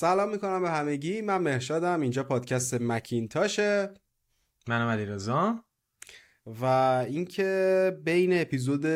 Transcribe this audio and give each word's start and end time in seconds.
سلام 0.00 0.30
می‌کنم 0.30 0.62
به 0.62 0.70
همگی. 0.70 1.20
من 1.20 1.38
مهشادم 1.38 2.00
اینجا 2.00 2.24
پادکست 2.24 2.74
مکینتاشه. 2.74 3.94
منم 4.68 4.88
علی 4.88 5.06
رضا 5.06 5.64
و 6.46 6.64
اینکه 7.08 8.00
بین 8.04 8.40
اپیزود 8.40 8.86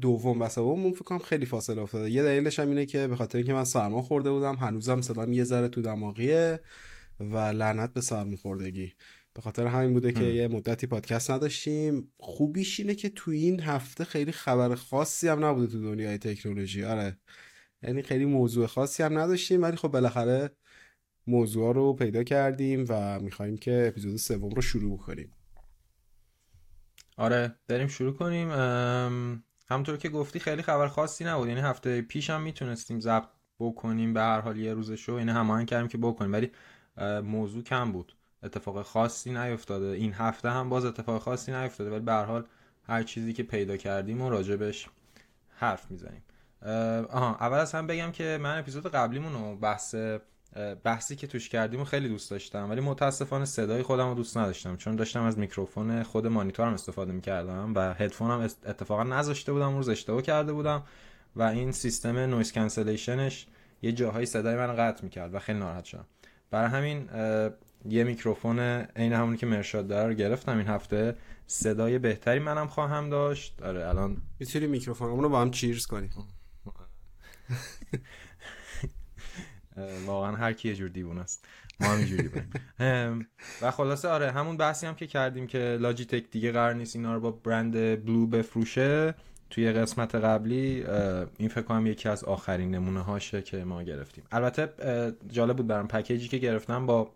دوم 0.00 0.42
و 0.42 0.48
سوم 0.48 0.92
فکر 0.92 1.04
کنم 1.04 1.18
خیلی 1.18 1.46
فاصله 1.46 1.82
افتاده. 1.82 2.10
یه 2.10 2.22
دلیلش 2.22 2.58
هم 2.58 2.68
اینه 2.68 2.86
که 2.86 3.06
به 3.06 3.16
خاطر 3.16 3.38
اینکه 3.38 3.52
من 3.52 3.64
سرما 3.64 4.02
خورده 4.02 4.30
بودم 4.30 4.54
هنوزم 4.54 5.00
صدام 5.00 5.32
یه 5.32 5.44
ذره 5.44 5.68
تو 5.68 5.82
دماغیه 5.82 6.60
و 7.20 7.36
لعنت 7.36 7.92
به 7.92 8.00
سرما 8.00 8.36
خوردگی. 8.36 8.92
به 9.34 9.42
خاطر 9.42 9.66
همین 9.66 9.92
بوده 9.92 10.12
که 10.12 10.24
یه 10.24 10.48
مدتی 10.48 10.86
پادکست 10.86 11.30
نداشتیم. 11.30 12.12
خوبیش 12.18 12.80
اینه 12.80 12.94
که 12.94 13.08
تو 13.08 13.30
این 13.30 13.60
هفته 13.60 14.04
خیلی 14.04 14.32
خبر 14.32 14.74
خاصی 14.74 15.28
هم 15.28 15.44
نبوده 15.44 15.72
تو 15.72 15.82
دنیای 15.82 16.18
تکنولوژی. 16.18 16.84
آره. 16.84 17.18
یعنی 17.82 18.02
خیلی 18.02 18.24
موضوع 18.24 18.66
خاصی 18.66 19.02
هم 19.02 19.18
نداشتیم 19.18 19.62
ولی 19.62 19.76
خب 19.76 19.88
بالاخره 19.88 20.50
موضوع 21.26 21.74
رو 21.74 21.92
پیدا 21.92 22.22
کردیم 22.22 22.84
و 22.88 23.20
می‌خوایم 23.20 23.56
که 23.56 23.84
اپیزود 23.88 24.16
سوم 24.16 24.50
رو 24.50 24.62
شروع 24.62 24.98
کنیم 24.98 25.32
آره 27.16 27.54
بریم 27.68 27.88
شروع 27.88 28.12
کنیم. 28.12 28.50
همونطور 29.68 29.96
که 29.96 30.08
گفتی 30.08 30.38
خیلی 30.38 30.62
خبر 30.62 30.88
خاصی 30.88 31.24
نبود. 31.24 31.48
یعنی 31.48 31.60
هفته 31.60 32.02
پیش 32.02 32.30
هم 32.30 32.42
می‌تونستیم 32.42 33.00
ضبط 33.00 33.28
بکنیم 33.58 34.14
به 34.14 34.20
هر 34.20 34.40
حال 34.40 34.56
یه 34.56 34.74
روزشو 34.74 35.18
یعنی 35.18 35.30
هماهنگ 35.30 35.66
کردیم 35.66 35.88
که 35.88 35.98
بکنیم. 35.98 36.32
ولی 36.32 36.50
موضوع 37.22 37.62
کم 37.62 37.92
بود. 37.92 38.16
اتفاق 38.42 38.82
خاصی 38.82 39.32
نیفتاده. 39.32 39.86
این 39.86 40.12
هفته 40.12 40.50
هم 40.50 40.68
باز 40.68 40.84
اتفاق 40.84 41.22
خاصی 41.22 41.52
نیفتاده. 41.52 41.90
ولی 41.90 42.00
به 42.00 42.12
هر 42.12 42.24
حال 42.24 42.46
هر 42.82 43.02
چیزی 43.02 43.32
که 43.32 43.42
پیدا 43.42 43.76
کردیم 43.76 44.22
و 44.22 44.30
راجبش 44.30 44.88
حرف 45.48 45.90
می‌زنیم. 45.90 46.22
آها 47.10 47.36
اول 47.40 47.58
از 47.58 47.72
همه 47.72 47.86
بگم 47.86 48.12
که 48.12 48.38
من 48.40 48.58
اپیزود 48.58 48.86
قبلیمون 48.86 49.32
رو 49.32 49.56
بحث 49.56 49.94
بحثی 50.84 51.16
که 51.16 51.26
توش 51.26 51.48
کردیم 51.48 51.80
و 51.80 51.84
خیلی 51.84 52.08
دوست 52.08 52.30
داشتم 52.30 52.70
ولی 52.70 52.80
متاسفانه 52.80 53.44
صدای 53.44 53.82
خودم 53.82 54.08
رو 54.08 54.14
دوست 54.14 54.36
نداشتم 54.36 54.76
چون 54.76 54.96
داشتم 54.96 55.22
از 55.22 55.38
میکروفون 55.38 56.02
خود 56.02 56.26
مانیتورم 56.26 56.72
استفاده 56.72 57.12
می‌کردم 57.12 57.72
و 57.74 57.94
هدفونم 57.94 58.40
اتفاقا 58.40 59.02
نذاشته 59.02 59.52
بودم 59.52 59.76
روز 59.76 59.88
اشتباه 59.88 60.22
کرده 60.22 60.52
بودم 60.52 60.82
و 61.36 61.42
این 61.42 61.72
سیستم 61.72 62.18
noise 62.18 62.52
cancellation 62.52 63.33
ش 63.33 63.46
یه 63.82 63.92
جاهایی 63.92 64.26
صدای 64.26 64.56
من 64.56 64.76
قطع 64.76 65.04
می‌کرد 65.04 65.34
و 65.34 65.38
خیلی 65.38 65.58
ناراحت 65.58 65.84
شدم. 65.84 66.06
برای 66.50 66.70
همین 66.70 67.08
یه 67.88 68.04
میکروفون 68.04 68.58
عین 68.96 69.12
همونی 69.12 69.36
که 69.36 69.46
مهرشاد 69.46 69.88
داره 69.88 70.08
رو 70.08 70.14
گرفتم 70.14 70.58
این 70.58 70.66
هفته. 70.66 71.16
صدای 71.46 71.98
بهتری 71.98 72.38
منم 72.38 72.66
خواهم 72.66 73.10
داشت. 73.10 73.62
آره 73.62 73.88
الان 73.88 74.16
می‌تونی 74.38 74.66
میکروفونمون 74.66 75.22
رو 75.22 75.28
با 75.28 75.40
هم 75.40 75.50
چیرز 75.50 75.86
کنیم. 75.86 76.10
واقعا 80.06 80.36
هر 80.36 80.52
کی 80.52 80.68
یه 80.68 80.74
جور 80.74 80.88
دیوون 80.88 81.18
است. 81.18 81.44
ما 81.80 81.86
هم 81.86 81.98
اینجوری 81.98 82.30
و 83.62 83.70
خلاصه 83.70 84.08
آره 84.08 84.30
همون 84.30 84.56
بحثی 84.56 84.86
هم 84.86 84.94
که 84.94 85.06
کردیم 85.06 85.46
که 85.46 85.78
لاجیتک 85.80 86.30
دیگه 86.30 86.52
قرار 86.52 86.74
نیست 86.74 86.96
اینا 86.96 87.14
رو 87.14 87.20
با 87.20 87.30
برند 87.30 87.72
بلو 88.04 88.26
بفروشه 88.26 89.14
توی 89.50 89.72
قسمت 89.72 90.14
قبلی 90.14 90.84
این 91.38 91.48
فکر 91.48 91.62
کنم 91.62 91.86
یکی 91.86 92.08
از 92.08 92.24
آخرین 92.24 92.70
نمونه 92.70 93.00
هاشه 93.00 93.42
که 93.42 93.64
ما 93.64 93.82
گرفتیم. 93.82 94.24
البته 94.32 94.72
جالب 95.28 95.56
بود 95.56 95.66
برام 95.66 95.88
پکیجی 95.88 96.28
که 96.28 96.38
گرفتم 96.38 96.86
با 96.86 97.10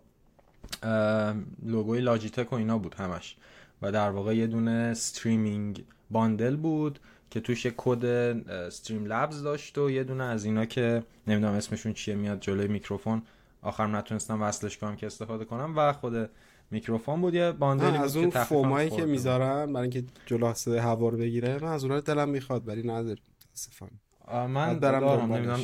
لوگوی 1.65 2.01
Logitech 2.01 2.53
و 2.53 2.55
اینا 2.55 2.77
بود 2.77 2.95
همش. 2.95 3.35
و 3.81 3.91
در 3.91 4.09
واقع 4.09 4.35
یه 4.35 4.47
دونه 4.47 4.71
streaming 4.71 5.83
bundle 6.11 6.55
بود. 6.55 6.99
که 7.29 7.39
توش 7.39 7.65
یه 7.65 7.73
کد 7.77 8.05
Streamlabs 8.05 9.43
داشت 9.43 9.77
و 9.77 9.89
یه 9.89 10.03
دونه 10.03 10.23
از 10.23 10.45
اینا 10.45 10.65
که 10.65 11.03
نمی‌دونم 11.27 11.53
اسمشون 11.53 11.93
چیه 11.93 12.15
میاد 12.15 12.39
جلوی 12.39 12.67
میکروفون. 12.67 13.21
آخرم 13.61 13.95
نتونستم 13.95 14.41
وصلش 14.41 14.77
کنم 14.77 14.95
که 14.95 15.05
استفاده 15.05 15.45
کنم 15.45 15.73
و 15.77 15.93
خود 15.93 16.29
میکروفون 16.71 17.21
بود. 17.21 17.33
یه 17.33 17.51
bundle 17.51 17.90
ی 17.90 17.97
از 17.97 18.17
اون 18.17 18.29
فومایی 18.29 18.89
که 18.89 19.05
می‌ذارم 19.05 19.73
برای 19.73 19.89
اینکه 19.89 20.03
جلو 20.25 20.53
صدای 20.53 20.79
هوا 20.79 21.09
رو 21.09 21.17
بگیره 21.17 21.59
من 21.61 21.71
از 21.71 21.83
اونها 21.83 21.99
دلم 21.99 22.29
می‌خواد 22.29 22.67
ولی 22.67 22.83
ندارم 22.83 23.17
متاسفانه 23.47 23.91
من 24.47 24.79
دارم 24.79 25.33
نمی‌دونم 25.33 25.59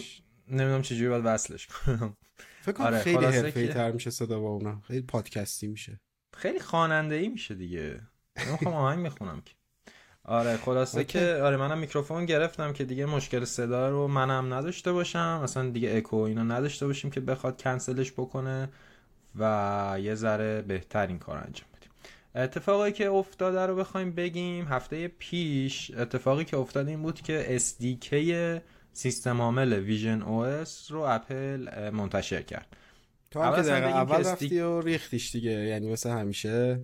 نمی‌دونم 0.47 0.81
چجوری 0.81 1.09
باید 1.09 1.25
وصلش 1.25 1.67
کنم. 1.67 2.17
فکر 2.61 2.71
کنم 2.71 2.85
آره 2.85 2.99
خیلی 2.99 3.25
حرفه‌ای 3.25 3.67
تر 3.67 3.91
میشه 3.91 4.09
صدا 4.09 4.39
با 4.39 4.49
اونا. 4.49 4.81
خیلی 4.87 5.01
پادکستی 5.01 5.67
میشه. 5.67 5.99
خیلی 6.37 6.59
خواننده 6.59 7.15
ای 7.15 7.29
میشه 7.29 7.55
دیگه. 7.55 8.01
می‌خوام 8.51 8.75
آهنگ 8.75 8.99
می‌خونم 8.99 9.41
که. 9.45 9.54
آره 10.27 10.57
خلاصه 10.57 11.03
که 11.03 11.39
آره 11.43 11.57
منم 11.57 11.77
میکروفون 11.77 12.25
گرفتم 12.25 12.73
که 12.73 12.83
دیگه 12.83 13.05
مشکل 13.05 13.43
صدا 13.43 13.89
رو 13.89 14.07
منم 14.07 14.53
نداشته 14.53 14.91
باشم. 14.91 15.39
مثلا 15.43 15.69
دیگه 15.69 15.97
اکو 15.97 16.15
اینا 16.15 16.43
نداشته 16.43 16.87
باشیم 16.87 17.11
که 17.11 17.19
بخواد 17.19 17.61
کنسلش 17.61 18.11
بکنه 18.11 18.69
و 19.39 19.97
یه 20.01 20.15
ذره 20.15 20.61
بهتر 20.61 21.07
این 21.07 21.19
کار 21.19 21.37
انجام 21.37 21.67
بدیم. 21.77 21.89
اتفاقی 22.35 22.91
که 22.91 23.09
افتاده 23.09 23.65
رو 23.65 23.75
بخوایم 23.75 24.11
بگیم 24.11 24.65
هفته 24.65 25.07
پیش 25.07 25.91
اتفاقی 25.97 26.45
که 26.45 26.57
افتاد 26.57 26.87
این 26.87 27.01
بود 27.01 27.21
که 27.21 27.59
SDK 27.59 28.15
سیستم 28.93 29.41
عامل 29.41 29.73
visionOS 29.73 30.45
رو 30.89 30.99
اپل 30.99 31.89
منتشر 31.89 32.41
کرد. 32.41 32.75
تو 33.31 33.41
هم 33.41 33.63
که 33.63 33.71
اول 33.71 34.25
رفتی 34.27 34.59
و 34.59 34.81
ریختیش 34.81 35.31
دیگه. 35.31 35.51
یعنی 35.51 35.91
مثل 35.91 36.09
همیشه 36.09 36.81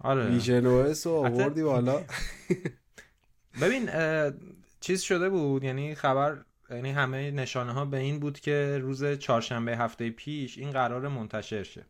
آره. 0.00 0.26
visionOS 0.26 0.82
رو 1.04 1.10
آوردی 1.10 1.62
بالا. 1.62 2.00
ببین 3.60 3.90
چیز 4.80 5.02
شده 5.02 5.28
بود 5.28 5.64
یعنی 5.64 5.94
خبر 5.94 6.38
یعنی 6.70 6.90
همه 6.90 7.30
نشانه 7.30 7.72
ها 7.72 7.84
به 7.84 7.98
این 7.98 8.20
بود 8.20 8.40
که 8.40 8.78
روز 8.82 9.04
چهارشنبه 9.04 9.76
هفته 9.76 10.10
پیش 10.10 10.58
این 10.58 10.70
قرار 10.70 11.08
منتشر 11.08 11.62
شه 11.62 11.84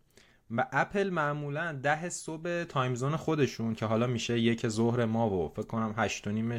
و 0.51 0.67
اپل 0.73 1.11
معمولا 1.11 1.73
ده 1.83 2.09
صبح 2.09 2.65
timezone 2.65 3.17
خودشون 3.17 3.75
که 3.75 3.87
حالا 3.87 4.07
میشه 4.07 4.39
یک 4.39 4.69
ظهر 4.69 5.05
ما 5.05 5.31
و 5.31 5.49
فکر 5.49 5.67
کنم 5.67 5.95
هشت 5.97 6.27
و 6.27 6.31
نیم 6.31 6.59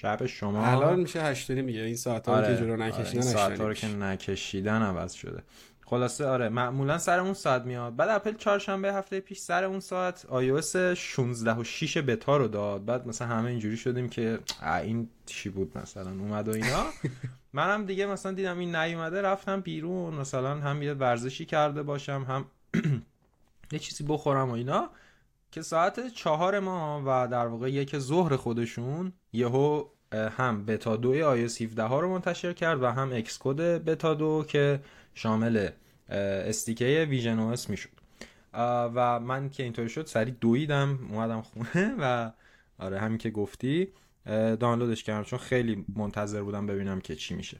شب 0.00 0.26
شما 0.26 0.66
الان 0.66 1.00
میشه 1.00 1.22
هشت 1.22 1.50
و 1.50 1.54
نیم 1.54 1.66
این 1.66 1.96
ساعت 1.96 2.28
ها 2.28 2.34
آره. 2.34 2.46
که 2.46 2.60
جلو 2.60 2.76
نکشیدن 2.76 3.22
آره. 3.22 3.30
ساعت 3.30 3.60
ها 3.60 3.68
رو 3.68 3.74
که 3.74 3.88
نکشیدن 3.88 4.82
عوض 4.82 5.12
شده 5.12 5.42
خلاصه 5.88 6.26
آره 6.26 6.48
معمولا 6.48 6.98
سر 6.98 7.20
اون 7.20 7.34
ساعت 7.34 7.62
میاد. 7.62 7.96
بعد 7.96 8.08
اپل 8.08 8.32
چهارشنبه 8.32 8.92
هفته 8.92 9.20
پیش 9.20 9.38
سر 9.38 9.64
اون 9.64 9.80
ساعت 9.80 10.26
iOS 10.26 10.76
16 10.76 11.52
و 11.52 11.64
6 11.64 11.98
بتا 11.98 12.36
رو 12.36 12.48
داد. 12.48 12.84
بعد 12.84 13.08
مثلا 13.08 13.28
همه 13.28 13.50
اینجوری 13.50 13.76
شدیم 13.76 14.08
که 14.08 14.38
این 14.62 15.08
چی 15.26 15.48
بود 15.48 15.78
مثلا؟ 15.78 16.10
اومد 16.10 16.48
و 16.48 16.52
اینا. 16.52 16.84
منم 17.52 17.84
دیگه 17.84 18.06
مثلا 18.06 18.32
دیدم 18.32 18.58
این 18.58 18.76
نیومده 18.76 19.22
رفتم 19.22 19.60
بیرون. 19.60 20.14
مثلا 20.14 20.54
هم 20.54 20.82
یه 20.82 20.94
ورزشی 20.94 21.44
کرده 21.44 21.82
باشم 21.82 22.26
هم 22.28 22.44
یه 23.72 23.78
چیزی 23.78 24.04
بخورم 24.04 24.50
و 24.50 24.52
اینا. 24.52 24.90
که 25.50 25.62
ساعت 25.62 26.08
چهار 26.08 26.60
ما 26.60 27.02
و 27.06 27.28
در 27.28 27.46
واقع 27.46 27.70
یک 27.70 27.98
ظهر 27.98 28.36
خودشون 28.36 29.12
یهو 29.32 29.84
هم 30.12 30.64
بتا 30.64 30.96
دو 30.96 31.14
iOS 31.14 31.60
17 31.62 31.82
ها 31.82 32.00
رو 32.00 32.08
منتشر 32.08 32.52
کرد 32.52 32.82
و 32.82 32.86
هم 32.86 33.12
اکس 33.12 33.38
کد 33.40 33.60
بتا 33.60 34.14
دو 34.14 34.44
که 34.48 34.80
شامل 35.16 35.68
استیکه 36.08 37.06
ویژن 37.10 37.38
او 37.38 37.54
می‌شد. 37.68 37.88
و 38.94 39.20
من 39.20 39.50
که 39.50 39.62
اینطوری 39.62 39.88
شد 39.88 40.06
سریع 40.06 40.34
دویدم 40.40 40.98
اومدم 41.12 41.42
خونه 41.42 41.94
و 42.00 42.30
آره 42.78 42.98
همین 42.98 43.18
که 43.18 43.30
گفتی 43.30 43.88
دانلودش 44.60 45.04
کردم 45.04 45.24
چون 45.24 45.38
خیلی 45.38 45.84
منتظر 45.96 46.42
بودم 46.42 46.66
ببینم 46.66 47.00
که 47.00 47.16
چی 47.16 47.34
میشه. 47.34 47.58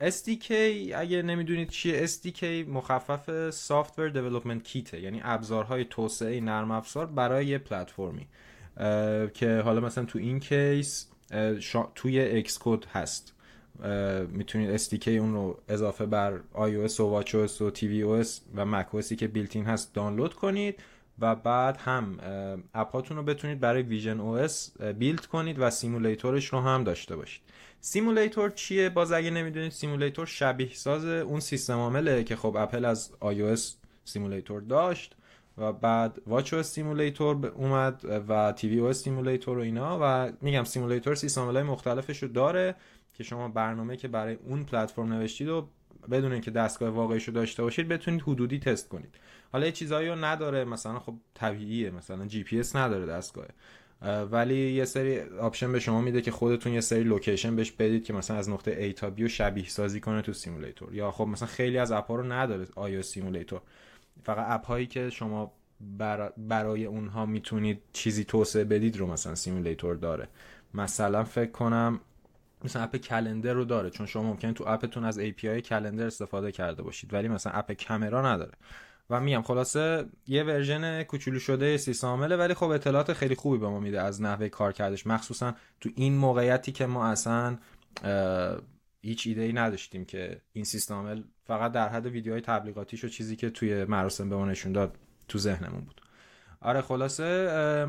SDK 0.00 0.50
اگه 0.94 1.22
نمی‌دونید 1.22 1.68
چیه 1.68 2.06
SDK 2.06 2.42
مخفف 2.68 3.50
Software 3.50 4.14
Development 4.14 4.68
Kit 4.68 4.94
یعنی 4.94 5.20
ابزارهای 5.24 5.84
توسعه 5.84 6.40
نرم 6.40 6.70
افزار 6.70 7.06
برای 7.06 7.46
یه 7.46 7.58
پلتفرمی. 7.58 8.26
که 9.34 9.60
حالا 9.64 9.80
مثلا 9.80 10.04
تو 10.04 10.18
این 10.18 10.40
کیس 10.40 11.06
توی 11.94 12.44
Xcode 12.44 12.86
هست. 12.92 13.34
می‌تونید 14.32 14.76
SDK 14.78 15.08
اون 15.08 15.34
رو 15.34 15.58
اضافه 15.68 16.06
بر 16.06 16.38
iOS 16.54 17.00
و 17.00 17.22
watchOS 17.22 17.60
و 17.60 17.70
tvOS 17.70 18.28
و 18.54 18.82
macOSی 18.82 19.16
که 19.16 19.28
بیلتین 19.28 19.64
هست 19.64 19.94
دانلود 19.94 20.34
کنید 20.34 20.80
و 21.18 21.34
بعد 21.34 21.76
هم 21.76 22.18
اپاتون 22.74 23.16
رو 23.16 23.22
بتونید 23.22 23.60
برای 23.60 23.82
ویژن 23.82 24.46
OS 24.46 24.82
بیلد 24.98 25.26
کنید 25.26 25.56
و 25.58 25.70
سیمولیتورش 25.70 26.46
رو 26.46 26.60
هم 26.60 26.84
داشته 26.84 27.16
باشید. 27.16 27.42
simulator 27.80 28.50
چیه؟ 28.50 28.88
باز 28.88 29.12
اگه 29.12 29.30
نمی‌دونید 29.30 29.72
simulator 29.72 30.26
شبیه 30.26 30.74
ساز 30.74 31.04
اون 31.04 31.40
سیستم 31.40 31.76
عامله 31.76 32.24
که 32.24 32.36
خب 32.36 32.56
اپل 32.56 32.84
از 32.84 33.10
iOS 33.22 33.60
simulator 34.04 34.60
داشت 34.60 35.14
و 35.58 35.72
بعد 35.72 36.18
watch 36.26 36.54
simulator 36.54 37.46
اومد 37.46 38.04
و 38.28 38.52
tvOS 38.52 38.78
simulator 38.78 39.58
و 39.58 39.60
اینا 39.60 39.98
و 40.02 40.32
میگم 40.40 40.64
simulator 40.64 41.14
سیستم 41.14 41.44
های 41.44 41.62
مختلفش 41.62 42.22
رو 42.22 42.28
داره. 42.28 42.74
که 43.18 43.24
شما 43.24 43.48
برنامه 43.48 43.96
که 43.96 44.08
برای 44.08 44.34
اون 44.34 44.64
پلتفرم 44.64 45.12
نوشتید 45.12 45.48
و 45.48 45.68
بدون 46.10 46.32
اینکه 46.32 46.50
دستگاه 46.50 46.88
واقعیش 46.88 47.24
رو 47.24 47.34
داشته 47.34 47.62
باشید 47.62 47.88
بتونید 47.88 48.22
حدودی 48.22 48.58
تست 48.58 48.88
کنید. 48.88 49.14
حالا 49.52 49.70
چیزایی 49.70 50.08
رو 50.08 50.24
نداره 50.24 50.64
مثلا 50.64 50.98
خب 50.98 51.14
طبیعیه 51.34 51.90
مثلا 51.90 52.26
جی 52.26 52.42
پی 52.42 52.60
اس 52.60 52.76
نداره 52.76 53.06
دستگاه. 53.06 53.46
ولی 54.30 54.72
یه 54.72 54.84
سری 54.84 55.20
option 55.20 55.72
به 55.72 55.80
شما 55.80 56.00
میده 56.00 56.20
که 56.20 56.30
خودتون 56.30 56.72
یه 56.72 56.80
سری 56.80 57.04
location 57.04 57.56
بهش 57.56 57.70
بدید 57.70 58.04
که 58.04 58.12
مثلا 58.12 58.36
از 58.36 58.50
نقطه 58.50 58.90
A 58.90 58.94
تا 58.94 59.10
B 59.16 59.20
رو 59.20 59.28
شبیه 59.28 59.68
سازی 59.68 60.00
کنه 60.00 60.22
تو 60.22 60.32
simulator. 60.32 60.94
یا 60.94 61.10
خب 61.10 61.26
مثلا 61.26 61.48
خیلی 61.48 61.78
از 61.78 61.92
اپ 61.92 62.06
ها 62.06 62.16
رو 62.16 62.32
نداره 62.32 62.66
آیا 62.74 63.02
simulator. 63.02 63.60
فقط 64.22 64.46
اپ 64.48 64.66
هایی 64.66 64.86
که 64.86 65.10
شما 65.10 65.52
برای 66.36 66.84
اونها 66.84 67.26
می‌تونید 67.26 67.82
چیزی 67.92 68.24
توسعه 68.24 68.64
بدید 68.64 68.96
رو 68.96 69.06
مثلا 69.06 69.34
simulator 69.34 69.96
داره. 69.96 70.28
مثلا 70.74 71.24
فکر 71.24 71.50
کنم 71.50 72.00
مثلا 72.64 72.82
اپ 72.82 72.96
calendar 72.96 73.52
رو 73.52 73.64
داره 73.64 73.90
چون 73.90 74.06
شما 74.06 74.22
ممکنه 74.22 74.52
تو 74.52 74.64
اپتون 74.66 75.04
از 75.04 75.20
API 75.20 75.44
calendar 75.44 76.06
استفاده 76.06 76.52
کرده 76.52 76.82
باشید 76.82 77.14
ولی 77.14 77.28
مثلا 77.28 77.52
اپ 77.52 77.72
کامرا 77.72 78.32
نداره. 78.34 78.52
و 79.10 79.20
میگم 79.20 79.42
خلاصه 79.42 80.06
یه 80.26 80.42
version 80.42 81.02
کوچولو 81.02 81.38
شده 81.38 81.76
سیستم 81.76 82.09
عامله 82.09 82.36
ولی 82.36 82.54
خب 82.54 82.68
اطلاعات 82.68 83.12
خیلی 83.12 83.34
خوبی 83.34 83.58
به 83.58 83.68
ما 83.68 83.80
میده 83.80 84.02
از 84.02 84.22
نحوه 84.22 84.48
کار 84.48 84.72
کردش. 84.72 85.06
مخصوصا 85.06 85.54
تو 85.80 85.90
این 85.96 86.16
موقعیتی 86.16 86.72
که 86.72 86.86
ما 86.86 87.06
اصلا 87.06 87.58
هیچ 89.00 89.26
ایده 89.26 89.42
ای 89.42 89.52
نداشتیم 89.52 90.04
که 90.04 90.40
این 90.52 90.64
سیستم 90.64 91.24
فقط 91.44 91.72
در 91.72 91.88
حد 91.88 92.06
ویدیوهای 92.06 92.40
تبلیغاتیش 92.40 93.04
و 93.04 93.08
چیزی 93.08 93.36
که 93.36 93.50
توی 93.50 93.84
مراسم 93.84 94.28
به 94.28 94.36
ما 94.36 94.46
نشون 94.46 94.72
داد 94.72 94.98
تو 95.28 95.38
ذهنمون 95.38 95.80
بود. 95.80 96.00
آره 96.60 96.80
خلاصه 96.80 97.86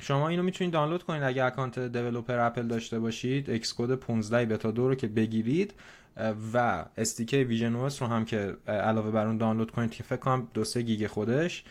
شما 0.00 0.28
اینو 0.28 0.42
می‌تونید 0.42 0.72
دانلود 0.72 1.02
کنید 1.02 1.22
اگه 1.22 1.44
account 1.44 1.78
developer 1.78 2.38
اپل 2.38 2.66
داشته 2.66 2.98
باشید. 2.98 3.50
Xcode 3.50 3.94
15 3.94 4.46
بتا 4.46 4.70
2 4.70 4.88
رو 4.88 4.94
که 4.94 5.06
بگیرید 5.06 5.74
و 6.52 6.84
SDK 6.96 7.44
ویژن 7.44 7.72
رو 7.72 8.06
هم 8.06 8.24
که 8.24 8.56
علاوه 8.68 9.10
بر 9.10 9.26
اون 9.26 9.38
دانلود 9.38 9.70
کنید 9.70 9.90
که 9.90 10.02
فکر 10.02 10.16
کنم 10.16 10.48
دو 10.54 10.64
سه 10.64 10.82
گیگ 10.82 11.06
خودش 11.06 11.64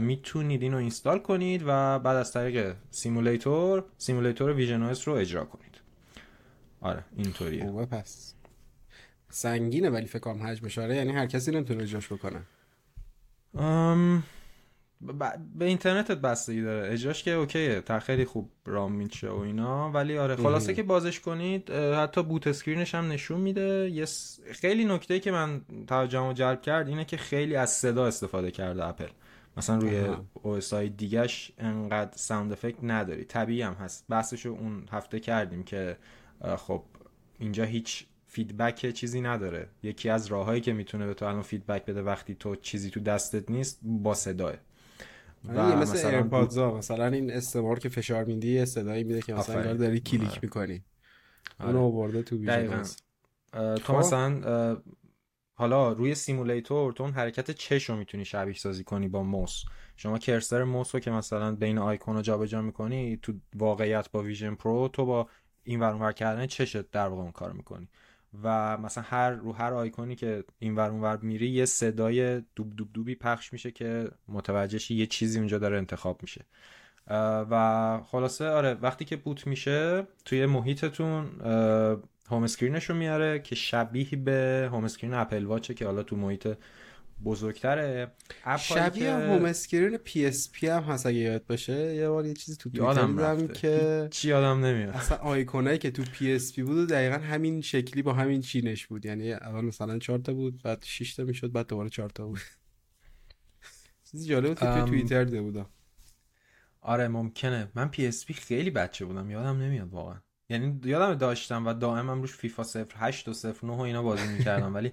می‌تونید 0.00 0.62
اینو 0.62 0.76
install 0.76 1.18
کنید 1.18 1.62
و 1.66 1.98
بعد 1.98 2.16
از 2.16 2.32
طریق 2.32 2.74
simulator 2.90 3.84
simulator 3.98 4.52
ویژن 4.52 4.82
رو 4.82 5.12
اجرا 5.12 5.44
کنید. 5.44 5.80
آره 6.80 7.04
اینطوریه. 7.16 7.64
خوبه 7.64 7.86
پس 7.86 8.34
سنگینه 9.28 9.90
ولی 9.90 10.06
فکر 10.06 10.18
کنم 10.18 10.42
حجمش 10.42 10.78
آره 10.78 10.96
یعنی 10.96 11.12
هر 11.12 11.26
کسی 11.26 11.50
نمی‌تونه 11.50 11.82
اجراش 11.82 12.12
بکنه. 12.12 12.42
به 15.58 15.64
اینترنتت 15.64 16.16
بستگی 16.16 16.62
داره. 16.62 16.92
اجراش 16.92 17.22
که 17.22 17.30
OK 17.30 17.55
ه. 17.55 17.80
تا 17.80 18.00
خیلی 18.00 18.24
خوب 18.24 18.50
run 18.66 18.92
میشه 18.92 19.28
و 19.28 19.38
اینا. 19.38 19.90
ولی 19.90 20.18
آره 20.18 20.36
خلاصه 20.36 20.74
که 20.74 20.82
بازش 20.82 21.20
کنید 21.20 21.70
حتی 21.70 22.22
boot 22.22 22.46
screen 22.46 22.82
ش 22.82 22.94
هم 22.94 23.12
نشون 23.12 23.40
میده. 23.40 23.90
یه 23.90 24.04
خیلی 24.52 24.84
نکته 24.84 25.20
که 25.20 25.30
من 25.30 25.60
توجهمو 25.86 26.32
جلب 26.32 26.62
کرد 26.62 26.88
اینه 26.88 27.04
که 27.04 27.16
خیلی 27.16 27.56
از 27.56 27.70
صدا 27.70 28.06
استفاده 28.06 28.50
کرده 28.50 28.84
اپل. 28.84 29.08
مثلا 29.56 29.78
روی 29.78 30.04
OS 30.42 30.72
های 30.72 30.88
دیگش 30.88 31.52
انقدر 31.58 32.10
sound 32.16 32.52
effect 32.52 32.78
نداری. 32.82 33.24
طبیعی 33.24 33.62
هم 33.62 33.72
هست. 33.72 34.04
بحثشو 34.08 34.48
اون 34.48 34.84
هفته 34.92 35.20
کردیم 35.20 35.62
که 35.62 35.96
خب 36.56 36.82
اینجا 37.38 37.64
هیچ 37.64 38.06
feedback 38.26 38.90
چیزی 38.90 39.20
نداره. 39.20 39.68
یکی 39.82 40.08
از 40.08 40.26
راههایی 40.26 40.60
که 40.60 40.72
می‌تونه 40.72 41.06
به 41.06 41.14
تو 41.14 41.26
الان 41.26 41.42
feedback 41.42 41.84
بده 41.84 42.02
وقتی 42.02 42.34
تو 42.34 42.56
چیزی 42.56 42.90
تو 42.90 43.00
دستت 43.00 43.50
نیست 43.50 43.80
با 43.82 44.14
صداه. 44.14 44.52
و 45.48 45.76
مثل 45.76 45.92
مثلا 45.92 46.10
AirPods 46.10 46.58
مثلا 46.58 47.06
این 47.06 47.32
stem 47.32 47.58
ها 47.58 47.65
رو 47.65 47.78
که 47.78 47.88
فشار 47.88 48.24
میدی 48.24 48.52
یه 48.52 48.64
صدایی 48.64 49.04
میده 49.04 49.22
که 49.22 49.34
مثلا 49.34 49.58
انگار 49.58 49.74
داری 49.74 50.00
کلیک 50.00 50.30
آره. 50.30 50.38
می‌کنی. 50.42 50.84
آره. 51.58 51.70
اونو 51.70 51.82
آورده 51.82 52.22
تو 52.22 52.38
تو 53.52 53.92
خب. 53.92 53.94
مثلا 53.94 54.76
حالا 55.54 55.92
روی 55.92 56.14
simulator 56.14 56.92
تو 56.92 57.04
اون 57.04 57.12
حرکت 57.12 57.50
چش 57.50 57.84
رو 57.84 57.96
می‌تونی 57.96 58.24
شبیه 58.24 58.54
سازی 58.54 58.84
کنی 58.84 59.08
با 59.08 59.22
موس 59.22 59.62
شما 59.96 60.18
cursor 60.18 60.64
موس 60.64 60.94
رو 60.94 61.00
که 61.00 61.10
مثلا 61.10 61.54
بین 61.54 61.78
آیکون 61.78 62.16
رو 62.16 62.22
جابجا 62.22 62.62
می‌کنی 62.62 63.18
تو 63.22 63.32
واقعیت 63.54 64.10
با 64.10 64.22
ویژن 64.22 64.54
پرو 64.54 64.88
تو 64.88 65.06
با 65.06 65.28
این 65.64 65.80
ور 65.80 66.12
کردن 66.12 66.46
چشت 66.46 66.90
در 66.90 67.08
واقع 67.08 67.22
اون 67.22 67.32
کار 67.32 67.52
می‌کنی. 67.52 67.88
و 68.42 68.78
مثلا 68.78 69.04
هر 69.06 69.30
رو 69.30 69.52
هر 69.52 69.72
آیکونی 69.72 70.16
که 70.16 70.44
این 70.58 70.76
ور 70.76 70.90
اون 70.90 71.00
ور 71.00 71.16
میری 71.16 71.48
یه 71.48 71.64
صدای 71.64 72.42
دوب 72.56 72.76
دوب 72.76 72.88
دوبی 72.92 73.14
پخش 73.14 73.52
میشه 73.52 73.70
که 73.70 74.10
متوجهش 74.28 74.90
یه 74.90 75.06
چیزی 75.06 75.38
اونجا 75.38 75.58
داره 75.58 75.78
انتخاب 75.78 76.22
میشه. 76.22 76.44
و 77.50 78.00
خلاصه 78.04 78.48
آره 78.48 78.74
وقتی 78.74 79.04
که 79.04 79.16
boot 79.16 79.46
میشه 79.46 80.06
توی 80.24 80.46
محیطتون 80.46 81.26
home 82.30 82.42
screen 82.42 82.74
ش 82.74 82.84
رو 82.84 82.96
میاره 82.96 83.38
که 83.38 83.54
شبیه 83.54 84.10
به 84.10 84.68
home 84.72 84.84
screen 84.84 85.14
اپل 85.14 85.44
واچه 85.44 85.74
که 85.74 85.86
حالا 85.86 86.02
تو 86.02 86.16
محیط 86.16 86.48
بزرگتره. 87.24 88.12
شبیه 88.58 89.04
که... 89.04 89.12
home 89.12 89.44
screen 89.44 89.96
PSP 89.96 90.66
هم 90.66 90.82
هست 90.82 91.06
اگه 91.06 91.18
یاد 91.18 91.46
باشه. 91.46 91.94
یه 91.96 92.08
بار 92.08 92.26
یه 92.26 92.34
چیزی 92.34 92.56
تو 92.56 92.70
توییتر 92.70 93.06
دیدم 93.06 93.46
که 93.46 94.08
چی 94.10 94.28
یادم 94.28 94.64
نمیاد. 94.64 94.94
اصلا 94.94 95.18
آیکونایی 95.18 95.78
که 95.78 95.90
تو 95.90 96.02
پی 96.02 96.32
اس 96.32 96.52
پی 96.52 96.62
بود 96.62 96.76
و 96.76 96.86
دقیقا 96.86 97.16
همین 97.16 97.60
شکلی 97.60 98.02
با 98.02 98.12
همین 98.12 98.40
چینش 98.40 98.86
بود. 98.86 99.06
یعنی 99.06 99.32
اول 99.32 99.64
مثلا 99.64 99.98
4 99.98 100.18
تا 100.18 100.34
بود 100.34 100.62
بعد 100.62 100.82
6 100.86 101.14
تا 101.14 101.24
می‌شد 101.24 101.52
بعد 101.52 101.66
دوباره 101.66 101.88
4 101.88 102.10
تا 102.10 102.26
بود. 102.26 102.40
چیزی 104.10 104.28
جالب 104.28 104.48
بود 104.48 104.58
که 104.58 104.68
ام... 104.68 104.88
توییتر 104.88 105.24
دیده 105.24 105.42
بودم. 105.42 105.66
آره 106.80 107.08
ممکنه. 107.08 107.68
من 107.74 107.88
پی 107.88 108.06
اس 108.06 108.26
پی 108.26 108.34
خیلی 108.34 108.70
بچه 108.70 109.04
بودم. 109.04 109.30
یادم 109.30 109.62
نمیاد 109.62 109.88
واقعا. 109.88 110.16
یعنی 110.48 110.80
یادم 110.84 111.14
داشتم 111.14 111.66
و 111.66 111.74
دائما 111.74 112.12
روش 112.12 112.32
فیفا 112.32 112.62
08 112.94 113.28
و 113.28 113.32
09 113.62 113.72
و 113.72 113.80
اینا 113.80 114.02
بازی 114.02 114.28
می‌کردم 114.28 114.74
ولی 114.76 114.92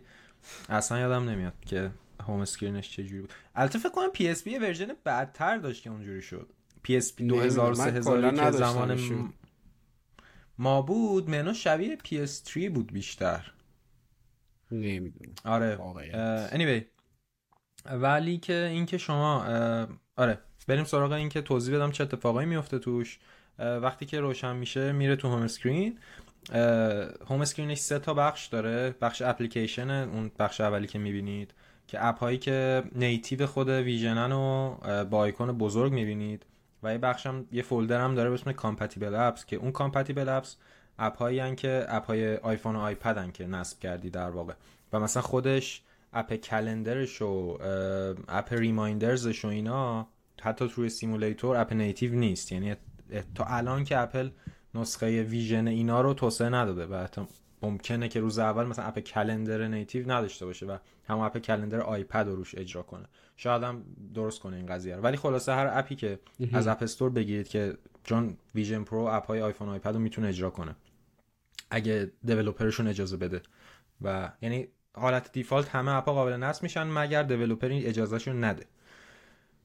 اصلا 0.69 0.99
یادم 0.99 1.29
نمیاد 1.29 1.53
که 1.65 1.91
home 2.23 2.39
screen 2.39 2.78
ش 2.78 2.91
چجوری 2.91 3.21
بود. 3.21 3.33
البته 3.55 3.79
فکر 3.79 3.89
کنم 3.91 4.09
پی 4.09 4.27
اس 4.27 4.43
پی 4.43 4.57
version 4.57 4.87
بعدتر 5.03 5.57
داشت 5.57 5.83
که 5.83 5.89
اونجوری 5.89 6.21
شد. 6.21 6.53
پی 6.83 6.97
اس 6.97 7.15
پی 7.15 7.27
2000 7.27 7.73
3000 7.73 8.35
که 8.35 8.51
زمان 8.51 8.99
ما 10.57 10.81
بود 10.81 11.29
منوش 11.29 11.53
شبیه 11.53 11.95
پی 11.95 12.19
اس 12.19 12.43
3 12.45 12.69
بود 12.69 12.93
بیشتر. 12.93 13.51
نمی‌دونم. 14.71 15.33
آره. 15.45 15.77
anyway. 16.51 16.83
ولی 17.91 18.37
که 18.37 18.53
اینکه 18.53 18.97
شما 18.97 19.45
آره 20.15 20.39
بریم 20.67 20.83
سراغ 20.83 21.11
این 21.11 21.29
که 21.29 21.41
توضیح 21.41 21.75
بدم 21.75 21.91
چه 21.91 22.03
اتفاقایی 22.03 22.47
میفته 22.47 22.79
توش. 22.79 23.19
وقتی 23.59 24.05
که 24.05 24.19
روشن 24.19 24.55
میشه 24.55 24.91
میره 24.91 25.15
تو 25.15 25.27
home 25.29 25.41
screen 25.41 25.99
home 27.29 27.41
screen 27.41 27.68
ش 27.68 27.77
سه 27.77 27.99
تا 27.99 28.13
بخش 28.13 28.47
داره. 28.47 28.95
بخش 29.01 29.21
اپلیکیشن 29.21 29.89
اون 29.89 30.31
بخش 30.39 30.61
اولی 30.61 30.87
که 30.87 30.99
می‌بینید. 30.99 31.53
که 31.87 32.05
اپ 32.05 32.19
هایی 32.19 32.37
که 32.37 32.83
native 32.95 33.45
خود 33.45 33.69
ویژنن 33.69 34.31
و 34.31 34.75
با 35.05 35.17
آیکون 35.17 35.51
بزرگ 35.51 35.91
می‌بینید 35.91 36.45
و 36.83 36.91
یه 36.91 36.97
بخشم 36.97 37.45
یه 37.51 37.61
فولدر 37.61 38.01
هم 38.01 38.15
داره 38.15 38.29
به 38.29 38.33
اسم 38.33 38.51
compatible 38.51 39.15
apps 39.15 39.45
که 39.45 39.55
اون 39.55 39.71
compatible 39.71 40.29
apps 40.29 40.57
اپ 40.99 41.17
هایی 41.17 41.55
که 41.55 41.85
اپ 41.89 42.05
های 42.05 42.37
آیفون 42.37 42.75
و 42.75 42.79
آیپد 42.79 43.31
که 43.31 43.47
نصب 43.47 43.79
کردی 43.79 44.09
در 44.09 44.29
واقع. 44.29 44.53
و 44.93 44.99
مثلا 44.99 45.23
خودش 45.23 45.81
اپ 46.13 46.33
calendar 46.33 47.04
ش 47.04 47.21
و 47.21 47.57
اپ 48.27 48.53
reminders 48.53 49.29
ش 49.29 49.45
و 49.45 49.47
اینا 49.47 50.07
حتی 50.41 50.69
توی 50.69 50.89
simulator 50.89 51.57
اپ 51.57 51.73
native 51.73 52.15
نیست. 52.15 52.51
یعنی 52.51 52.75
تا 53.35 53.43
الان 53.43 53.83
که 53.83 53.97
اپل 53.97 54.29
نسخه 54.75 55.23
ویژن 55.23 55.67
اینا 55.67 56.01
رو 56.01 56.13
توسعه 56.13 56.49
نداده 56.49 56.85
و 56.85 57.07
ممکنه 57.61 58.07
که 58.07 58.19
روز 58.19 58.39
اول 58.39 58.65
مثلا 58.65 58.85
اپ 58.85 58.99
calendar 58.99 59.67
native 59.67 60.11
نداشته 60.11 60.45
باشه 60.45 60.65
و 60.65 60.77
همون 61.07 61.25
اپ 61.25 61.37
calendar 61.37 61.81
آیپد 61.81 62.27
رو 62.27 62.35
روش 62.35 62.55
اجرا 62.55 62.81
کنه. 62.81 63.05
شاید 63.35 63.63
هم 63.63 63.83
درست 64.13 64.39
کنه 64.39 64.55
این 64.57 64.65
قضیه 64.65 64.95
رو. 64.95 65.01
ولی 65.01 65.17
خلاصه 65.17 65.53
هر 65.53 65.69
اپی 65.71 65.95
که 65.95 66.19
از 66.53 66.67
اپ 66.67 66.83
استور 66.83 67.09
بگیرید 67.09 67.47
که 67.47 67.77
چون 68.03 68.37
ویژن 68.55 68.83
پرو 68.83 68.99
اپ 68.99 69.25
های 69.25 69.41
آیفون 69.41 69.69
آیپد 69.69 69.93
رو 69.93 69.99
می‌تونه 69.99 70.27
اجرا 70.27 70.49
کنه. 70.49 70.75
اگه 71.69 72.11
developer 72.23 72.68
شون 72.68 72.87
اجازه 72.87 73.17
بده. 73.17 73.41
و 74.01 74.31
یعنی 74.41 74.67
حالت 74.93 75.31
default 75.31 75.69
همه 75.69 75.91
اپا 75.91 76.13
قابل 76.13 76.33
نصب 76.33 76.63
میشن 76.63 76.83
مگر 76.83 77.23
developer 77.23 77.69
اجازه‌شون 77.71 78.43
نده. 78.43 78.65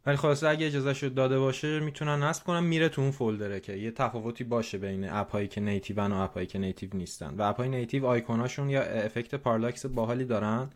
ولی 0.07 0.17
خلاصه 0.17 0.49
اگه 0.49 0.67
اجازه 0.67 0.95
شد 0.95 1.15
داده 1.15 1.39
باشه 1.39 1.81
می‌تونن 1.81 2.23
نصب 2.23 2.45
کنن 2.45 2.65
میره 2.65 2.89
تو 2.89 3.03
اون 3.03 3.11
فولدره 3.11 3.61
که 3.61 3.73
یه 3.73 3.91
تفاوتی 3.91 4.45
باشه 4.45 4.79
بین 4.79 5.09
اپ 5.09 5.31
هایی 5.31 5.49
که 5.49 5.61
native 5.61 6.01
و 6.01 6.23
اپ 6.23 6.35
هایی 6.35 6.47
که 6.47 6.59
native 6.59 6.91
نیستن. 6.95 7.35
و 7.39 7.43
اپ 7.43 7.57
های 7.57 7.69
native 7.69 8.07
آیکوناشون 8.07 8.71
یا 8.71 8.83
effect 8.83 9.35
parallax 9.35 9.87
باحالی 9.87 10.25
دارن 10.25 10.71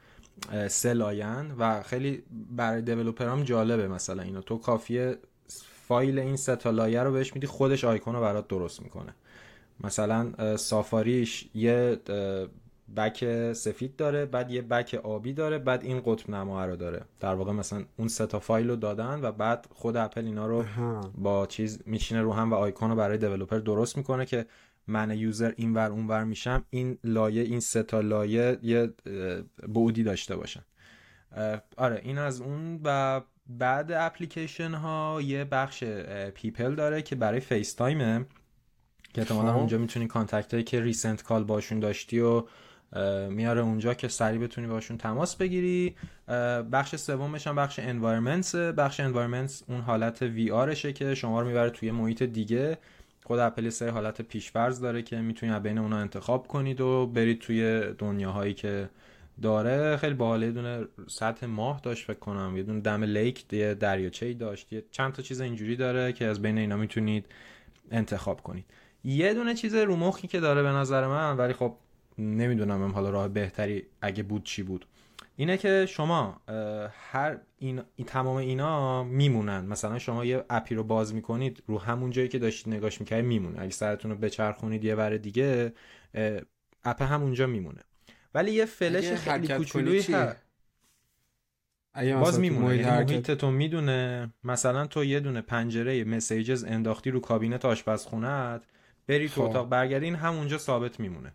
سه 0.68 1.01
لاین 1.01 1.50
و 1.58 1.82
خیلی 1.82 2.22
برای 2.50 2.82
developer 2.82 3.36
ام 3.36 3.42
جالبه 3.42 3.88
مثلا 3.88 4.22
اینو. 4.22 4.40
تو 4.40 4.58
کافیه 4.58 5.16
فایل 5.88 6.18
این 6.18 6.36
سه 6.36 6.59
تا 6.59 6.70
لایه 6.70 7.02
رو 7.02 7.12
بهش 7.12 7.34
میدی 7.34 7.46
خودش 7.46 7.84
آیکون 7.84 8.14
رو 8.14 8.20
برات 8.20 8.48
درست 8.48 8.82
می‌کنه. 8.82 9.14
مثلا 9.80 10.56
سافاریش 10.56 11.48
یه 11.54 11.98
back 12.96 13.52
سفید 13.52 13.96
داره 13.96 14.26
بعد 14.26 14.50
یه 14.50 14.62
back 14.62 14.94
آبی 14.94 15.32
داره 15.32 15.58
بعد 15.58 15.84
این 15.84 16.02
قطب 16.04 16.30
نما 16.30 16.64
رو 16.64 16.76
داره. 16.76 17.02
در 17.20 17.34
واقع 17.34 17.52
مثلا 17.52 17.84
اون 17.96 18.08
سه 18.08 18.26
تا 18.26 18.38
فایل 18.38 18.70
رو 18.70 18.76
دادن 18.76 19.20
و 19.22 19.32
بعد 19.32 19.66
خود 19.70 19.96
اپل 19.96 20.24
اینا 20.24 20.46
رو 20.46 20.64
با 21.14 21.46
چیز 21.46 21.82
میشینه 21.86 22.22
رو 22.22 22.32
هم 22.32 22.50
و 22.50 22.54
آیکون 22.54 22.90
رو 22.90 22.96
برای 22.96 23.18
developer 23.18 23.58
درست 23.58 23.96
می‌کنه 23.96 24.26
که 24.26 24.46
من 24.86 25.18
user 25.18 25.52
این 25.56 25.74
ور 25.74 25.90
اون 25.90 26.06
ور 26.06 26.24
میشم 26.24 26.64
این 26.70 26.98
لایه 27.04 27.42
این 27.42 27.60
سه 27.60 27.82
تا 27.82 28.00
لایه 28.00 28.58
یه 28.62 28.92
بعدی 29.68 30.02
داشته 30.02 30.36
باشن. 30.36 30.62
آره 31.76 32.00
این 32.02 32.18
از 32.18 32.40
اون 32.40 32.80
و 32.84 33.20
بعد 33.46 33.92
اپلیکیشن 33.92 34.74
ها 34.74 35.20
یه 35.22 35.44
بخش 35.44 35.84
people 36.34 36.74
داره 36.74 37.02
که 37.02 37.16
برای 37.16 37.40
فیس 37.40 37.74
تایمه 37.74 38.26
که 39.14 39.20
احتمالا 39.20 39.52
خب. 39.52 39.58
اونجا 39.58 39.78
می‌تونی 39.78 40.06
contact 40.06 40.54
هایی 40.54 40.64
که 40.64 40.80
recent 40.80 41.22
call 41.22 41.44
باشون 41.44 41.80
داشتی 41.80 42.20
و 42.20 42.44
میاره 43.30 43.60
اونجا 43.60 43.94
که 43.94 44.08
سریع 44.08 44.40
بتونی 44.40 44.66
باشون 44.66 44.98
تماس 44.98 45.36
بگیری. 45.36 45.94
بخش 46.72 46.96
سومش 46.96 47.46
هم 47.46 47.56
بخش 47.56 47.78
environments 47.78 48.54
بخش 48.54 49.00
environments 49.00 49.62
اون 49.68 49.80
حالت 49.80 50.22
VR 50.22 50.50
شه 50.50 50.92
که 50.92 51.14
شما 51.14 51.40
رو 51.40 51.46
می‌بره 51.48 51.70
توی 51.70 51.90
محیط 51.90 52.22
دیگه. 52.22 52.78
خود 53.24 53.38
اپل 53.38 53.68
سه 53.68 53.90
حالت 53.90 54.22
پیشفرض 54.22 54.80
داره 54.80 55.02
که 55.02 55.16
می‌تونی 55.16 55.52
از 55.52 55.62
بین 55.62 55.78
اونا 55.78 55.98
انتخاب 55.98 56.46
کنید 56.46 56.80
و 56.80 57.06
برید 57.06 57.38
توی 57.40 57.80
دنیاهایی 57.98 58.54
که 58.54 58.88
داره. 59.42 59.96
خیلی 59.96 60.14
باحاله 60.14 60.46
یه 60.46 60.52
دونه 60.52 60.84
سطح 61.06 61.46
ماه 61.46 61.80
داشت 61.80 62.06
فکر 62.06 62.18
کنم. 62.18 62.56
یه 62.56 62.62
دونه 62.62 62.80
دم 62.80 63.04
لیک 63.04 63.52
یه 63.52 63.74
دریاچه‌ای 63.74 64.34
داشت. 64.34 64.72
یه 64.72 64.84
چند 64.90 65.12
تا 65.12 65.22
چیز 65.22 65.40
اینجوری 65.40 65.76
داره 65.76 66.12
که 66.12 66.24
از 66.26 66.42
بین 66.42 66.58
اینا 66.58 66.76
می‌تونید 66.76 67.26
انتخاب 67.90 68.42
کنید. 68.42 68.64
یه 69.04 69.34
دونه 69.34 69.54
چیز 69.54 69.74
رو 69.74 69.96
مخی 69.96 70.28
که 70.28 70.40
داره 70.40 70.62
به 70.62 70.68
نظر 70.68 71.06
من 71.06 71.36
ولی 71.36 71.52
خب 71.52 71.74
نمی‌دونم 72.18 72.82
هم 72.82 72.90
حالا 72.90 73.10
راه 73.10 73.28
بهتری 73.28 73.86
اگه 74.00 74.22
بود 74.22 74.44
چی 74.44 74.62
بود. 74.62 74.86
اینه 75.36 75.56
که 75.56 75.86
شما 75.88 76.40
هر 77.12 77.38
این, 77.58 77.82
تمام 78.06 78.36
اینا 78.36 79.04
میمونن. 79.04 79.64
مثلا 79.64 79.98
شما 79.98 80.24
یه 80.24 80.44
اپی 80.50 80.74
رو 80.74 80.84
باز 80.84 81.14
می‌کنید 81.14 81.62
رو 81.66 81.78
همون 81.78 82.10
جایی 82.10 82.28
که 82.28 82.38
داشتید 82.38 82.74
نگاش 82.74 83.00
می‌کردید 83.00 83.24
میمونه. 83.24 83.60
اگه 83.60 83.70
سرتون 83.70 84.10
رو 84.10 84.16
بچرخونید 84.16 84.84
یه 84.84 84.94
بر 84.94 85.10
دیگه 85.10 85.72
اپ 86.84 87.02
همونجا 87.02 87.46
میمونه. 87.46 87.80
ولی 88.34 88.52
یه 88.52 88.64
فلش 88.64 89.12
خیلی 89.12 89.48
کوچولویی 89.48 90.00
هست 90.00 90.36
باز 91.94 92.40
میمونه. 92.40 92.76
یعنی 92.76 93.04
محیط 93.04 93.30
تو 93.30 93.50
می‌دونه. 93.50 94.32
مثلا 94.44 94.86
تو 94.86 95.04
یه 95.04 95.20
دونه 95.20 95.40
پنجره 95.40 96.04
مسیجز 96.04 96.64
انداختی 96.64 97.10
رو 97.10 97.20
کابینت 97.20 97.64
آشپزخونهت 97.64 98.62
بری 99.06 99.28
تو 99.28 99.42
اتاق 99.42 99.68
برگردین 99.68 100.14
همونجا 100.14 100.58
ثابت 100.58 101.00
میمونه. 101.00 101.32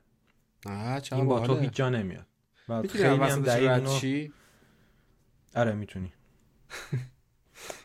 این 1.11 1.27
با 1.27 1.39
تو 1.39 1.57
هیچ 1.59 1.73
جا 1.73 1.89
نمیاد. 1.89 2.25
خیلی 2.89 3.05
هم 3.05 3.41
دقیق 3.41 3.87
چی؟ 3.87 4.33
آره 5.55 5.71
می‌تونی. 5.73 6.13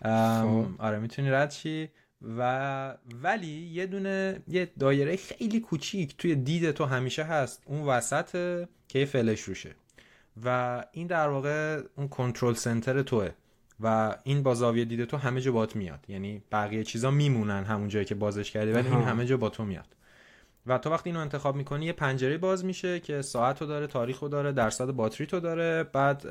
آره 0.78 0.99
می‌تونی 0.99 1.30
رد 1.30 1.50
چی 1.50 1.88
و 2.23 2.97
ولی 3.23 3.47
یه 3.73 3.87
دونه 3.87 4.42
یه 4.49 4.73
دایره 4.78 5.16
خیلی 5.16 5.61
کوچیک 5.61 6.16
توی 6.16 6.35
دید 6.35 6.71
تو 6.71 6.85
همیشه 6.85 7.25
هست. 7.25 7.62
اون 7.64 7.83
وسط 7.83 8.30
که 8.88 8.99
یه 8.99 9.04
فلش 9.04 9.40
روشه. 9.40 9.75
و 10.45 10.85
این 10.92 11.06
در 11.06 11.28
واقع 11.28 11.83
اون 11.97 12.09
control 12.09 12.55
center 12.55 13.02
توه. 13.02 13.30
و 13.80 14.16
این 14.25 14.42
با 14.42 14.54
زاویه 14.54 14.85
دید 14.85 15.04
تو 15.04 15.16
همه 15.16 15.40
جا 15.40 15.52
بات 15.52 15.76
میاد. 15.76 16.04
یعنی 16.09 16.42
بقیه 16.52 16.85
چیزا 16.85 17.11
میمونن 17.11 17.64
همون 17.64 17.88
جایی 17.88 18.04
که 18.04 18.14
بازش 18.14 18.50
کردی 18.50 18.73
ولی 18.73 18.88
این 18.88 19.02
همه 19.02 19.26
جا 19.26 19.37
با 19.37 19.49
تو 19.49 19.64
میاد. 19.64 19.96
و 20.66 20.78
تو 20.78 20.90
وقتی 20.90 21.11
اینو 21.11 21.20
انتخاب 21.20 21.56
می‌کنی 21.56 21.87
یه 21.87 21.92
پنجره 21.92 22.38
باز 22.38 22.64
میشه 22.64 23.00
که 23.00 23.23
ساعت 23.23 23.61
رو 23.61 23.66
داره 23.66 23.87
تاریخ 23.87 24.18
رو 24.18 24.28
داره 24.28 24.52
درصد 24.52 24.90
باتری 24.90 25.26
تو 25.26 25.40
داره 25.40 25.82
بعد 25.82 26.26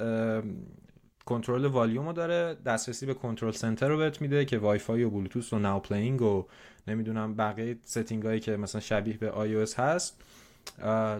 کنترل 1.25 1.65
والیوم 1.65 2.07
رو 2.07 2.13
داره 2.13 2.57
دسترسی 2.65 3.05
به 3.05 3.13
control 3.13 3.51
center 3.51 3.87
رو 3.87 3.97
بهت 3.97 4.21
میده 4.21 4.45
که 4.45 4.57
وای 4.57 4.79
فای 4.79 5.03
و 5.03 5.09
بلوتوث 5.09 5.53
و 5.53 5.59
now 5.59 5.81
playing 5.81 6.21
و 6.21 6.45
نمی‌دونم 6.87 7.35
بقیه 7.35 7.77
setting 7.83 8.23
هایی 8.23 8.39
که 8.39 8.57
مثلا 8.57 8.81
شبیه 8.81 9.17
به 9.17 9.31
آی 9.31 9.65
هست 9.77 10.21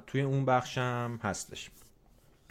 توی 0.08 0.22
اون 0.22 0.46
بخشم 0.46 1.20
هستش. 1.24 1.70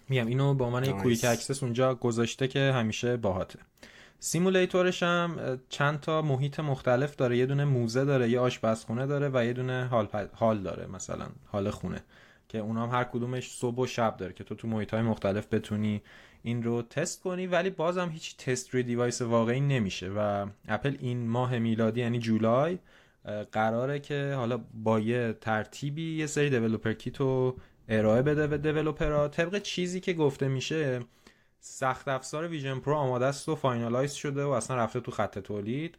میگم 0.08 0.26
اینو 0.26 0.54
با 0.54 0.70
من 0.70 0.84
یه 0.84 0.92
quick 0.92 1.24
access 1.24 1.62
اونجا 1.62 1.94
گذاشته 1.94 2.48
که 2.48 2.72
همیشه 2.74 3.16
باهاته. 3.16 3.58
simulator 4.24 4.88
ش 4.88 5.02
هم 5.02 5.60
چند 5.68 6.00
تا 6.00 6.22
محیط 6.22 6.60
مختلف 6.60 7.16
داره. 7.16 7.38
یه 7.38 7.46
دونه 7.46 7.64
موزه 7.64 8.04
داره 8.04 8.30
یه 8.30 8.40
آشپزخونه 8.40 9.06
داره 9.06 9.30
و 9.34 9.44
یه 9.44 9.52
دونه 9.52 9.84
حال, 9.84 10.08
حال 10.32 10.62
داره 10.62 10.86
مثلا 10.86 11.26
حال 11.46 11.70
خونه 11.70 12.02
که 12.48 12.58
اونا 12.58 12.86
هم 12.86 12.98
هر 12.98 13.04
کدومش 13.04 13.50
صبح 13.50 13.78
و 13.78 13.86
شب 13.86 14.16
داره 14.16 14.32
که 14.32 14.44
تو 14.44 14.54
تو 14.54 14.68
محیط 14.68 14.94
های 14.94 15.02
مختلف 15.02 15.54
بتونی 15.54 16.02
این 16.42 16.62
رو 16.62 16.82
تست 16.82 17.22
کنی. 17.22 17.46
ولی 17.46 17.70
بازم 17.70 18.08
هیچ 18.08 18.36
تست 18.36 18.70
روی 18.70 18.82
device 18.82 19.22
واقعی 19.22 19.60
نمیشه 19.60 20.08
و 20.08 20.46
اپل 20.68 20.96
این 21.00 21.28
ماه 21.28 21.58
میلادی 21.58 22.00
یعنی 22.00 22.18
جولای 22.18 22.78
قراره 23.52 24.00
که 24.00 24.34
حالا 24.36 24.60
با 24.74 25.00
یه 25.00 25.32
ترتیبی 25.40 26.16
یه 26.16 26.26
سری 26.26 26.50
developer 26.50 26.92
kit 26.92 27.20
رو 27.20 27.56
ارائه 27.88 28.22
بده 28.22 28.46
به 28.46 28.58
developer 28.58 29.21
ها 29.21 29.28
طبق 29.28 29.58
چیزی 29.58 30.00
که 30.00 30.12
گفته 30.12 30.48
میشه 30.48 31.00
سخت 31.66 32.08
افزار 32.08 32.48
ویژن 32.48 32.78
پرو 32.78 32.94
آماده 32.94 33.26
است 33.26 33.48
و 33.48 33.56
finalize 33.56 34.12
شده 34.12 34.44
و 34.44 34.48
اصلا 34.48 34.76
رفته 34.76 35.00
تو 35.00 35.10
خط 35.10 35.38
تولید. 35.38 35.98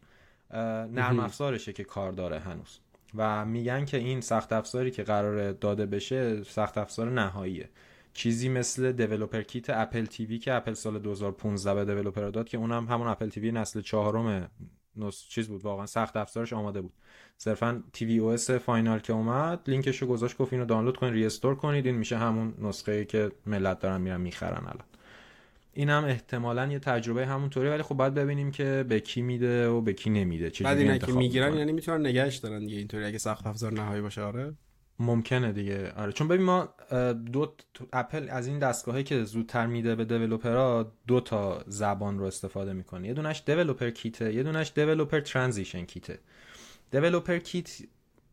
نرم 0.50 1.20
افزارشه 1.20 1.72
که 1.72 1.84
کار 1.84 2.12
داره 2.12 2.38
هنوز. 2.38 2.78
و 3.14 3.44
میگن 3.44 3.84
که 3.84 3.96
این 3.96 4.20
سخت 4.20 4.52
افزاری 4.52 4.90
که 4.90 5.02
قرار 5.02 5.52
داده 5.52 5.86
بشه 5.86 6.42
سخت 6.42 6.78
افزار 6.78 7.10
نهاییه. 7.10 7.68
چیزی 8.12 8.48
مثل 8.48 8.92
developer 8.92 9.42
kit 9.42 9.70
اپل 9.70 10.04
تیوی 10.04 10.38
که 10.38 10.54
اپل 10.54 10.74
سال 10.74 10.98
2015 10.98 11.74
به 11.74 11.84
developer 11.84 12.28
داد 12.28 12.48
که 12.48 12.58
اونم 12.58 12.86
همون 12.86 13.08
اپل 13.08 13.28
تیوی 13.28 13.52
نسل 13.52 13.80
چهارم 13.80 14.50
نس 14.96 15.24
چیز 15.28 15.48
بود 15.48 15.64
واقعا 15.64 15.86
سخت 15.86 16.16
افزارش 16.16 16.52
آماده 16.52 16.80
بود. 16.80 16.92
صرفا 17.36 17.82
تیوی 17.92 18.18
او 18.18 18.28
اس 18.28 18.50
final 18.50 18.98
که 18.98 19.12
اومد 19.12 19.60
لینکش 19.66 20.02
رو 20.02 20.08
گذاشت 20.08 20.38
گفت 20.38 20.52
اینو 20.52 20.64
دانلود 20.64 20.96
کنید 20.96 21.12
restore 21.12 21.54
کنید 21.54 21.86
این 21.86 21.94
میشه 21.94 22.16
همون 22.18 22.54
نسخه 22.58 22.92
ای 22.92 23.04
که 23.04 23.32
ملت 23.46 23.78
دارن 23.78 24.00
میرن 24.00 24.20
می‌خرن 24.20 24.64
الان. 24.66 24.84
این 25.76 25.90
هم 25.90 26.04
احتمالا 26.04 26.66
یه 26.66 26.78
تجربه 26.78 27.26
همونطوری 27.26 27.68
ولی 27.68 27.82
خب 27.82 27.94
باید 27.94 28.14
ببینیم 28.14 28.50
که 28.50 28.84
به 28.88 29.00
کی 29.00 29.22
میده 29.22 29.68
و 29.68 29.80
به 29.80 29.92
کی 29.92 30.10
نمیده 30.10 30.50
چه 30.50 30.64
بعد 30.64 30.78
اینا 30.78 30.98
که 30.98 31.12
می‌گیرن 31.12 31.54
یعنی 31.54 31.72
می‌تونن 31.72 32.06
نگهش 32.06 32.36
دارن 32.36 32.58
دیگه 32.58 32.78
اینطوری 32.78 33.04
اگه 33.04 33.18
سخت 33.18 33.46
افزار 33.46 33.72
نهایی 33.72 34.02
باشه 34.02 34.22
آره. 34.22 34.54
ممکنه 34.98 35.52
دیگه 35.52 35.92
آره. 35.92 36.12
چون 36.12 36.28
ببین 36.28 36.46
ما 36.46 36.68
دو 37.32 37.54
اپل 37.92 38.28
از 38.30 38.46
این 38.46 38.58
دستگاهی 38.58 39.02
که 39.02 39.24
زودتر 39.24 39.66
میده 39.66 39.94
به 39.94 40.04
developer 40.04 40.83
ها 40.83 40.92
دو 41.06 41.20
تا 41.20 41.64
زبان 41.66 42.18
رو 42.18 42.24
استفاده 42.24 42.72
می‌کنه. 42.72 43.08
یه 43.08 43.14
دونش 43.14 43.42
developer 43.46 43.90
kit 43.90 44.23
ه 44.23 44.34
یه 44.34 44.42
دونش 44.42 44.72
developer 44.74 45.20
transition 45.20 45.84
kit 45.84 46.04
ه. 46.04 46.18
developer 46.90 47.38
kit 47.38 47.78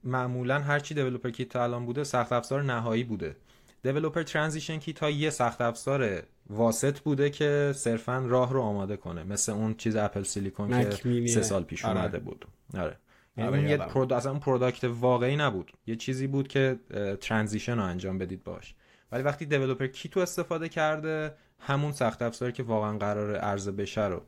معمولا 0.03 0.59
هر 0.59 0.79
چی 0.79 0.93
developer 0.93 1.29
kit 1.29 1.49
تا 1.49 1.63
الان 1.63 1.85
بوده 1.85 2.03
سخت 2.03 2.33
افزار 2.33 2.63
نهایی 2.63 3.03
بوده. 3.03 3.35
developer 3.83 4.23
transition 4.23 4.77
kit 4.77 4.99
ها 4.99 5.09
یه 5.09 5.29
سخت 5.29 5.61
افزار 5.61 6.23
واسط 6.49 6.99
بوده 6.99 7.29
که 7.29 7.71
صرفا 7.75 8.25
راه 8.27 8.53
رو 8.53 8.61
آماده 8.61 8.97
کنه. 8.97 9.23
مثل 9.23 9.51
اون 9.51 9.75
چیز 9.75 9.95
اپل 9.95 10.23
سیلیکون 10.23 10.83
که 10.83 11.27
سه 11.27 11.41
سال 11.41 11.63
پیش 11.63 11.85
آره. 11.85 11.99
اومده 11.99 12.19
بود. 12.19 12.45
آره. 12.77 12.97
یعنی 13.37 13.57
اون 13.57 13.67
یه 13.67 13.77
prod... 13.77 14.13
اصلا 14.13 14.31
اون 14.31 14.39
product 14.39 14.83
واقعی 14.83 15.35
نبود. 15.35 15.71
یه 15.87 15.95
چیزی 15.95 16.27
بود 16.27 16.47
که 16.47 16.79
transition 17.21 17.77
رو 17.77 17.83
انجام 17.83 18.17
بدید 18.17 18.43
باش. 18.43 18.75
ولی 19.11 19.23
وقتی 19.23 19.45
developer 19.45 19.87
kit 19.87 20.11
و 20.11 20.19
استفاده 20.19 20.69
کرده 20.69 21.35
همون 21.59 21.91
سخت 21.91 22.21
افزاری 22.21 22.51
که 22.51 22.63
واقعا 22.63 22.97
قرار 22.97 23.35
عرضه 23.35 23.71
بشه 23.71 24.05
رو 24.05 24.21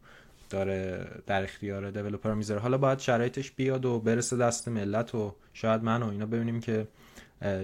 داره 0.50 1.08
در 1.28 1.44
اختیار 1.44 1.92
دیولپر 1.92 2.34
می‌ذاره. 2.34 2.62
حالا 2.62 2.78
باید 2.78 3.00
شرایطش 3.00 3.52
بیاد 3.52 3.86
و 3.86 4.00
برسه 4.00 4.38
دست 4.38 4.68
ملت 4.68 5.16
و 5.16 5.36
شاید 5.54 5.84
من 5.84 6.04
و 6.04 6.10
اینا 6.10 6.26
ببینیم 6.26 6.60
که 6.60 6.88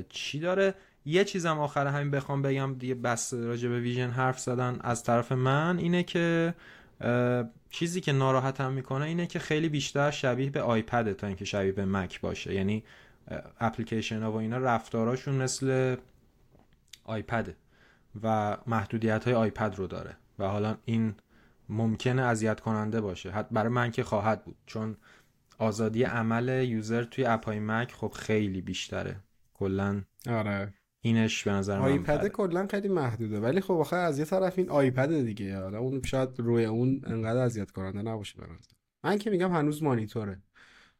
چی 0.09 0.39
داره. 0.39 0.73
یه 1.05 1.23
چیزم 1.23 1.59
آخر 1.59 1.87
همین 1.87 2.11
بخوام 2.11 2.41
بگم 2.41 2.73
دیگه 2.73 2.95
بس 2.95 3.33
راجع 3.33 3.69
به 3.69 3.79
ویژن 3.79 4.09
حرف 4.09 4.39
زدن 4.39 4.79
از 4.81 5.03
طرف 5.03 5.31
من 5.31 5.77
اینه 5.77 6.03
که 6.03 6.53
چیزی 7.69 8.01
که 8.01 8.11
ناراحتم 8.11 8.71
می‌کنه 8.71 9.05
اینه 9.05 9.27
که 9.27 9.39
خیلی 9.39 9.69
بیشتر 9.69 10.11
شبیه 10.11 10.49
به 10.49 10.61
آیپد 10.61 11.13
تا 11.13 11.27
اینکه 11.27 11.45
شبیه 11.45 11.71
به 11.71 11.85
مک 11.85 12.21
باشه. 12.21 12.53
یعنی 12.53 12.83
اپلیکیشن 13.59 14.23
ها 14.23 14.31
و 14.31 14.35
اینا 14.35 14.57
رفتاراشون 14.57 15.35
مثل 15.35 15.95
آیپد 17.03 17.55
و 18.23 18.57
محدودیت 18.67 19.25
های 19.25 19.33
آیپد 19.33 19.75
رو 19.75 19.87
داره 19.87 20.17
و 20.39 20.47
حالا 20.47 20.77
این 20.85 21.15
ممکنه 21.69 22.21
اذیت 22.21 22.59
کننده 22.59 23.01
باشه. 23.01 23.31
حتی 23.31 23.55
برای 23.55 23.69
من 23.69 23.91
که 23.91 24.03
خواهد 24.03 24.45
بود 24.45 24.55
چون 24.65 24.97
آزادی 25.57 26.03
عمل 26.03 26.65
یوزر 26.67 27.03
توی 27.03 27.25
اپای 27.25 27.59
مک 27.59 27.91
خب 27.91 28.11
خیلی 28.15 28.61
بیشتره. 28.61 29.15
کلا 29.53 30.01
آره. 30.29 30.73
اینش 31.01 31.43
به 31.43 31.51
نظر 31.51 31.79
من 31.79 31.85
آیپد 31.85 32.27
کلا 32.27 32.67
خیلی 32.67 32.87
محدوده. 32.87 33.39
ولی 33.39 33.61
خب 33.61 33.73
آخه 33.73 33.95
از 33.95 34.19
یه 34.19 34.25
طرف 34.25 34.57
این 34.57 34.69
آیپد 34.69 35.21
دیگه. 35.21 35.57
حالا 35.57 35.79
اون 35.79 36.01
شاید 36.01 36.29
روی 36.39 36.65
اون 36.65 37.01
انقدر 37.05 37.39
اذیت 37.39 37.71
کننده 37.71 38.01
نباشه 38.01 38.37
به 38.37 38.47
من 39.03 39.17
که 39.17 39.29
میگم 39.29 39.51
هنوز 39.51 39.83
مانیتوره. 39.83 40.41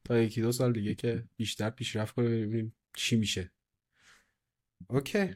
تا 0.04 0.18
یکی 0.18 0.42
دو 0.42 0.52
سال 0.52 0.74
دیگه 0.74 0.96
که 0.96 1.24
بیشتر 1.38 1.70
پیشرفت 1.70 2.16
کنه 2.16 2.30
ببینیم 2.30 2.76
چی 2.96 3.16
میشه. 3.16 3.52
OK. 4.88 5.30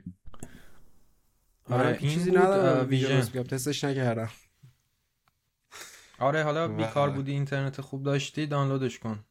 آره 1.65 1.98
این 2.01 2.12
چیزی 2.12 2.31
ندارم. 2.31 2.89
Vision 2.89 3.44
تستش 3.43 3.84
نکردم. 3.84 4.29
آره 6.19 6.43
حالا 6.43 6.67
بیکار 6.67 7.10
بودی 7.10 7.31
اینترنت 7.31 7.81
خوب 7.81 8.03
داشتی 8.03 8.45
دانلودش 8.48 9.00
کن. 9.00 9.25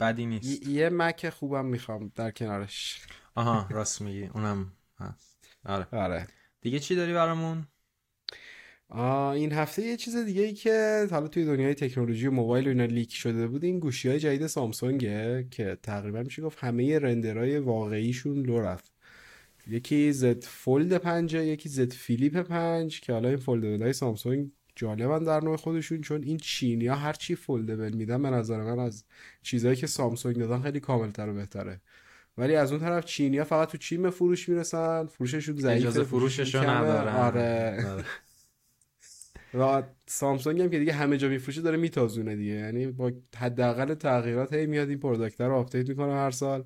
بدی 0.00 0.26
نیست. 0.26 0.66
ی- 0.66 0.70
یه 0.72 0.88
مک 0.88 1.30
خوبم 1.30 1.66
می‌خوام 1.66 2.12
در 2.14 2.30
کنارش. 2.30 3.06
آها 3.34 3.66
راست 3.70 4.00
میگی 4.00 4.24
اونم 4.26 4.72
هست. 4.98 5.38
آره. 5.64 5.86
آره. 5.92 6.26
دیگه 6.60 6.78
چی 6.78 6.96
داری 6.96 7.12
برامون؟ 7.12 7.66
این 9.34 9.52
هفته 9.52 9.82
یه 9.82 9.96
چیز 9.96 10.16
دیگه 10.16 10.42
ای 10.42 10.52
که 10.52 11.06
حالا 11.10 11.28
توی 11.28 11.44
دنیای 11.44 11.74
تکنولوژی 11.74 12.26
و 12.26 12.30
موبایل 12.30 12.66
و 12.66 12.68
اینا 12.68 12.84
leak 12.84 13.14
شده 13.14 13.46
بود 13.46 13.64
این 13.64 13.78
گوشی 13.78 14.08
های 14.08 14.18
جدید 14.20 14.46
سامسونگه 14.46 15.46
که 15.50 15.78
تقریبا 15.82 16.22
میشه 16.22 16.42
گفت 16.42 16.58
همه 16.60 16.98
render 16.98 17.43
های 17.43 17.58
واقعیشون 17.58 18.42
لو 18.46 18.60
رفت. 18.60 18.92
یکی 19.66 20.12
Z 20.12 20.44
Fold 20.44 20.96
پنج 20.96 21.34
یکی 21.34 21.68
Z 21.68 21.92
Flip 21.92 22.36
پنج 22.36 23.00
که 23.00 23.12
حالا 23.12 23.28
این 23.28 23.38
Fold 23.38 23.82
های 23.82 23.92
سامسونگ 23.92 24.50
جالبن 24.78 25.24
در 25.24 25.40
نوع 25.40 25.56
خودشون 25.56 26.00
چون 26.00 26.22
این 26.22 26.36
چینی 26.36 26.86
ها 26.86 26.96
هر 26.96 27.12
چی 27.12 27.34
foldable 27.34 27.94
میدن 27.94 28.22
به 28.22 28.30
نظر 28.30 28.62
من 28.62 28.78
از 28.78 29.04
چیزهایی 29.42 29.76
که 29.76 29.86
سامسونگ 29.86 30.36
دادن 30.36 30.60
خیلی 30.60 30.80
کاملتر 30.80 31.28
و 31.28 31.34
بهتره. 31.34 31.80
ولی 32.38 32.54
از 32.54 32.72
اون 32.72 32.80
طرف 32.80 33.04
چینی 33.04 33.38
ها 33.38 33.44
فقط 33.44 33.68
تو 33.68 33.78
چین 33.78 34.10
فروش 34.10 34.48
می‌رسن 34.48 35.06
فروششون 35.06 35.56
ضعیفه 35.56 35.80
اجازه 35.88 36.04
فروششون 36.04 36.66
ندارن. 36.66 37.14
آره, 37.14 37.86
آره. 37.86 38.04
و 39.54 39.82
سامسونگ 40.06 40.60
هم 40.60 40.70
که 40.70 40.78
دیگه 40.78 40.92
همه 40.92 41.16
جا 41.16 41.28
میفروشه 41.28 41.60
داره 41.60 41.76
میتازونه 41.76 42.36
دیگه. 42.36 42.52
یعنی 42.52 42.86
با 42.86 43.12
حداقل 43.36 43.94
تغییرات 43.94 44.52
هی 44.52 44.66
میاد 44.66 44.88
این 44.88 44.98
product 44.98 45.40
رو 45.40 45.54
update 45.54 45.88
می‌کنه 45.88 46.12
هر 46.12 46.30
سال. 46.30 46.64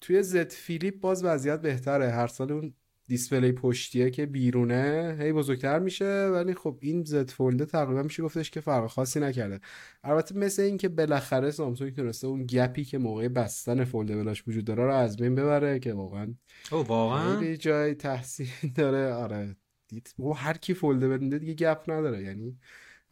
توی 0.00 0.22
Z 0.22 0.52
Flip 0.52 1.00
باز 1.00 1.24
وضعیت 1.24 1.60
بهتره. 1.60 2.10
هر 2.10 2.26
سال 2.26 2.52
اون 2.52 2.74
display 3.08 3.52
پشتیه 3.52 4.10
که 4.10 4.26
بیرونه. 4.26 5.16
هی 5.20 5.32
بزرگتر 5.32 5.78
میشه 5.78 6.28
ولی 6.32 6.54
خب 6.54 6.78
این 6.80 7.04
Z 7.04 7.30
Fold 7.30 7.57
ه 7.57 7.64
تقریبا 7.66 8.02
میشه 8.02 8.22
گفتش 8.22 8.50
که 8.50 8.60
فرق 8.60 8.86
خاصی 8.86 9.20
نکرده. 9.20 9.60
البته 10.04 10.36
مثل 10.36 10.62
این 10.62 10.76
که 10.76 10.88
بالاخره 10.88 11.50
سامسونگ 11.50 11.94
تونسته 11.96 12.26
اون 12.26 12.46
gap 12.46 12.75
ی 12.75 12.84
که 12.84 12.98
موقع 12.98 13.28
بستن 13.28 13.84
foldable 13.84 14.16
هاش 14.16 14.48
وجود 14.48 14.64
داره 14.64 14.84
رو 14.84 14.94
از 14.94 15.16
بین 15.16 15.34
ببره 15.34 15.78
که 15.78 15.92
واقعا 15.92 16.34
او 16.72 16.78
واقعا؟ 16.78 17.54
جای 17.56 17.94
تحسین 17.94 18.48
داره. 18.76 19.12
آره. 19.12 19.56
دید 19.88 20.14
و 20.18 20.32
هر 20.32 20.56
کی 20.56 20.74
فولده 20.74 21.08
بنده 21.08 21.38
دیگه 21.38 21.54
gap 21.54 21.90
نداره. 21.90 22.22
یعنی 22.22 22.58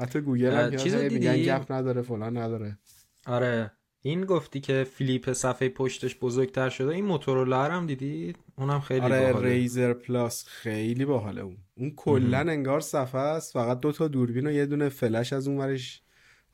حتی 0.01 0.21
گوگل 0.21 0.53
هم 0.53 0.77
چیز 0.77 0.95
میگن 0.95 1.37
gap 1.37 1.73
نداره 1.73 2.03
فلان 2.03 2.37
نداره. 2.37 2.79
آره. 3.27 3.71
این 4.03 4.25
گفتی 4.25 4.61
که 4.61 4.87
فیلیپ 4.93 5.33
صفحه 5.33 5.69
پشتش 5.69 6.17
بزرگتر 6.21 6.69
شده 6.69 6.95
این 6.95 7.05
موتورولا 7.05 7.65
هم 7.65 7.87
دیدی؟ 7.87 8.35
اونم 8.59 8.81
خیلی 8.81 9.01
آره 9.01 9.33
باحاله. 9.33 9.49
ریزر 9.49 9.93
پلاس 9.93 10.45
خیلی 10.47 11.05
باحاله 11.05 11.43
اون. 11.43 11.57
اون 11.75 11.93
کلا 11.97 12.39
انگار 12.39 12.81
صفحه 12.81 13.21
است 13.21 13.53
فقط 13.53 13.81
دو 13.81 13.93
تا 13.93 14.09
دوربین 14.09 14.47
و 14.47 14.51
یه 14.51 14.67
دونه 14.67 14.89
فلش 14.89 15.33
از 15.33 15.49
اون 15.49 15.59
ورش 15.59 16.03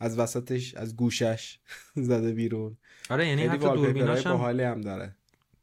از 0.00 0.18
وسطش 0.18 0.74
از 0.74 0.96
گوشش 0.96 1.58
زده 2.08 2.32
بیرون. 2.32 2.76
آره 3.10 3.28
یعنی 3.28 3.42
حتی 3.42 3.58
دوربیناش 3.58 4.26
هم 4.26 4.32
باحالی 4.32 4.62
هم 4.62 4.80
داره. 4.80 5.16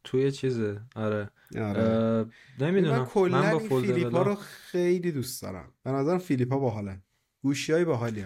توی 0.04 0.32
چیزه. 0.32 0.82
آره, 0.96 1.30
آره. 1.58 2.26
نمی‌دونم. 2.60 2.98
من 3.00 3.06
کلا 3.06 3.60
فیلیپا 3.60 4.22
رو 4.22 4.36
خیلی 4.36 5.12
دوست 5.12 5.42
دارم. 5.42 5.74
به 5.84 5.92
نظرم 5.92 6.20
فیلیپا 6.20 6.60
باحالن 6.60 7.02
گوشی 7.44 7.74
های 7.74 7.86
باحالی 7.86 8.26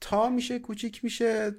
تا 0.00 0.28
میشه 0.28 0.58
کوچیک 0.58 1.04
میشه 1.04 1.52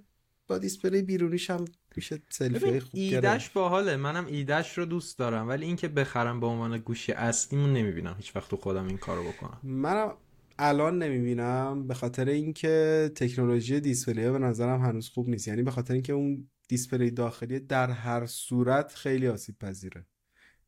با 0.51 0.57
display 0.57 1.01
بیرونیش 1.01 1.49
هم 1.49 1.65
میشه 1.95 2.19
سلفی 2.29 2.79
خوب 2.79 2.89
ایدش 2.93 3.49
باحاله. 3.49 3.95
منم 3.95 4.25
ایدش 4.25 4.77
رو 4.77 4.85
دوست 4.85 5.19
دارم 5.19 5.47
ولی 5.47 5.65
اینکه 5.65 5.87
بخرم 5.87 6.39
به 6.39 6.47
عنوان 6.47 6.77
گوشی 6.77 7.11
اصلیمون 7.11 7.73
نمی‌بینم. 7.73 8.15
هیچ 8.17 8.35
وقت 8.35 8.49
تو 8.49 8.57
خودم 8.57 8.87
این 8.87 8.97
کارو 8.97 9.23
بکنم. 9.23 9.59
منم 9.63 10.13
الان 10.59 11.03
نمی‌بینم 11.03 11.87
به 11.87 11.93
خاطر 11.93 12.25
اینکه 12.25 13.11
تکنولوژی 13.15 13.79
display 13.79 14.29
به 14.29 14.39
نظرم 14.39 14.81
هنوز 14.81 15.09
خوب 15.09 15.29
نیست. 15.29 15.47
یعنی 15.47 15.63
به 15.63 15.71
خاطر 15.71 15.93
اینکه 15.93 16.13
اون 16.13 16.49
display 16.67 17.11
داخلی 17.11 17.59
در 17.59 17.91
هر 17.91 18.25
صورت 18.25 18.95
خیلی 18.95 19.27
آسیب 19.27 19.59
پذیره 19.59 20.05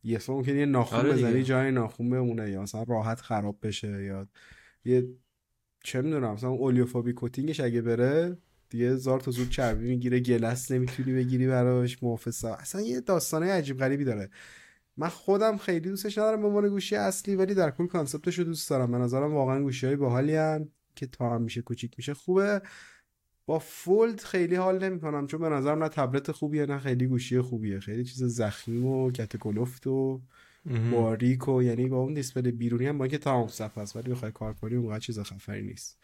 یه 0.04 0.16
اصلا 0.16 0.36
ممکنه 0.36 0.60
یه 0.60 0.66
ناخون 0.66 1.00
آره. 1.00 1.12
بزنی 1.12 1.44
جای 1.44 1.72
ناخون 1.72 2.10
بمونه 2.10 2.52
یا 2.52 2.62
مثلا 2.62 2.84
راحت 2.84 3.22
خراب 3.22 3.58
بشه 3.62 4.04
یا 4.04 4.28
یه 4.86 5.08
چه 5.84 6.02
می‌دونم 6.02 6.34
مثلا 6.34 6.50
اولیوفوبی 6.50 7.13
کوتینگش 7.13 7.60
اگه 7.60 7.82
بره 7.82 8.38
دیگه 8.74 8.96
زار 8.96 9.20
تا 9.20 9.32
زود 9.32 9.50
چربی 9.50 9.89
می‌گیره 9.89 10.20
گلس 10.20 10.72
نمی‌تونی 10.72 11.13
بگیری 11.13 11.48
براش 11.48 12.03
محافظ 12.03 12.46
اصلا 12.46 12.82
یه 12.82 13.01
داستانه 13.01 13.51
عجیب 13.51 13.77
غریبی 13.77 14.03
داره. 14.03 14.30
من 14.98 15.08
خودم 15.08 15.58
خیلی 15.58 15.89
دوستش 15.89 16.18
ندارم 16.18 16.42
به 16.42 16.48
عنوان 16.48 16.70
گوشی 16.70 16.96
اصلی 16.96 17.36
ولی 17.36 17.53
در 17.53 17.72
کل 17.72 17.88
کانسپتش 17.88 18.39
رو 18.39 18.44
دوست 18.44 18.70
دارم. 18.70 18.92
به 18.92 18.98
نظرم 18.98 19.34
واقعا 19.34 19.62
گوشی 19.62 19.86
های 19.86 19.96
باحالی 19.96 20.66
که 20.96 21.07
تا 21.07 21.36
هم 21.36 21.42
میشه 21.42 21.62
کوچیک 21.62 21.94
میشه 21.98 22.14
خوبه. 22.14 22.62
با 23.46 23.59
فولد 23.59 24.20
خیلی 24.20 24.55
حال 24.55 24.83
نمی‌کنم 24.83 25.27
چون 25.27 25.42
به 25.42 25.50
نظرم 25.50 25.83
نه 25.83 25.90
تبلت 25.90 26.31
خوبیه 26.31 26.66
نه 26.66 26.79
خیلی 26.79 27.07
گوشی 27.07 27.42
خوبیه. 27.42 27.79
خیلی 27.79 28.03
چیز 28.03 28.24
زخیم 28.24 28.86
و 28.86 29.12
کتکلفت 29.12 29.88
و 29.88 30.22
باریک 30.92 31.48
و 31.48 31.64
یعنی 31.64 31.88
با 31.88 31.98
اون 31.98 32.14
display 32.14 32.51
بیرونی 32.51 32.86
هم 32.86 32.98
با 32.98 33.05
اینکه 33.05 33.18
تمام 33.18 33.48
صفحه 33.48 33.83
است 33.83 33.96
ولی 33.96 34.12
بخوای 34.12 34.31
کار 34.31 34.53
کنی 34.53 34.75
اونقدر 34.75 35.00
چیز 35.00 35.20
خفنی 35.20 35.62
نیست. 35.62 36.00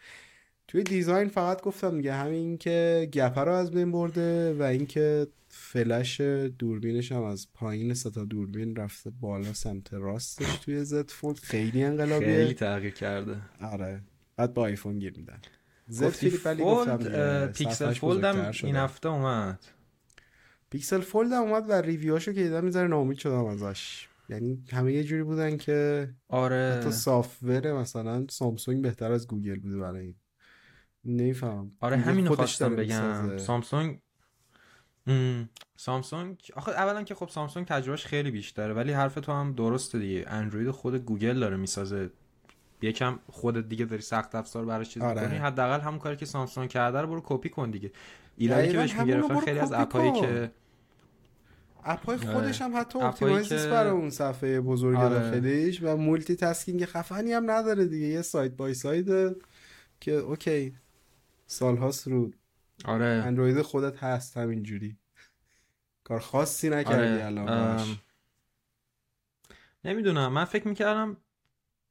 توی 0.70 0.82
design 0.82 1.28
فقط 1.28 1.62
گفتم 1.62 1.96
دیگه 1.96 2.14
همین 2.14 2.58
که 2.58 3.08
gap 3.12 3.33
ه 3.33 3.40
رو 3.40 3.52
از 3.52 3.70
بین 3.70 3.92
برده 3.92 4.54
و 4.54 4.62
اینکه 4.62 5.26
فلش 5.48 6.20
دوربینش 6.58 7.12
هم 7.12 7.22
از 7.22 7.48
پایین 7.54 7.94
سه 7.94 8.10
تا 8.10 8.24
دوربین 8.24 8.76
رفته 8.76 9.10
بالا 9.10 9.52
سمت 9.52 9.94
راستش 9.94 10.56
توی 10.56 10.84
Z 10.84 11.10
Fold 11.10 11.38
خیلی 11.38 11.82
انقلابیه. 11.82 12.36
خیلی 12.36 12.54
تغییر 12.54 12.94
کرده. 12.94 13.36
آره. 13.60 14.00
بعد 14.36 14.54
با 14.54 14.62
آیفون 14.62 14.98
گیر 14.98 15.16
میدن. 15.16 15.40
Z 15.88 16.06
گفتی 16.06 16.30
Flip 16.30 16.46
ولی 16.46 16.62
گفتم 16.62 16.96
Fold 16.96 17.14
اه، 17.14 17.46
Pixel 17.46 17.92
Fold 17.92 18.24
هم. 18.24 18.52
این 18.62 18.76
هفته 18.76 19.08
اومد. 19.08 19.64
Pixel 20.70 21.00
Fold 21.00 21.32
هم 21.32 21.42
اومد 21.42 21.64
و 21.68 21.72
review 21.72 22.08
هاشو 22.08 22.32
که 22.32 22.42
دیدم 22.42 22.64
یه 22.64 22.72
ذره 22.72 22.88
ناامید 22.88 23.18
شدم 23.18 23.44
ازش. 23.44 24.08
یعنی 24.28 24.64
همه 24.72 24.92
یه 24.92 25.04
جوری 25.04 25.22
بودن 25.22 25.56
که 25.56 26.08
آره. 26.28 26.76
حتی 26.76 26.90
software 26.90 27.72
مثلا 27.72 28.26
سامسونگ 28.30 28.82
بهتر 28.82 29.12
از 29.12 29.26
گوگل 29.26 29.58
بوده 29.58 29.78
برای 29.78 30.14
این 31.04 31.16
نمی‌فهمم 31.16 31.72
آره 31.80 32.02
خودش 32.02 32.26
خواستم 32.36 32.76
بگم. 32.76 33.38
سامسونگ 33.38 33.98
ام، 35.06 35.48
سامسونگ 35.76 36.38
آخه 36.56 36.72
اولا 36.72 37.02
که 37.02 37.14
خب 37.14 37.28
سامسونگ 37.28 37.66
تجربهش 37.66 38.06
خیلی 38.06 38.30
بیشتره 38.30 38.74
ولی 38.74 38.92
حرف 38.92 39.14
تو 39.14 39.32
هم 39.32 39.52
درسته 39.52 39.98
دیگه 39.98 40.24
اندروید 40.28 40.70
خود 40.70 40.94
گوگل 40.94 41.40
داره 41.40 41.56
می‌سازه 41.56 42.10
یکم 42.82 43.18
خودت 43.28 43.68
دیگه 43.68 43.84
داری 43.84 44.02
سخت 44.02 44.34
افزار 44.34 44.64
براش 44.64 44.88
چیز 44.88 45.02
آره. 45.02 45.20
حداقل 45.20 45.80
همون 45.80 45.98
کاری 45.98 46.16
که 46.16 46.26
سامسونگ 46.26 46.68
کرده 46.68 47.00
رو 47.00 47.06
برو 47.06 47.22
کپی 47.24 47.48
کن 47.48 47.70
دیگه 47.70 47.92
ایرادی 48.36 48.68
که 48.68 48.76
بهش 48.76 48.94
می‌گرفتن 48.94 49.40
خیلی 49.40 49.58
از 49.58 49.72
app 49.72 49.92
ایی. 49.92 50.12
که 50.20 50.50
app 51.84 52.08
ای 52.08 52.16
خودش 52.16 52.62
هم 52.62 52.76
حتی 52.76 52.98
optimize 52.98 53.52
نیست 53.52 53.64
که- 53.64 53.70
برای 53.70 53.90
اون 53.90 54.10
صفحه 54.10 54.60
بزرگ 54.60 54.96
آره. 54.96 55.08
داخلیش 55.14 55.82
و 55.82 55.96
multitasking 55.96 56.84
خفنی 56.84 57.32
هم 57.32 57.50
نداره 57.50 57.84
دیگه 57.86 58.06
یه 58.06 58.22
side 58.22 58.52
by 58.52 58.74
side 58.74 59.36
که 60.00 60.12
OK 60.12 60.74
سالهاست 61.50 62.08
رو 62.08 62.30
آره. 62.84 63.04
اندروید 63.06 63.62
خودت 63.62 64.02
هست 64.04 64.36
همینجوری. 64.36 64.96
کار 66.04 66.20
خاصی 66.20 66.70
نکردی 66.70 67.12
آره 67.12 67.24
الان 67.24 67.48
ام،. 67.48 67.98
نمی‌دونم. 69.84 70.32
من 70.32 70.44
فکر 70.44 70.68
می‌کردم 70.68 71.16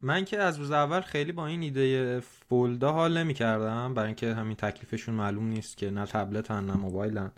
من 0.02 0.26
که 0.26 0.38
از 0.39 0.58
روز 0.58 0.72
اول 0.72 1.02
خیلی 1.02 1.32
با 1.32 1.48
این 1.48 1.62
ایده 1.62 2.19
fold 2.20 2.77
ا 2.77 2.92
حال 2.91 3.17
نمی‌کردم. 3.17 3.93
برای 3.93 4.08
اینکه 4.08 4.34
همین 4.34 4.56
تکلیفشون 4.56 5.15
معلوم 5.15 5.48
نیست 5.48 5.78
که 5.78 5.89
نه 5.91 6.06
تبلتن 6.06 6.65
نه 6.65 6.74
موبایلن 6.74 7.32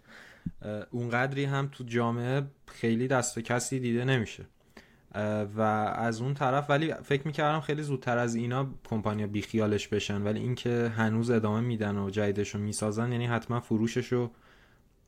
اه، 0.61 0.85
اونقدری 0.91 1.45
هم 1.45 1.69
تو 1.71 1.83
جامعه 1.83 2.43
خیلی 2.67 3.07
دست 3.07 3.39
کسی 3.39 3.79
دیده 3.79 4.05
نمیشه. 4.05 4.45
و 5.55 5.61
از 5.95 6.21
اون 6.21 6.33
طرف 6.33 6.69
ولی 6.69 6.93
فکر 6.93 7.27
می‌کردم 7.27 7.59
خیلی 7.59 7.83
زودتر 7.83 8.17
از 8.17 8.35
اینا 8.35 8.69
کمپانیا 8.83 9.27
بیخیالش 9.27 9.87
بشن 9.87 10.21
ولی 10.21 10.39
اینکه 10.39 10.91
هنوز 10.95 11.29
ادامه 11.29 11.59
میدن 11.59 11.97
و 11.97 12.09
جدیدش 12.09 12.55
رو 12.55 12.61
می‌سازن 12.61 13.11
یعنی 13.11 13.25
حتما 13.25 13.59
فروشش 13.59 14.13
رو 14.13 14.31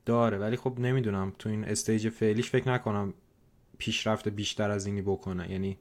داره. 0.06 0.38
ولی 0.38 0.56
خب 0.56 0.80
نمی‌دونم 0.80 1.34
تو 1.40 1.50
این 1.50 1.64
stage 1.64 2.10
فعلیش 2.10 2.50
فکر 2.50 2.70
نکنم 2.70 3.14
پیشرفت 3.78 4.28
بیشتر 4.28 4.72
از 4.72 4.86
اینی 4.86 5.02
بکنه. 5.02 5.52
یعنی 5.52 5.78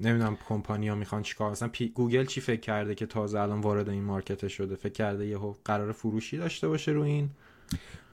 نمی‌دونم 0.00 0.38
کمپانیا 0.48 0.94
می‌خوان 0.94 1.22
چیکار 1.22 1.50
مثلا 1.50 1.68
پی- 1.68 1.88
گوگل 1.88 2.24
چی 2.24 2.40
فکر 2.40 2.60
کرده 2.60 2.94
که 2.94 3.06
تازه 3.06 3.40
الان 3.40 3.60
وارد 3.60 3.88
این 3.88 4.04
market 4.04 4.48
شده؟ 4.48 4.76
فکر 4.76 4.92
کرده 4.92 5.26
یهو 5.26 5.54
قرار 5.64 5.92
فروشی 5.92 6.36
داشته 6.38 6.68
باشه 6.68 6.92
رو 6.92 7.02
این؟ 7.02 7.30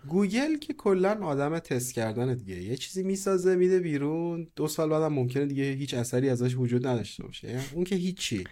گوگل 0.07 0.57
که 0.57 0.73
کلا 0.73 1.13
آدم 1.13 1.59
تست 1.59 1.93
کردن 1.93 2.33
دیگه. 2.33 2.61
یه 2.63 2.75
چیزی 2.75 3.03
می‌سازه 3.03 3.55
میده 3.55 3.79
بیرون. 3.79 4.47
دو 4.55 4.67
سال 4.67 4.89
بعدم 4.89 5.13
ممکنه 5.13 5.45
دیگه 5.45 5.63
هیچ 5.63 5.93
اثری 5.93 6.29
ازش 6.29 6.55
وجود 6.55 6.87
نداشته 6.87 7.23
باشه. 7.23 7.47
یعنی 7.47 7.63
اون 7.73 7.83
که 7.83 7.95
هیچی. 7.95 8.43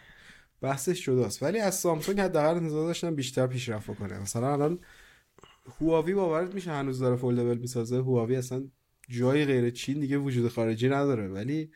بحثش 0.61 1.05
جداست. 1.05 1.43
ولی 1.43 1.59
از 1.59 1.75
سامسونگ 1.75 2.19
حداقل 2.19 2.55
انتظار 2.55 2.87
داشتم 2.87 3.15
بیشتر 3.15 3.47
پیشرفت 3.47 3.95
کنه 3.95 4.19
مثلا 4.19 4.53
الان 4.53 4.79
هواوی 5.81 6.13
باورت 6.13 6.53
میشه 6.53 6.71
هنوز 6.71 6.99
داره 6.99 7.15
foldable 7.15 7.57
می‌سازه. 7.57 7.95
هواوی 7.97 8.35
اصلا 8.35 8.67
جای 9.09 9.45
غیر 9.45 9.69
چین 9.69 9.99
دیگه 9.99 10.17
وجود 10.17 10.51
خارجی 10.51 10.89
نداره. 10.89 11.27
ولی 11.27 11.71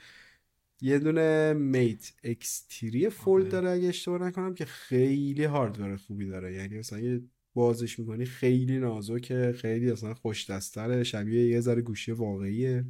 یه 0.81 0.99
دونه 0.99 1.53
Mate 1.53 2.11
X 2.23 2.65
Three 2.69 3.09
Fold 3.09 3.43
آره. 3.43 3.51
داره 3.51 3.69
اگه 3.69 3.87
اشتباه 3.87 4.21
نکنم 4.21 4.53
که 4.53 4.65
خیلی 4.65 5.43
hardware 5.43 5.95
خوبی 5.95 6.27
داره. 6.27 6.53
یعنی 6.53 6.77
مثلا 6.77 6.99
یه 6.99 7.21
بازش 7.53 7.99
می‌کنی 7.99 8.25
خیلی 8.25 8.79
نازکه 8.79 9.53
خیلی 9.57 9.91
اصلا 9.91 10.13
خوش 10.13 10.49
دستره 10.49 11.03
شبیه 11.03 11.47
یه 11.47 11.59
ذره 11.59 11.81
گوشی 11.81 12.11
واقعیه. 12.11 12.85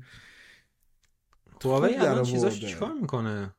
هواوی 1.63 1.95
الان 1.95 2.23
چیزاش. 2.23 2.65
چیکار 2.65 2.93
می‌کنه؟ 2.93 3.55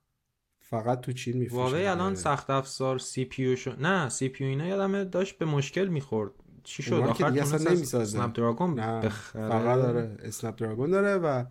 فقط 0.58 1.00
تو 1.00 1.12
چین 1.12 1.36
میفروشه. 1.36 1.62
هواوی 1.62 1.86
الان 1.86 2.14
سخت 2.14 2.50
افزار 2.50 2.98
CPU 2.98 3.56
شو 3.56 3.72
نه 3.80 4.08
CPU 4.08 4.44
اینا 4.44 4.66
یادم 4.66 5.04
داشت 5.04 5.38
به 5.38 5.44
مشکل 5.44 5.88
می‌خورد. 5.88 6.32
چی 6.64 6.82
شد؟ 6.82 6.92
آخر 6.92 7.30
دیگه 7.30 7.42
اصلا 7.42 7.72
نمی‌سازه 7.72 8.18
Snapdragon 8.18 8.80
نه 8.80 9.08
فقط 9.08 9.76
داره 9.76 10.16
Snapdragon 10.22 10.90
داره 10.90 11.14
و 11.14 11.44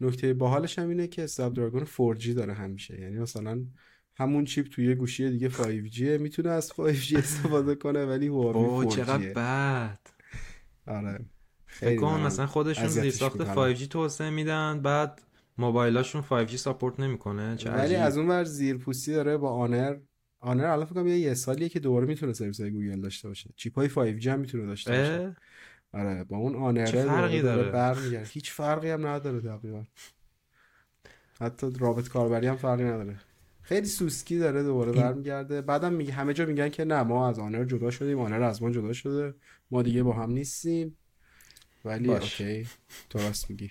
نکته 0.00 0.34
باحالش 0.34 0.78
هم 0.78 0.88
اینه 0.88 1.06
که 1.06 1.24
Snapdragon 1.24 1.84
4G 1.84 2.26
داره 2.26 2.52
همیشه. 2.52 3.00
یعنی 3.00 3.18
مثلا 3.18 3.64
همون 4.14 4.44
chip 4.44 4.68
توی 4.68 4.86
یه 4.86 4.94
گوشی 4.94 5.30
دیگه 5.30 5.48
5G 5.48 6.00
می‌تونه 6.00 6.50
از 6.50 6.72
5G 6.72 7.16
استفاده 7.16 7.74
کنه 7.74 8.06
ولی 8.06 8.26
هواوی 8.26 8.90
4G 8.90 8.96
چقدر 8.96 9.32
بد. 9.32 9.98
آره. 10.86 11.24
فکر 11.66 12.00
کنم 12.00 12.20
مثلا 12.20 12.46
خودشون 12.46 12.86
زیر 12.86 13.10
ساخت 13.10 13.54
5G 13.74 13.86
توسعه 13.86 14.30
میدن 14.30 14.80
بعد 14.82 15.22
موبایلاشون 15.58 16.24
5G 16.30 16.56
support 16.56 17.00
نمی‌کنه. 17.00 17.56
ولی 17.66 17.94
از 17.94 18.18
اون 18.18 18.28
ور 18.28 18.44
زیر 18.44 18.76
پوستی 18.76 19.12
داره 19.12 19.36
با 19.36 19.50
آنر. 19.50 19.96
آنر 20.40 20.64
الان 20.64 20.84
فکر 20.84 20.94
کنم 20.94 21.06
یه 21.06 21.34
سالیه 21.34 21.68
که 21.68 21.80
دوباره 21.80 22.06
می‌تونه 22.06 22.32
سرویس 22.32 22.60
های 22.60 22.70
گوگل 22.70 23.00
داشته 23.00 23.28
باشه. 23.28 23.50
chip 23.56 23.74
های 23.74 23.88
5G 23.88 24.26
هم 24.26 24.40
می‌تونه 24.40 24.66
داشته 24.66 24.90
باشه. 24.90 25.36
آره 25.94 26.24
با 26.24 26.36
اون 26.36 26.56
آنر 26.56 26.86
چه 26.86 27.04
فرقی 27.04 27.42
داره, 27.42 27.70
داره؟ 27.70 28.26
هیچ 28.30 28.52
فرقی 28.52 28.90
هم 28.90 29.06
نداره 29.06 29.40
تقریبا. 29.40 29.84
حتی 31.40 31.70
رابط 31.78 32.08
کاربری 32.08 32.46
هم 32.46 32.56
فرقی 32.56 32.84
نداره. 32.84 33.16
خیلی 33.62 33.86
سوسکی 33.86 34.38
داره 34.38 34.62
دوباره 34.62 34.92
برمیگرده. 34.92 35.62
بعدم 35.62 35.92
میگه 35.92 36.12
همه 36.12 36.34
جا 36.34 36.46
میگن 36.46 36.68
که 36.68 36.84
نه 36.84 37.02
ما 37.02 37.28
از 37.28 37.38
آنر 37.38 37.64
جدا 37.64 37.90
شدیم 37.90 38.18
آنر 38.18 38.42
از 38.42 38.62
ما 38.62 38.70
جدا 38.70 38.92
شده. 38.92 39.34
ما 39.70 39.82
دیگه 39.82 40.02
با 40.02 40.12
هم 40.12 40.30
نیستیم. 40.30 40.96
ولی 41.84 42.08
باش. 42.08 42.40
OK 42.40 42.66
تو 43.10 43.18
راست 43.18 43.50
میگی. 43.50 43.70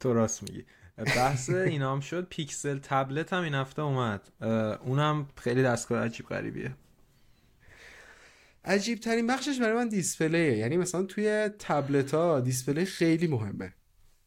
تو 0.00 0.14
راست 0.14 0.42
میگی. 0.42 0.64
بحث 0.96 1.50
اینا 1.50 1.92
هم 1.92 2.00
شد. 2.00 2.26
Pixel 2.28 2.78
Tablet 2.78 3.32
هم 3.32 3.42
این 3.42 3.54
هفته 3.54 3.82
اومد. 3.82 4.28
اونم 4.84 5.28
خیلی 5.36 5.62
دستگاه 5.62 6.04
عجیب 6.04 6.26
غریبیه. 6.26 6.74
عجیب 8.64 8.98
ترین 8.98 9.26
بخشش 9.26 9.60
برای 9.60 9.76
من 9.76 9.88
display 9.88 10.41
ه. 10.41 10.56
یعنی 10.56 10.76
مثلا 10.76 11.02
توی 11.02 11.48
تبلت 11.58 12.14
ها 12.14 12.40
display 12.40 12.84
خیلی 12.84 13.26
مهمه. 13.26 13.74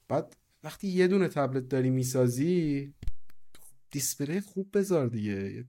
بعد 0.08 0.36
وقتی 0.64 0.88
یه 0.88 1.08
دونه 1.08 1.28
تبلت 1.28 1.70
داری 1.70 1.90
می‌سازی 1.90 2.94
display 3.92 4.40
خوب 4.42 4.78
بذار 4.78 5.08
دیگه. 5.08 5.66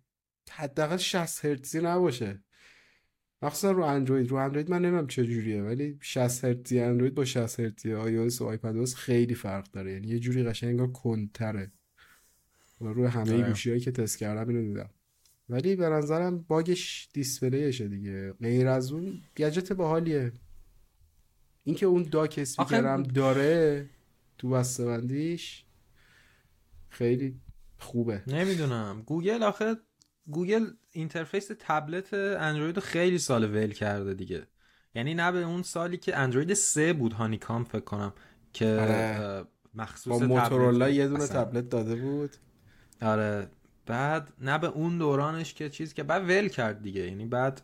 حداقل 0.50 0.96
60 0.96 1.44
هرتزی 1.44 1.80
نباشه. 1.80 2.42
مخصوصا 3.42 3.70
رو 3.70 3.84
اندروید. 3.84 4.28
رو 4.28 4.36
اندروید 4.36 4.70
من 4.70 4.82
نمی‌دونم 4.82 5.06
چه 5.06 5.24
جوریه 5.26 5.62
ولی 5.62 5.98
60 6.00 6.44
هرتزی 6.44 6.80
اندروید 6.80 7.14
با 7.14 7.24
60 7.24 7.60
هرتزی 7.60 7.92
iOS 7.92 8.28
و 8.40 8.44
iPad 8.44 8.84
خیلی 8.84 9.34
فرق 9.34 9.70
داره. 9.70 9.92
یعنی 9.92 10.06
یه 10.06 10.18
جوری 10.18 10.44
قشنگ 10.44 10.92
کندتره 10.92 11.72
روی 12.80 13.06
همه 13.06 13.34
آره. 13.34 13.48
گوشیایی 13.48 13.80
که 13.80 13.92
تست 13.92 14.18
کردم 14.18 14.48
اینو 14.48 14.62
دیدم. 14.62 14.90
ولی 15.48 15.76
به 15.76 15.88
نظرم 15.88 16.38
باگش 16.38 17.08
display 17.12 17.65
شه 17.65 17.88
دیگه. 17.88 18.32
غیر 18.32 18.68
از 18.68 18.92
اون 18.92 19.22
گجت 19.36 19.72
باحالیه. 19.72 20.32
اینکه 21.64 21.86
اون 21.86 22.02
dock 22.02 22.34
speaker 22.38 22.94
م 22.94 23.02
داره 23.02 23.86
تو 24.38 24.48
بسته‌بندیش 24.50 25.64
خیلی 26.88 27.40
خوبه. 27.78 28.22
نمی‌دونم. 28.26 29.02
گوگل 29.06 29.42
آخه 29.42 29.76
گوگل 30.30 30.66
interface 30.90 31.50
تبلت 31.58 32.14
اندروید 32.14 32.78
خیلی 32.78 33.18
سال 33.18 33.44
ول 33.44 33.72
کرده 33.72 34.14
دیگه. 34.14 34.46
یعنی 34.94 35.14
نه 35.14 35.32
به 35.32 35.42
اون 35.42 35.62
سالی 35.62 35.96
که 35.96 36.16
اندروید 36.16 36.54
سه 36.54 36.92
بود 36.92 37.12
Honeycomb 37.12 37.64
فکر 37.64 37.84
کنم 37.84 38.12
که 38.52 38.66
آره. 38.66 39.44
مخصوص 39.74 40.20
با 40.20 40.26
موتورولا 40.26 40.88
یه 40.88 41.08
دونه 41.08 41.26
تبلت 41.26 41.68
داده 41.68 41.94
بود. 41.96 42.36
آره. 43.02 43.50
بعد 43.86 44.32
نه 44.40 44.58
به 44.58 44.66
اون 44.66 44.98
دورانش 44.98 45.54
که 45.54 45.70
چیز 45.70 45.94
که 45.94 46.02
بعد 46.02 46.22
ول 46.22 46.48
کرد 46.48 46.82
دیگه. 46.82 47.00
یعنی 47.00 47.26
بعد 47.26 47.60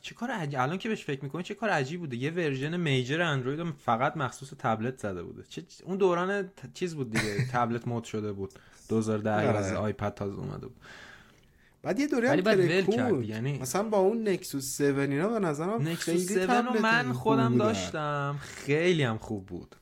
چه 0.00 0.14
کار 0.14 0.30
عجیب 0.30 0.60
الان 0.60 0.78
که 0.78 0.88
بهش 0.88 1.04
فکر 1.04 1.24
می‌کنی 1.24 1.42
چه 1.42 1.54
کار 1.54 1.70
عجیب 1.70 2.00
بوده. 2.00 2.16
یه 2.16 2.30
ورژن 2.30 2.76
میجر 2.76 3.22
اندروید 3.22 3.74
فقط 3.78 4.16
مخصوص 4.16 4.52
تبلت 4.58 4.98
زده 4.98 5.22
بوده. 5.22 5.42
چه... 5.42 5.62
اون 5.84 5.96
دوران 5.96 6.50
چیز 6.74 6.94
بود 6.94 7.10
دیگه. 7.10 7.46
تبلت 7.52 7.88
مود 7.88 8.04
شده 8.04 8.32
بود. 8.32 8.52
2010 8.88 9.30
از 9.30 9.72
آیپد 9.72 10.14
تازه 10.14 10.38
اومده 10.38 10.66
بود. 10.66 10.80
بعد 11.82 12.00
یه 12.00 12.06
دوره 12.06 12.30
هم 12.30 12.42
کرد 12.86 13.24
یعنی 13.24 13.58
مثلا 13.58 13.82
با 13.82 13.98
اون 13.98 14.28
نکسوس 14.28 14.80
7 14.80 14.98
اینا 14.98 15.28
به 15.28 15.38
نظرم 15.38 15.88
نکسوس 15.88 16.32
7 16.32 16.50
رو 16.50 16.82
من 16.82 17.12
خودم 17.12 17.58
داشتم. 17.58 18.36
خیلی 18.40 19.02
هم 19.02 19.18
خوب 19.18 19.46
بود. 19.46 19.76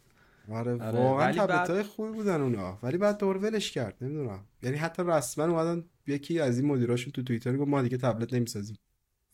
آره, 0.52 0.72
آره 0.72 0.98
واقعا 0.98 1.32
تبلت 1.32 1.70
های 1.70 1.82
خوبی 1.82 2.12
بودن 2.12 2.40
اونا. 2.40 2.78
ولی 2.82 2.98
بعد 2.98 3.18
دور 3.18 3.36
ولش 3.36 3.70
کرد 3.70 3.96
نمی‌دونم. 4.00 4.44
یعنی 4.62 4.76
حتی 4.76 5.02
رسما 5.06 5.44
اومدن 5.44 5.84
یکی 6.06 6.40
از 6.40 6.58
این 6.58 6.68
مدیراشون 6.68 7.12
تو 7.12 7.22
توییتر 7.22 7.56
گفت 7.56 7.68
ما 7.68 7.82
دیگه 7.82 7.96
تبلت 7.96 8.34
نمی‌سازیم. 8.34 8.78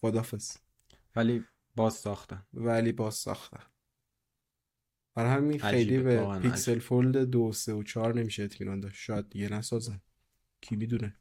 خدافظ. 0.00 0.56
ولی 1.16 1.44
باز 1.76 1.94
ساختن. 1.94 2.42
ولی 2.54 2.92
باز 2.92 3.14
ساختن. 3.14 3.62
برای 5.18 5.30
همین 5.30 5.58
خیلی 5.58 5.98
به 5.98 6.38
Pixel 6.42 6.78
Fold 6.78 7.16
دو 7.16 7.52
سه 7.52 7.72
و 7.72 7.82
چهار 7.82 8.14
نمیشه 8.14 8.42
اطمینان 8.42 8.80
داشت. 8.80 8.96
شاید 8.96 9.30
دیگه 9.30 9.48
نسازن. 9.48 10.00
کی 10.60 10.76
می‌دونه؟ 10.76 11.16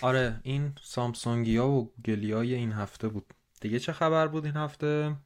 آره 0.00 0.40
این 0.42 0.72
سامسونگیا 0.82 1.68
و 1.68 1.92
گوگلیای 2.04 2.54
این 2.54 2.72
هفته 2.72 3.08
بود. 3.08 3.34
دیگه 3.60 3.78
چه 3.78 3.92
خبر 3.92 4.28
بود 4.28 4.44
این 4.44 4.54
هفته؟ 4.54 5.16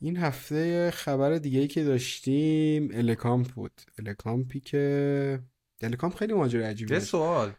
این 0.00 0.16
هفته 0.16 0.90
خبر 0.90 1.34
دیگه 1.34 1.60
ای 1.60 1.68
که 1.68 1.84
داشتیم 1.84 2.88
الکامپ 2.92 3.46
بود. 3.46 3.80
الکامپی 3.98 4.60
که 4.60 5.42
الکامپ 5.80 6.14
خیلی 6.14 6.32
ماجرا 6.32 6.66
عجیبه 6.66 6.94
یه 6.94 7.00
سوال. 7.00 7.52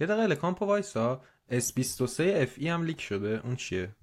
یه 0.00 0.06
دقیقه 0.06 0.22
الکامپ 0.22 0.62
وایسا. 0.62 1.24
S23 1.50 2.46
FE 2.46 2.66
هم 2.66 2.82
leak 2.82 3.00
شده. 3.00 3.40
اون 3.44 3.56
چیه؟ 3.56 3.96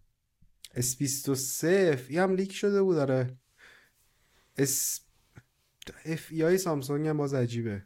S23 0.78 1.66
FE 1.98 2.16
هم 2.16 2.34
leak 2.36 2.52
شده 2.52 2.82
بود 2.82 2.96
داره 2.96 3.38
S 4.60 5.00
FE 6.06 6.42
های 6.42 6.58
سامسونگ 6.58 7.08
هم 7.08 7.18
باز 7.18 7.34
عجیبه. 7.34 7.84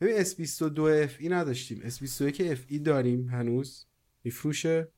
ببین 0.00 0.24
S22 0.24 1.08
FE 1.08 1.24
نداشتیم. 1.24 1.88
S21 1.88 2.34
FE 2.40 2.78
داریم 2.84 3.28
هنوز. 3.28 3.86
میفروشه. 4.24 4.88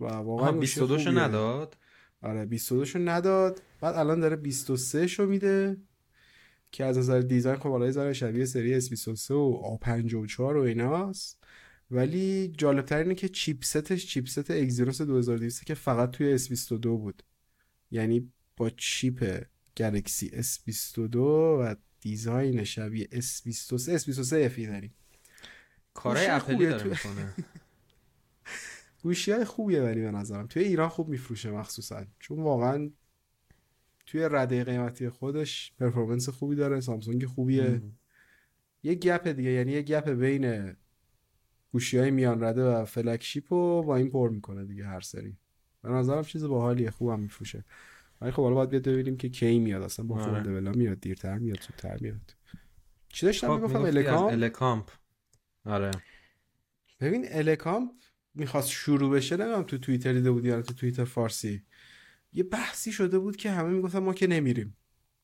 و 0.00 0.04
واقعا 0.04 0.52
22 0.52 0.98
شو 0.98 1.10
نداد؟ 1.10 1.76
آره 2.22 2.44
22 2.44 2.84
شو 2.84 2.98
نداد. 2.98 3.62
بعد 3.80 3.96
الان 3.96 4.20
داره 4.20 4.36
23 4.36 5.06
شو 5.06 5.26
میده 5.26 5.76
که 6.72 6.84
از 6.84 6.98
نظر 6.98 7.20
دیزاین 7.20 7.56
خب 7.56 7.68
بالای 7.68 7.92
زره 7.92 8.12
شبیه 8.12 8.44
سری 8.44 8.80
S23 8.80 9.30
و 9.30 9.78
A54 9.78 10.40
و 10.40 10.42
ایناست. 10.56 11.44
ولی 11.92 12.52
جالب 12.58 12.92
اینه 12.92 13.14
که 13.14 13.28
چیپستش 13.28 14.06
چیپست 14.06 14.50
اگزینوس 14.50 15.02
2200 15.02 15.64
که 15.64 15.74
فقط 15.74 16.10
توی 16.10 16.38
S22 16.38 16.86
بود. 16.86 17.22
یعنی 17.90 18.32
با 18.56 18.70
چیپ 18.70 19.44
گلکسی 19.76 20.28
S22 20.28 21.16
و 21.16 21.76
دیزاین 22.00 22.64
شبیه 22.64 23.06
S23 23.06 24.00
S23 24.00 24.50
FE 24.56 24.66
داریم. 24.66 24.94
کارهای 25.94 26.26
اپلی 26.26 26.66
داره 26.66 26.84
می‌کنه. 26.84 27.34
گوشی 29.02 29.32
های 29.32 29.44
خوبیه 29.44 29.82
ولی 29.82 30.00
به 30.00 30.10
نظرم. 30.10 30.46
توی 30.46 30.62
ایران 30.62 30.88
خوب 30.88 31.08
میفروشه 31.08 31.50
مخصوصا. 31.50 32.06
چون 32.18 32.42
واقعا 32.42 32.90
توی 34.06 34.28
رده 34.30 34.64
قیمتی 34.64 35.08
خودش 35.08 35.72
performance 35.78 36.28
خوبی 36.28 36.56
داره 36.56 36.80
سامسونگ 36.80 37.26
خوبیه. 37.26 37.82
یه 38.82 38.94
gap 38.94 39.28
دیگه 39.28 39.50
یعنی 39.50 39.72
یه 39.72 39.82
gap 39.82 40.08
بین 40.10 40.76
گوشی 41.72 41.98
های 41.98 42.10
میان 42.10 42.44
رده 42.44 42.64
و 42.64 42.84
flagship 42.84 43.52
رو 43.52 43.82
با 43.82 43.96
این 43.96 44.10
پر 44.10 44.30
می‌کنه 44.30 44.64
دیگه 44.64 44.86
هر 44.86 45.00
سری. 45.00 45.36
به 45.82 45.88
نظرم 45.88 46.22
چیز 46.22 46.44
باحالیه 46.44 46.90
خوبم 46.90 47.20
میفروشه. 47.20 47.64
ولی 48.20 48.30
خب 48.30 48.42
حالا 48.42 48.54
باید 48.54 48.70
بیاد 48.70 48.88
ببینیم 48.88 49.16
که 49.16 49.28
کی 49.28 49.58
میاد. 49.58 49.82
اصلا 49.82 50.06
با 50.06 50.14
Fold 50.14 50.34
آره. 50.34 50.76
میاد 50.76 51.00
دیرتر 51.00 51.38
میاد 51.38 51.60
زودتر 51.60 51.98
میاد. 52.00 52.36
چی 53.08 53.26
داشتم 53.26 53.46
خب 53.46 53.54
می‌گفتم؟ 53.54 53.82
الکامپ 53.82 54.32
الکامپ 54.32 54.90
آره. 55.64 55.90
ببین 57.00 57.26
الکامپ 57.30 57.90
می‌خواست 58.34 58.68
شروع 58.68 59.16
بشه 59.16 59.36
نمی‌دونم 59.36 59.62
تو 59.62 59.78
توییتر 59.78 60.12
دیده 60.12 60.30
بودی 60.30 60.48
یا 60.48 60.62
تو 60.62 60.74
توییتر 60.74 61.04
فارسی. 61.04 61.62
یه 62.32 62.42
بحثی 62.42 62.92
شده 62.92 63.18
بود 63.18 63.36
که 63.36 63.50
همه 63.50 63.68
می‌گفتن 63.68 63.98
ما 63.98 64.14
که 64.14 64.26
نمیریم. 64.26 64.76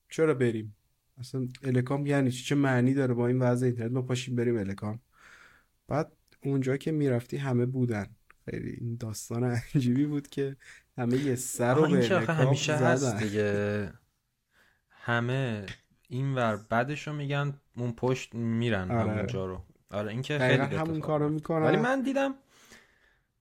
چرا 0.09 0.35
بریم؟ 0.35 0.77
اصلا 1.19 1.49
الکام 1.63 2.07
یعنی 2.07 2.31
چی؟ 2.31 2.45
چه 2.45 2.55
معنی 2.55 2.95
داره 2.95 3.15
با 3.15 3.27
این 3.27 3.39
وضع 3.39 3.67
اینترنت؟ 3.67 3.93
ما 3.93 4.03
پاشیم 4.03 4.37
بریم 4.37 4.57
الکام 4.57 5.01
بعد 5.89 6.13
اونجا 6.45 6.77
که 6.77 6.93
می‌رفتی 6.93 7.37
همه 7.37 7.67
بودن. 7.67 8.07
خیلی 8.45 8.71
این 8.71 8.97
داستان 8.97 9.45
عجیبی 9.75 10.07
بود 10.07 10.29
که 10.29 10.57
همه 10.99 11.17
یه 11.17 11.35
سر 11.35 11.75
رو 11.75 11.87
به 11.87 12.33
همیشه 12.35 12.77
هست 12.77 13.17
دیگه. 13.17 13.93
همه 14.91 15.67
این 16.09 16.35
ور 16.35 16.57
بعدش 16.57 17.09
رو 17.09 17.15
میگن 17.15 17.61
اون 17.77 17.93
پشت 17.93 18.35
میرن 18.35 18.91
آره. 18.91 19.11
همونجا 19.11 19.47
رو. 19.47 19.65
آره 19.91 20.11
این 20.11 20.23
که 20.23 20.39
خیلی 20.39 20.63
همون 20.63 21.01
کارو 21.01 21.29
می‌کنن. 21.29 21.67
ولی 21.67 21.77
من 21.77 22.03
دیدم 22.03 22.35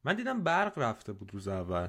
من 0.03 0.15
دیدم 0.15 0.43
برق 0.43 0.79
رفته 0.79 1.13
بود 1.13 1.33
روز 1.33 1.47
اول. 1.47 1.87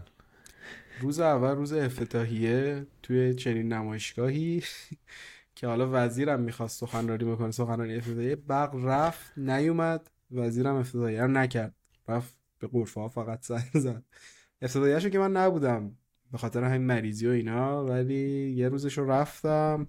روز 1.01 1.21
اول 1.21 1.57
روز 1.57 1.73
افتتاحیه 1.73 2.87
توی 3.03 3.35
چنین 3.35 3.73
نمایشگاهی 3.73 4.63
که 5.57 5.67
حالا 5.67 5.89
وزیرم 5.93 6.41
می‌خواست 6.41 6.81
سخنرانی 6.81 7.25
بکنه 7.25 7.51
سخنرانی 7.51 7.97
افتتاحیه 7.97 8.37
برق 8.37 8.75
رفت 8.75 9.39
نیومد. 9.39 10.11
وزیرم 10.31 10.77
افتتاحیه 10.77 11.23
رو 11.23 11.29
نکرد. 11.29 11.75
رفت 12.09 12.39
به 12.59 12.67
قرفه 12.67 13.01
ها 13.01 13.09
فقط 13.09 13.47
زنگ 13.47 13.71
زد. 13.75 14.05
افتتاحیه‌شو 14.63 15.09
که 15.09 15.19
من 15.19 15.33
نبودم. 15.33 15.97
به 16.33 16.39
خاطر 16.39 16.65
همین 16.65 16.87
مریضی 16.87 17.27
و 17.27 17.31
اینا. 17.31 17.87
ولی 17.87 18.51
یه 18.51 18.69
روزش 18.69 18.99
رو 18.99 19.11
رفتم. 19.11 19.89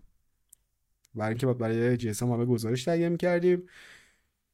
برای 1.15 1.29
اینکه 1.29 1.47
برای 1.47 1.97
جسم 1.97 2.31
همه 2.31 2.45
گزارش 2.45 2.83
تهیه 2.83 3.09
می‌کردیم. 3.09 3.63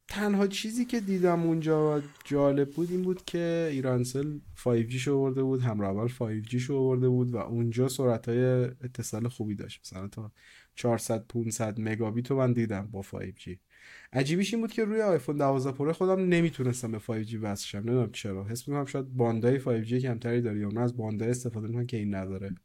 تنها 0.08 0.48
چیزی 0.48 0.86
که 0.86 1.00
دیدم 1.00 1.44
اونجا 1.44 2.02
جالب 2.24 2.70
بود 2.70 2.92
این 2.92 3.02
بود 3.02 3.26
که 3.26 3.70
ایرانسل 3.72 4.40
5G 4.56 4.94
شو 4.94 5.14
آورده 5.14 5.44
بود. 5.44 5.62
همراه 5.62 5.92
اول 5.92 6.08
5G 6.08 6.56
شو 6.56 6.76
آورده 6.76 7.10
بود 7.10 7.32
و 7.32 7.38
اونجا 7.38 7.88
سرعت 7.88 8.30
های 8.30 8.44
اتصال 8.44 9.28
خوبی 9.28 9.56
داشت. 9.56 9.82
مثلا 9.84 10.08
تا 10.08 10.32
400 10.76 11.28
500 11.28 11.80
مگابیت 11.80 12.32
رو 12.32 12.38
من 12.38 12.54
دیدم 12.54 12.88
با 12.92 13.02
5G 13.02 13.58
عجیبیش 14.14 14.54
این 14.54 14.62
بود 14.62 14.72
که 14.72 14.86
روی 14.86 15.02
آیفون 15.02 15.38
12 15.38 15.72
پرو 15.72 15.94
خودم 15.94 16.30
نمی‌تونستم 16.30 16.92
به 16.92 17.00
5G 17.00 17.38
وصل 17.42 17.66
شم. 17.66 17.78
نمی‌دونم 17.78 18.12
چرا. 18.12 18.44
حس 18.44 18.68
می‌کنم 18.68 18.86
شاید 18.86 19.18
باندای 19.18 19.60
5G 19.60 19.94
کمتری 19.94 20.42
داره 20.42 20.60
یا 20.60 20.70
از 20.78 20.98
باندای 20.98 21.30
استفاده 21.30 21.68
می‌کنن 21.68 21.86
که 21.86 21.98
این 21.98 22.16
نداره. 22.16 22.56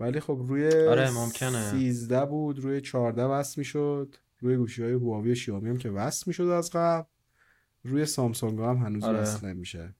ولی 0.00 0.20
خب 0.20 0.40
روی 0.48 0.66
آره 0.66 1.10
ممکنه. 1.10 1.70
13 1.70 2.26
بود 2.26 2.58
روی 2.58 2.80
14 2.80 3.22
وصل 3.22 3.60
می‌شد. 3.60 4.16
روی 4.40 4.56
گوشی 4.56 4.82
های 4.82 4.92
هواوی 4.92 5.36
شیائومی 5.36 5.68
هم 5.70 5.78
که 5.78 5.90
وصل 5.90 6.24
می‌شد 6.26 6.42
از 6.42 6.70
قبل. 6.70 7.08
روی 7.84 8.06
سامسونگ 8.06 8.60
هم 8.60 8.76
هنوز 8.76 9.04
آره. 9.04 9.18
وصل 9.18 9.46
نمیشه. 9.46 9.94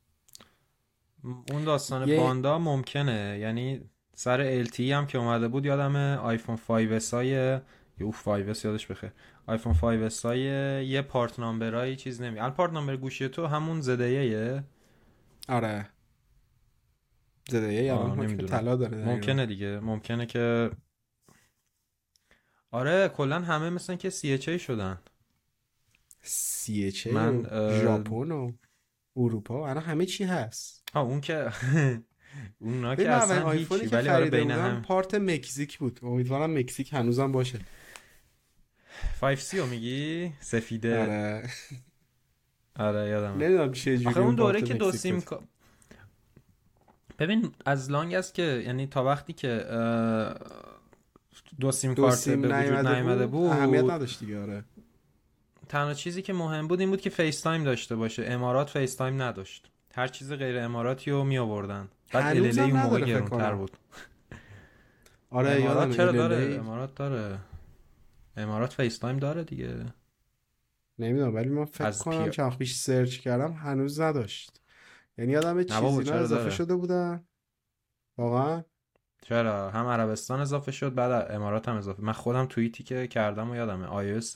اون 1.25 1.65
داستان 1.65 2.09
یه... 2.09 2.17
باندا 2.17 2.59
ممکنه. 2.59 3.39
یعنی 3.41 3.81
سر 4.15 4.65
LTE 4.65 4.81
هم 4.81 5.07
که 5.07 5.19
اومده 5.19 5.49
بود 5.49 5.67
یادم 5.67 5.97
آیفون 5.97 6.57
5S 6.57 7.11
های 7.15 7.59
یه 8.01 8.13
5S 8.13 8.65
یادش 8.65 8.87
بخیر. 8.87 9.11
آیفون 9.47 9.75
5S 9.75 10.23
های 10.25 10.41
یه 10.87 11.03
پارت 11.03 11.39
نامبرای 11.39 11.97
چیز 11.97 12.23
نمی 12.23 12.39
الان 12.39 12.51
پارت 12.51 12.73
نامبر 12.73 12.97
گوشی 12.97 13.29
تو 13.29 13.47
همون 13.47 13.81
زده 13.81 14.11
یه. 14.11 14.65
آره. 15.49 15.89
زده 17.49 17.73
یه 17.73 17.95
الان 17.95 18.47
طلا 18.47 18.77
داره 18.77 19.05
ممکنه 19.05 19.47
دیگه. 19.47 19.81
ممکنه 19.81 20.27
که 20.27 20.71
آره 22.71 23.09
کلا 23.09 23.41
همه 23.41 23.71
مثلا 23.71 23.97
که 23.97 24.11
سی 24.11 24.59
شدن. 24.59 24.99
سی 26.23 26.93
من 27.13 27.43
ژاپن 27.83 28.31
و 28.33 28.53
اروپا 29.17 29.69
الان 29.69 29.83
همه 29.83 30.07
چی 30.07 30.25
هست. 30.25 30.85
آه 30.95 31.07
اون 31.07 31.21
که 31.21 31.51
اونا 32.59 32.95
که 32.95 33.11
اصلا 33.11 33.51
هیچی 33.51 33.87
ولی 33.87 34.09
آره 34.09 34.31
بین 34.31 34.51
هم 34.51 34.83
پارت 34.83 35.15
مکزیک 35.15 35.79
بود. 35.79 36.01
امیدوارم 36.03 36.59
مکزیک 36.59 36.93
هنوزم 36.93 37.33
باشه. 37.33 37.59
5C 39.20 39.55
رو 39.55 39.66
میگی؟ 39.66 40.33
سفیده. 40.40 41.00
آره. 41.00 41.50
آره 42.79 43.09
یادم 43.09 43.33
نمی‌دونم 43.38 43.72
چه 43.72 43.98
جوری 43.98 44.20
اون 44.20 44.35
دوره 44.35 44.62
که 44.62 44.74
دو 44.74 44.92
سیم 44.92 45.22
ببین 47.18 47.53
از 47.66 47.90
لانگ 47.90 48.14
است 48.14 48.35
که 48.35 48.62
یعنی 48.66 48.87
تا 48.87 49.05
وقتی 49.05 49.33
که 49.33 49.64
دو 51.61 51.72
سیم 51.72 51.94
کارت 51.94 52.29
به 52.29 52.37
وجود 52.37 52.87
نیامده 52.87 53.26
بود 53.26 53.50
اهمیت 53.50 53.85
نداشت 53.85 54.20
دیگه 54.20 54.42
آره. 54.42 54.64
تنها 55.68 55.94
چیزی 55.94 56.22
که 56.22 56.33
مهم 56.33 56.68
بود 56.68 56.81
این 56.81 56.90
بود 56.90 57.00
که 57.00 57.11
FaceTime 57.11 57.64
داشته 57.64 57.96
باشه. 57.96 58.24
امارات 58.26 58.70
FaceTime 58.71 59.23
نداشت. 59.22 59.70
هر 59.94 60.09
چیز 60.09 60.33
غیر 60.33 60.59
اماراتی 60.59 61.11
رو 61.11 61.24
می 61.24 61.38
آوردن. 61.38 61.88
بعد 62.12 62.37
ال 62.37 62.59
اون 62.61 62.72
موقع 62.72 63.00
گرونتر 63.00 63.55
بود. 63.55 63.70
آره 65.31 65.61
یادم 65.61 65.92
چرا 65.92 66.12
داره؟ 66.12 66.55
امارات 66.61 66.94
داره. 66.94 67.38
امارات 68.37 68.73
FaceTime 68.73 69.16
داره 69.16 69.45
دیگه. 69.45 69.87
نمی‌دونم 70.99 71.35
ولی 71.35 71.49
من 71.49 71.64
فکر 71.64 71.90
کنم 71.90 72.25
پی... 72.25 72.31
چند 72.31 72.59
پیش 72.59 72.77
سرچ 72.77 73.19
کردم 73.19 73.53
هنوز 73.53 74.01
نداشت. 74.01 74.61
یعنی 75.19 75.37
آدم 75.37 75.62
چیزی 75.62 76.12
اضافه 76.12 76.51
شده 76.51 76.75
بودن؟ 76.75 77.25
واقعا؟ 78.19 78.64
چرا؟ 79.23 79.71
هم 79.71 79.87
عربستان 79.87 80.40
اضافه 80.40 80.73
شد 80.73 80.95
بعد 80.95 81.31
امارات 81.31 81.69
هم 81.69 81.77
اضافه. 81.77 82.03
من 82.03 82.12
خودم 82.12 82.47
توییتی 82.47 82.85
که 82.85 83.07
کردم 83.07 83.51
و 83.51 83.57
یادمه. 83.57 83.87
آیوس 83.87 84.35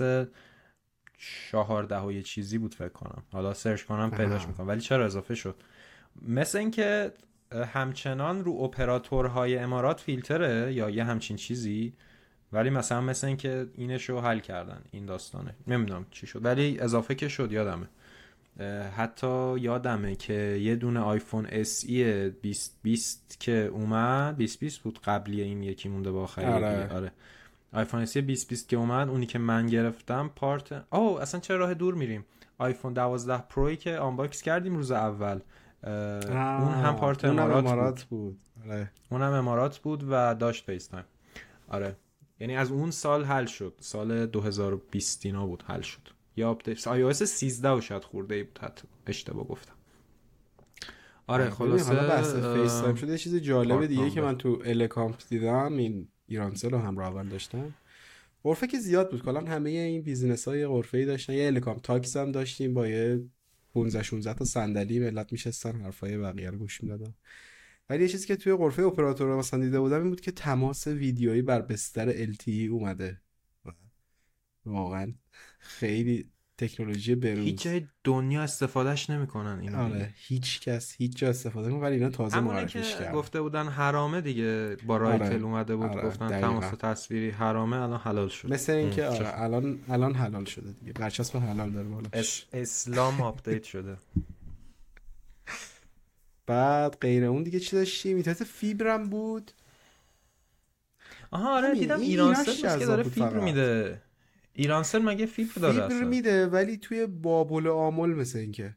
چهارده 1.18 2.00
و 2.00 2.12
یه 2.12 2.22
چیزی 2.22 2.58
بود 2.58 2.74
فکر 2.74 2.88
کنم. 2.88 3.22
حالا 3.32 3.54
سرچ 3.54 3.82
کنم 3.82 4.10
پیداش 4.10 4.46
می‌کنم. 4.46 4.68
ولی 4.68 4.80
چرا 4.80 5.04
اضافه 5.04 5.34
شد؟ 5.34 5.62
مثل 6.22 6.58
اینکه 6.58 7.12
همچنان 7.52 8.44
رو 8.44 8.52
اپراتورهای 8.52 9.58
امارات 9.58 10.00
فیلتره 10.00 10.72
یا 10.72 10.90
یه 10.90 11.04
همچین 11.04 11.36
چیزی؟ 11.36 11.96
ولی 12.54 12.70
مثلا 12.70 13.00
مثل 13.00 13.26
اینکه 13.26 13.66
اینشو 13.74 14.20
حل 14.20 14.38
کردن 14.38 14.80
این 14.90 15.06
داستانه 15.06 15.54
نمی‌دونم 15.66 16.06
چی 16.10 16.26
شد 16.26 16.44
ولی 16.44 16.78
اضافه 16.80 17.14
که 17.14 17.28
شد 17.28 17.52
یادمه 17.52 17.86
حتی 18.96 19.58
یادمه 19.58 20.16
که 20.16 20.32
یه 20.62 20.76
دونه 20.76 21.00
آیفون 21.00 21.46
SE 21.46 22.30
2020 22.30 23.36
که 23.40 23.52
اومد 23.52 24.36
2020 24.36 24.80
بود 24.80 24.98
قبلی 25.04 25.42
این 25.42 25.62
یکی 25.62 25.88
مونده 25.88 26.10
با 26.10 26.26
خرید 26.26 26.48
آره. 26.48 26.92
آره. 26.92 27.12
آیفون 27.72 28.00
SE 28.00 28.22
2020 28.22 28.68
که 28.68 28.76
اومد 28.76 29.08
اونی 29.08 29.26
که 29.26 29.38
من 29.38 29.66
گرفتم 29.66 30.30
part 30.36 30.72
او 30.92 31.20
اصلا 31.20 31.40
چرا 31.40 31.56
راه 31.56 31.74
دور 31.74 31.94
میریم 31.94 32.24
آیفون 32.58 32.92
12 32.92 33.38
پروی 33.48 33.76
که 33.76 33.96
unbox 33.96 34.42
کردیم 34.42 34.76
روز 34.76 34.90
اول 34.90 35.40
اون 35.84 36.74
هم 36.74 36.96
part 36.96 37.24
امارات, 37.24 37.64
امارات 37.66 38.02
بود, 38.04 38.38
بود. 38.64 38.70
آره. 38.72 38.90
اونم 39.10 39.32
امارات 39.32 39.78
بود 39.78 40.04
و 40.10 40.34
داشت 40.34 40.64
FaceTime 40.64 41.04
آره 41.68 41.96
یعنی 42.40 42.56
از 42.56 42.70
اون 42.70 42.90
سال 42.90 43.24
حل 43.24 43.46
شد. 43.46 43.74
سال 43.80 44.26
2020 44.26 45.26
اینا 45.26 45.46
بود 45.46 45.62
حل 45.66 45.80
شد. 45.80 46.08
یا 46.36 46.50
آپدیت 46.50 46.78
iOS 46.78 47.24
13 47.24 47.70
و 47.70 47.80
شاید 47.80 48.04
خورده 48.04 48.34
ای 48.34 48.42
بود 48.42 48.58
حتی. 48.58 48.88
اشتباه 49.06 49.48
گفتم. 49.48 49.74
آره 51.26 51.50
خلاصه 51.50 51.84
حالا 51.84 52.08
بحث 52.08 52.34
FaceTime 52.34 52.94
شده 52.94 53.12
یه 53.12 53.18
چیز 53.18 53.36
جالب 53.36 53.86
دیگه 53.86 54.10
که 54.10 54.20
من 54.20 54.38
تو 54.38 54.62
الکامپ 54.64 55.22
دیدم 55.28 55.76
این 55.76 56.08
ایرانسل 56.26 56.70
رو 56.70 56.78
هم 56.78 56.98
اول 56.98 57.28
داشتم. 57.28 57.74
غرفه 58.44 58.66
که 58.66 58.78
زیاد 58.78 59.10
بود. 59.10 59.22
کلا 59.22 59.40
همه 59.40 59.70
این 59.70 60.02
business 60.02 60.48
های 60.48 60.66
غرفه 60.66 60.98
ای 60.98 61.04
داشتن. 61.04 61.32
یه 61.32 61.46
Elecomp 61.46 61.78
Talks 61.78 62.16
هم 62.16 62.32
داشتیم 62.32 62.74
با 62.74 62.88
یه 62.88 63.24
15 63.74 64.02
16 64.02 64.34
تا 64.34 64.44
صندلی. 64.44 64.98
ملت 64.98 65.32
میشستن 65.32 65.80
حرفای 65.80 66.18
بقیه 66.18 66.50
رو 66.50 66.58
گوش 66.58 66.82
می‌دادن. 66.82 67.14
ولی 67.90 68.02
یه 68.02 68.08
چیزی 68.08 68.26
که 68.26 68.36
توی 68.36 68.54
غرفه 68.54 68.82
اپراتور 68.82 69.36
مثلا 69.36 69.60
دیده 69.60 69.80
بودم 69.80 70.00
این 70.00 70.08
بود 70.08 70.20
که 70.20 70.32
تماس 70.32 70.86
ویدیویی 70.86 71.42
بر 71.42 71.62
بستر 71.62 72.32
LTE 72.32 72.68
اومده. 72.70 73.20
واقعا 74.66 75.12
خیلی 75.58 76.30
تکنولوژی 76.58 77.14
بروز 77.14 77.38
هیچ 77.38 77.62
جای 77.62 77.86
دنیا 78.04 78.42
استفادهش 78.42 79.10
نمی‌کنن 79.10 79.60
اینا 79.60 79.84
آره 79.84 80.10
هیچ 80.16 80.60
کس 80.60 80.94
هیچ 80.98 81.16
جا 81.16 81.28
استفاده 81.28 81.68
نمی‌کنه 81.68 81.86
ولی 81.86 81.94
اینا 81.94 82.10
تازه 82.10 82.40
معرفیش 82.40 82.94
کردن. 82.94 83.12
گفته 83.12 83.40
بودن 83.40 83.68
حرامه 83.68 84.20
دیگه 84.20 84.76
با 84.86 84.96
رایتل 84.96 85.24
آره. 85.24 85.42
اومده 85.42 85.76
بود 85.76 85.90
آره. 85.90 86.02
گفتن 86.02 86.40
تماس 86.40 86.64
تصویری 86.78 87.30
حرامه 87.30 87.76
الان 87.76 88.00
حلال 88.00 88.28
شد 88.28 88.52
مثل 88.52 88.72
اینکه 88.72 89.06
آره 89.06 89.42
الان 89.42 89.78
الان 89.88 90.14
حلال 90.14 90.44
شده 90.44 90.72
دیگه. 90.72 90.92
برچسب 90.92 91.38
حلال 91.38 91.70
داره 91.70 91.88
بالا 91.88 92.08
اس... 92.12 92.44
اسلام 92.52 93.20
آپدیت 93.20 93.64
شده. 93.64 93.96
بعد 96.46 96.96
غیر 97.00 97.24
اون 97.24 97.42
دیگه 97.42 97.60
چی 97.60 97.76
داشتیم 97.76 98.14
اینترنت 98.14 98.44
فیبرم 98.44 99.10
بود. 99.10 99.50
آها 101.30 101.56
آره 101.56 101.74
دیدم 101.74 102.00
ایران 102.00 102.44
که 102.44 102.62
داره 102.86 103.02
فیبر 103.02 103.40
میده. 103.40 104.02
ایرانسل 104.52 105.02
مگه 105.02 105.26
فیبر 105.26 105.52
داره 105.60 105.88
فیبر 105.88 106.04
میده 106.04 106.46
ولی 106.46 106.76
توی 106.76 107.06
بابل 107.06 107.66
آمل 107.68 108.08
مثل 108.08 108.38
اینکه. 108.38 108.76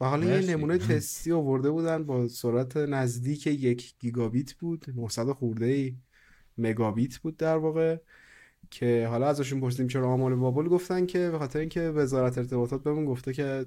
و 0.00 0.04
حالا 0.04 0.40
یه 0.40 0.50
نمونه 0.50 0.78
تستی 0.88 1.32
آورده 1.32 1.70
بودن 1.70 2.04
با 2.04 2.28
سرعت 2.28 2.76
نزدیک 2.76 3.46
یک 3.46 3.94
گیگابیت 3.98 4.52
بود 4.52 4.86
900 4.96 5.32
خورده 5.32 5.66
ای 5.66 5.96
مگابیت 6.58 7.16
بود 7.18 7.36
در 7.36 7.56
واقع 7.56 7.96
که 8.70 9.06
حالا 9.10 9.28
ازشون 9.28 9.60
پرسیدیم 9.60 9.88
چرا 9.88 10.08
آمال 10.12 10.34
بابل 10.34 10.68
گفتن 10.68 11.06
که 11.06 11.30
به 11.30 11.38
خاطر 11.38 11.58
اینکه 11.58 11.80
وزارت 11.80 12.38
ارتباطات 12.38 12.82
بهمون 12.82 13.04
گفته 13.04 13.32
که 13.32 13.66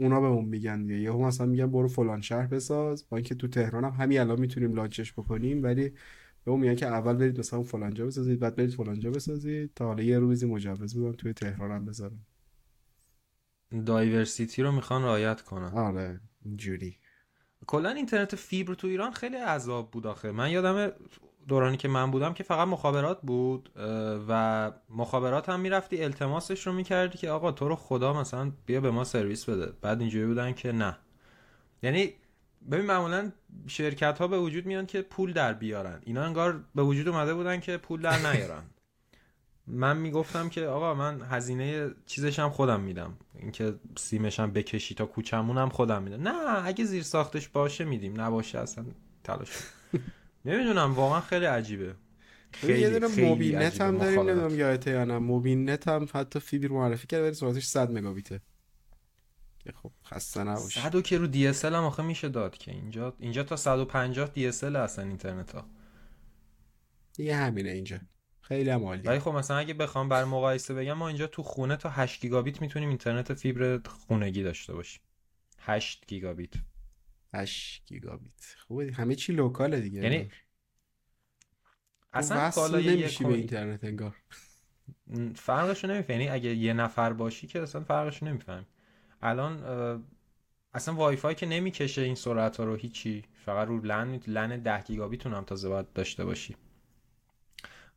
اونا 0.00 0.20
بهمون 0.20 0.44
میگن 0.44 0.82
دیگه. 0.86 1.00
یهو 1.00 1.26
مثلا 1.26 1.46
میگن 1.46 1.66
برو 1.66 1.88
فلان 1.88 2.20
شهر 2.20 2.46
بساز. 2.46 3.08
با 3.08 3.16
اینکه 3.16 3.34
تو 3.34 3.48
تهران 3.48 3.84
هم 3.84 3.90
همین 3.90 4.20
الان 4.20 4.40
می‌تونیم 4.40 4.74
لانچش 4.74 5.12
بکنیم 5.12 5.62
ولی 5.62 5.88
به 6.44 6.50
اون 6.50 6.60
میگن 6.60 6.74
که 6.74 6.86
اول 6.86 7.12
برید 7.12 7.38
مثلا 7.38 7.62
فلانجا 7.62 8.06
بسازید 8.06 8.40
بعد 8.40 8.56
برید 8.56 8.70
فلانجا 8.70 9.10
بسازید 9.10 9.74
تا 9.74 9.86
حالا 9.86 10.02
یه 10.02 10.18
روزی 10.18 10.46
مجوز 10.46 10.98
بدن 10.98 11.12
توی 11.12 11.32
تهران 11.32 11.70
هم 11.70 11.84
بذارن. 11.84 12.18
دایورسیتی 13.86 14.62
رو 14.62 14.72
می‌خوان 14.72 15.02
رعایت 15.02 15.42
کنن. 15.42 15.72
آره 15.72 16.20
اینجوری. 16.44 16.96
کلا 17.66 17.90
اینترنت 17.90 18.36
فیبر 18.36 18.74
تو 18.74 18.86
ایران 18.86 19.12
خیلی 19.12 19.36
عذاب 19.36 19.90
بود 19.90 20.06
آخه. 20.06 20.32
من 20.32 20.50
یادم 20.50 20.92
دورانی 21.48 21.76
که 21.76 21.88
من 21.88 22.10
بودم 22.10 22.34
که 22.34 22.42
فقط 22.42 22.68
مخابرات 22.68 23.20
بود 23.22 23.70
و 24.28 24.72
مخابرات 24.90 25.48
هم 25.48 25.60
می‌رفتی 25.60 26.04
التماسش 26.04 26.66
رو 26.66 26.72
می‌کردی 26.72 27.18
که 27.18 27.30
آقا 27.30 27.52
تو 27.52 27.68
رو 27.68 27.76
خدا 27.76 28.12
مثلا 28.12 28.52
بیا 28.66 28.80
به 28.80 28.90
ما 28.90 29.04
سرویس 29.04 29.44
بده. 29.44 29.72
بعد 29.82 30.00
اینجوری 30.00 30.26
بودن 30.26 30.52
که 30.52 30.72
نه. 30.72 30.96
یعنی 31.82 32.12
ببین 32.70 32.86
معمولا 32.86 33.32
شرکت 33.66 34.18
ها 34.18 34.28
به 34.28 34.38
وجود 34.38 34.66
میان 34.66 34.86
که 34.86 35.02
پول 35.02 35.32
در 35.32 35.52
بیارن. 35.52 36.00
اینا 36.04 36.22
انگار 36.22 36.64
به 36.74 36.82
وجود 36.82 37.08
اومده 37.08 37.34
بودن 37.34 37.60
که 37.60 37.76
پول 37.76 38.00
در 38.00 38.32
نیارن. 38.32 38.62
من 39.66 39.96
می‌گفتم 39.96 40.48
که 40.48 40.66
آقا 40.66 40.94
من 40.94 41.22
هزینه 41.22 41.90
چیزشم 42.06 42.48
خودم 42.48 42.80
میدم. 42.80 43.16
اینکه 43.34 43.74
سیمشم 43.96 44.50
بکشی 44.50 44.94
تا 44.94 45.06
کوچمونم 45.06 45.68
خودم 45.68 46.02
میدم. 46.02 46.28
نه 46.28 46.66
اگه 46.66 46.84
زیر 46.84 47.02
ساختش 47.02 47.48
باشه 47.48 47.84
میدیم. 47.84 48.20
نباشه 48.20 48.58
اصلا 48.58 48.84
تلاش. 49.24 49.50
نمی‌دونم 50.44 50.94
واقعا 50.94 51.20
خیلی 51.20 51.44
عجیبه. 51.44 51.94
خیلی 52.52 52.80
یه 52.80 52.90
دونه 52.90 53.28
موبیل 53.28 53.56
نت 53.56 53.80
هم 53.80 53.98
داریم 53.98 54.20
نمی‌دونم 54.20 54.58
یادته 54.58 54.90
یا 54.90 55.04
نه. 55.04 55.18
موبیل 55.18 55.70
نت 55.70 55.88
هم 55.88 56.08
حتی 56.14 56.40
فیبر 56.40 56.68
معرفی 56.68 57.06
کرده 57.06 57.24
ولی 57.24 57.34
سرعتش 57.34 57.66
100 57.66 57.90
مگابیته. 57.90 58.40
که 59.58 59.72
خب 59.72 59.92
خسته 60.06 60.44
نباشه 60.44 60.80
100 60.80 61.02
که 61.02 61.18
رو 61.18 61.26
DSL 61.26 61.64
هم 61.64 61.74
آخه 61.74 62.02
میشه 62.02 62.28
داد 62.28 62.58
که. 62.58 62.70
اینجا 62.70 63.14
اینجا 63.18 63.42
تا 63.42 63.56
150 63.56 64.28
DSL 64.28 64.76
هستن 64.76 65.08
اینترنت 65.08 65.54
ها. 65.54 65.66
دیگه 67.12 67.36
همینه 67.36 67.70
اینجا. 67.70 67.98
خیلی 68.40 68.70
هم 68.70 68.84
عالی 68.84 69.08
ولی 69.08 69.18
خب 69.18 69.30
مثلا 69.30 69.56
اگه 69.56 69.74
بخوام 69.74 70.08
بر 70.08 70.24
مقایسه 70.24 70.74
بگم 70.74 70.92
ما 70.92 71.08
اینجا 71.08 71.26
تو 71.26 71.42
خونه 71.42 71.76
تا 71.76 71.90
8 71.90 72.20
گیگابیت 72.20 72.60
می‌تونیم 72.60 72.88
اینترنت 72.88 73.34
فیبر 73.34 73.80
خونگی 73.88 74.42
داشته 74.42 74.72
باشیم. 74.72 75.02
8 75.58 76.04
گیگابیت. 76.06 76.52
8 77.34 77.86
گیگابیت. 77.86 78.56
خوبه 78.66 78.92
همه 78.92 79.14
چی 79.14 79.32
local 79.32 79.72
ه 79.72 79.80
دیگه 79.80 80.02
یعنی 80.02 80.30
اصلا 82.12 82.50
بالای 82.56 82.96
نمیشی 82.96 83.24
به 83.24 83.34
اینترنت 83.34 83.84
انگار. 83.84 84.16
فرقشو 85.34 85.86
نمی‌فهمی. 85.86 86.24
یعنی 86.24 86.34
اگه 86.34 86.54
یه 86.54 86.72
نفر 86.72 87.12
باشی 87.12 87.46
که 87.46 87.62
اصلا 87.62 87.84
فرقشو 87.84 88.26
نمی‌فهمی. 88.26 88.66
الان 89.22 89.62
اصلا 90.74 90.94
وای 90.94 91.16
فای 91.16 91.34
که 91.34 91.46
نمی‌کشه 91.46 92.02
این 92.02 92.14
سرعت 92.14 92.56
ها 92.56 92.64
رو 92.64 92.76
هیچی. 92.76 93.24
فقط 93.44 93.68
رو 93.68 93.80
لن 93.80 94.20
لن 94.26 94.60
10 94.62 94.82
گیگابیتون 94.82 95.34
هم 95.34 95.44
تازه 95.44 95.68
باید 95.68 95.92
داشته 95.92 96.24
باشی. 96.24 96.56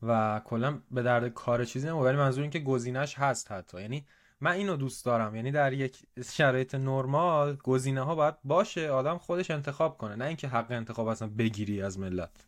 و 0.03 0.41
کلا 0.45 0.81
به 0.91 1.03
درد 1.03 1.33
کار 1.33 1.65
چیزی 1.65 1.87
نمو 1.87 2.03
ولی 2.03 2.17
منظور 2.17 2.41
این 2.41 2.51
که 2.51 2.59
گزینش 2.59 3.15
هست 3.19 3.51
حتی. 3.51 3.81
یعنی 3.81 4.05
من 4.43 4.51
اینو 4.51 4.75
دوست 4.75 5.05
دارم. 5.05 5.35
یعنی 5.35 5.51
در 5.51 5.73
یک 5.73 6.05
شرایط 6.25 6.75
نرمال 6.75 7.55
گزینه 7.55 8.01
ها 8.01 8.15
باید 8.15 8.35
باشه 8.43 8.89
آدم 8.89 9.17
خودش 9.17 9.51
انتخاب 9.51 9.97
کنه. 9.97 10.15
نه 10.15 10.25
اینکه 10.25 10.47
حق 10.47 10.71
انتخاب 10.71 11.07
اصلا 11.07 11.27
بگیری 11.27 11.81
از 11.81 11.99
ملت. 11.99 12.45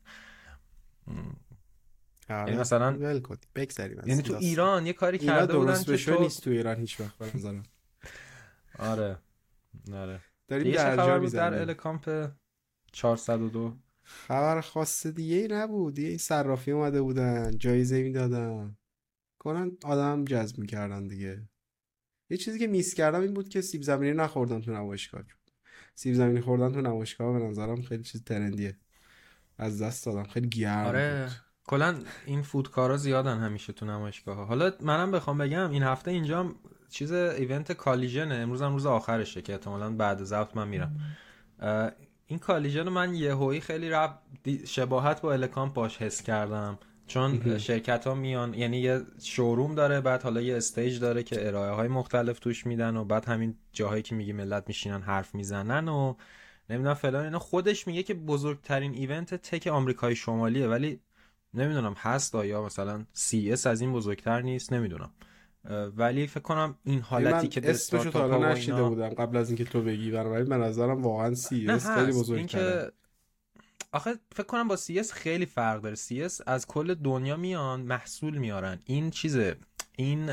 آره. 2.29 2.47
یعنی 2.47 2.62
مثلا 2.62 3.19
بگذریم 3.55 4.01
یعنی 4.05 4.21
تو 4.21 4.36
ایران 4.36 4.86
یه 4.86 4.93
کاری 4.93 5.17
کرده 5.17 5.58
بودن 5.58 5.84
که 5.84 5.97
تو 5.97 6.19
نیست 6.19 6.43
تو 6.43 6.49
ایران 6.49 6.75
هیچ 6.75 6.99
وقت 6.99 7.17
به 7.17 7.62
آره. 8.79 9.17
آره. 9.93 10.19
داریم 10.47 10.73
درجا 10.73 11.19
در 11.19 11.62
الکامپ 11.62 12.29
402 12.91 13.73
خبر 14.03 14.62
خاص 14.62 15.08
دیگه 15.08 15.36
ای 15.36 15.47
نبود. 15.47 15.99
یه 15.99 16.10
این 16.10 16.17
صرافی 16.17 16.71
اومده 16.71 17.01
بودن 17.01 17.58
جایزه 17.58 18.03
می‌دادن. 18.03 18.77
کنن 19.39 19.71
آدم 19.84 20.25
جذب 20.25 20.60
می‌کردن 20.60 21.08
دیگه. 21.08 21.49
یه 22.29 22.38
چیزی 22.38 22.59
که 22.59 22.67
میس 22.67 22.93
کردم 22.93 23.21
این 23.21 23.33
بود 23.33 23.49
که 23.49 23.61
سیب 23.61 23.81
زمینی 23.81 24.17
نخوردن 24.17 24.61
تو 24.61 24.71
نمایشگاه. 24.71 25.21
سیب 25.95 26.13
زمینی 26.13 26.41
خوردن 26.41 26.73
تو 26.73 26.81
نمایشگاه 26.81 27.39
به 27.39 27.45
نظرم 27.45 27.81
خیلی 27.81 28.03
چیز 28.03 28.23
ترندیه. 28.23 28.77
از 29.57 29.81
دست 29.81 30.05
دادم. 30.05 30.23
خیلی 30.23 30.49
گرم 30.49 30.85
آره. 30.85 31.29
کلا 31.67 31.99
این 32.25 32.41
food 32.41 32.69
car 32.69 32.90
ا 32.90 32.97
زیادن 32.97 33.39
همیشه 33.39 33.73
تو 33.73 33.85
نمایشگاه 33.85 34.47
حالا 34.47 34.71
منم 34.81 35.11
بخوام 35.11 35.38
بگم 35.38 35.71
این 35.71 35.83
هفته 35.83 36.11
اینجا 36.11 36.55
چیز 36.89 37.11
event 37.12 37.71
Collision 37.71 38.24
ه. 38.24 38.36
امروز 38.35 38.61
هم 38.61 38.73
روز 38.73 38.85
آخرشه 38.85 39.41
که 39.41 39.53
احتمالاً 39.53 39.95
بعد 39.95 40.23
ضبط 40.23 40.55
من 40.55 40.67
میرم. 40.67 40.99
این 42.25 42.39
Collision 42.39 42.89
من 42.89 43.15
یهویی 43.15 43.61
خیلی 43.61 43.89
رب 43.89 44.19
شباهت 44.65 45.21
با 45.21 45.33
الکامپ 45.33 45.73
باش 45.73 45.97
حس 45.97 46.21
کردم. 46.21 46.79
چون 47.08 47.58
شرکت 47.58 48.08
ها 48.08 48.15
میان 48.15 48.54
یعنی 48.54 48.78
یه 48.78 49.02
showroom 49.23 49.75
داره 49.76 50.02
بعد 50.02 50.24
حالا 50.24 50.41
یه 50.41 50.58
stage 50.58 50.99
داره 51.00 51.24
که 51.24 51.48
ارائه 51.48 51.72
های 51.72 51.88
مختلف 51.88 52.39
توش 52.39 52.65
میدن 52.65 52.98
و 52.98 53.06
بعد 53.06 53.26
همین 53.26 53.56
جاهایی 53.74 54.04
که 54.04 54.15
میگی 54.15 54.34
ملت 54.34 54.63
میشینن 54.68 55.02
حرف 55.02 55.36
می‌زنن 55.36 55.88
و 55.88 56.15
نمی‌دونم 56.70 56.94
فلان 56.94 57.26
اینا. 57.26 57.39
خودش 57.39 57.88
میگه 57.88 58.04
که 58.04 58.13
بزرگترین 58.13 58.94
event 58.93 59.34
tech 59.34 59.67
آمریکای 59.68 60.15
شمالیه 60.15 60.68
ولی 60.68 61.00
نمی‌دونم 61.54 61.94
هست 61.98 62.36
یا 62.36 62.65
مثلا 62.65 63.06
CES 63.13 63.67
از 63.68 63.82
این 63.82 63.94
بزرگتر 63.94 64.41
نیست 64.41 64.74
نمی‌دونم. 64.74 65.12
ولی 65.96 66.28
فکر 66.28 66.39
کنم 66.39 66.76
این 66.84 67.00
حالتی 67.00 67.48
که 67.48 67.70
اسمشو 67.70 68.12
تا 68.12 68.20
حالا 68.28 68.52
نشنیده 68.51 68.84
بودم 68.84 69.10
قبل 69.10 69.38
از 69.38 69.50
اینکه 69.50 69.65
تو 69.65 69.82
بگی 69.82 70.12
برای 70.12 70.44
به 70.44 70.58
نظرم 70.58 71.04
واقعا 71.04 71.36
CES 71.36 71.89
خیلی 71.89 72.12
بزرگتره. 72.12 72.91
آخه 73.91 74.13
فکر 74.32 74.45
کنم 74.45 74.67
با 74.67 74.76
CES 74.75 75.13
خیلی 75.13 75.45
فرق 75.45 75.82
داره. 75.82 75.95
سی 75.95 76.24
اس 76.24 76.41
از 76.48 76.67
کل 76.67 76.93
دنیا 76.93 77.38
میان 77.38 77.82
محصول 77.82 78.38
میارن. 78.38 78.80
این 78.86 79.12
چیزه. 79.12 79.56
این 79.98 80.30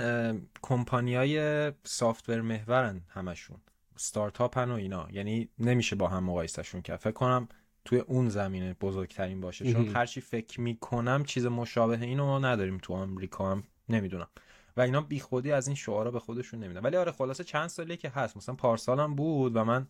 کمپانیای 0.62 1.73
software 1.85 2.40
محورن 2.41 3.01
همشون. 3.09 3.59
ستارتاپ 3.97 4.57
و 4.57 4.71
اینا. 4.71 5.09
یعنی 5.12 5.49
نمیشه 5.59 5.97
با 5.97 6.09
هم 6.09 6.25
مقایسهشون 6.25 6.83
کرد. 6.83 7.01
فکر 7.01 7.12
کنم 7.12 7.49
توی 7.85 7.99
اون 7.99 8.29
زمینه 8.29 8.77
بزرگترین 8.81 9.41
باشه. 9.41 9.73
چون 9.73 9.88
هرچی 9.88 10.21
فکر 10.21 10.61
می‌کنم 10.61 11.25
چیز 11.25 11.47
مشابه 11.47 12.01
اینو 12.01 12.38
نداریم 12.38 12.79
تو 12.79 12.95
آمریکا 12.95 13.51
هم. 13.51 13.62
نمی‌دونم. 13.88 14.29
و 14.77 14.81
اینا 14.81 15.01
بیخودی 15.01 15.53
از 15.53 15.67
این 15.67 15.77
شعارا 15.77 16.11
به 16.11 16.21
خودشون 16.21 16.65
نمیدن. 16.65 16.81
ولی 16.81 16.97
آره 16.97 17.12
خلاصه 17.12 17.45
چند 17.45 17.69
سالیه 17.69 17.97
که 17.97 18.09
هست. 18.09 18.37
مثلا 18.37 18.55
پارسالم 18.55 19.15
بود 19.15 19.57
و 19.57 19.65
من 19.65 19.87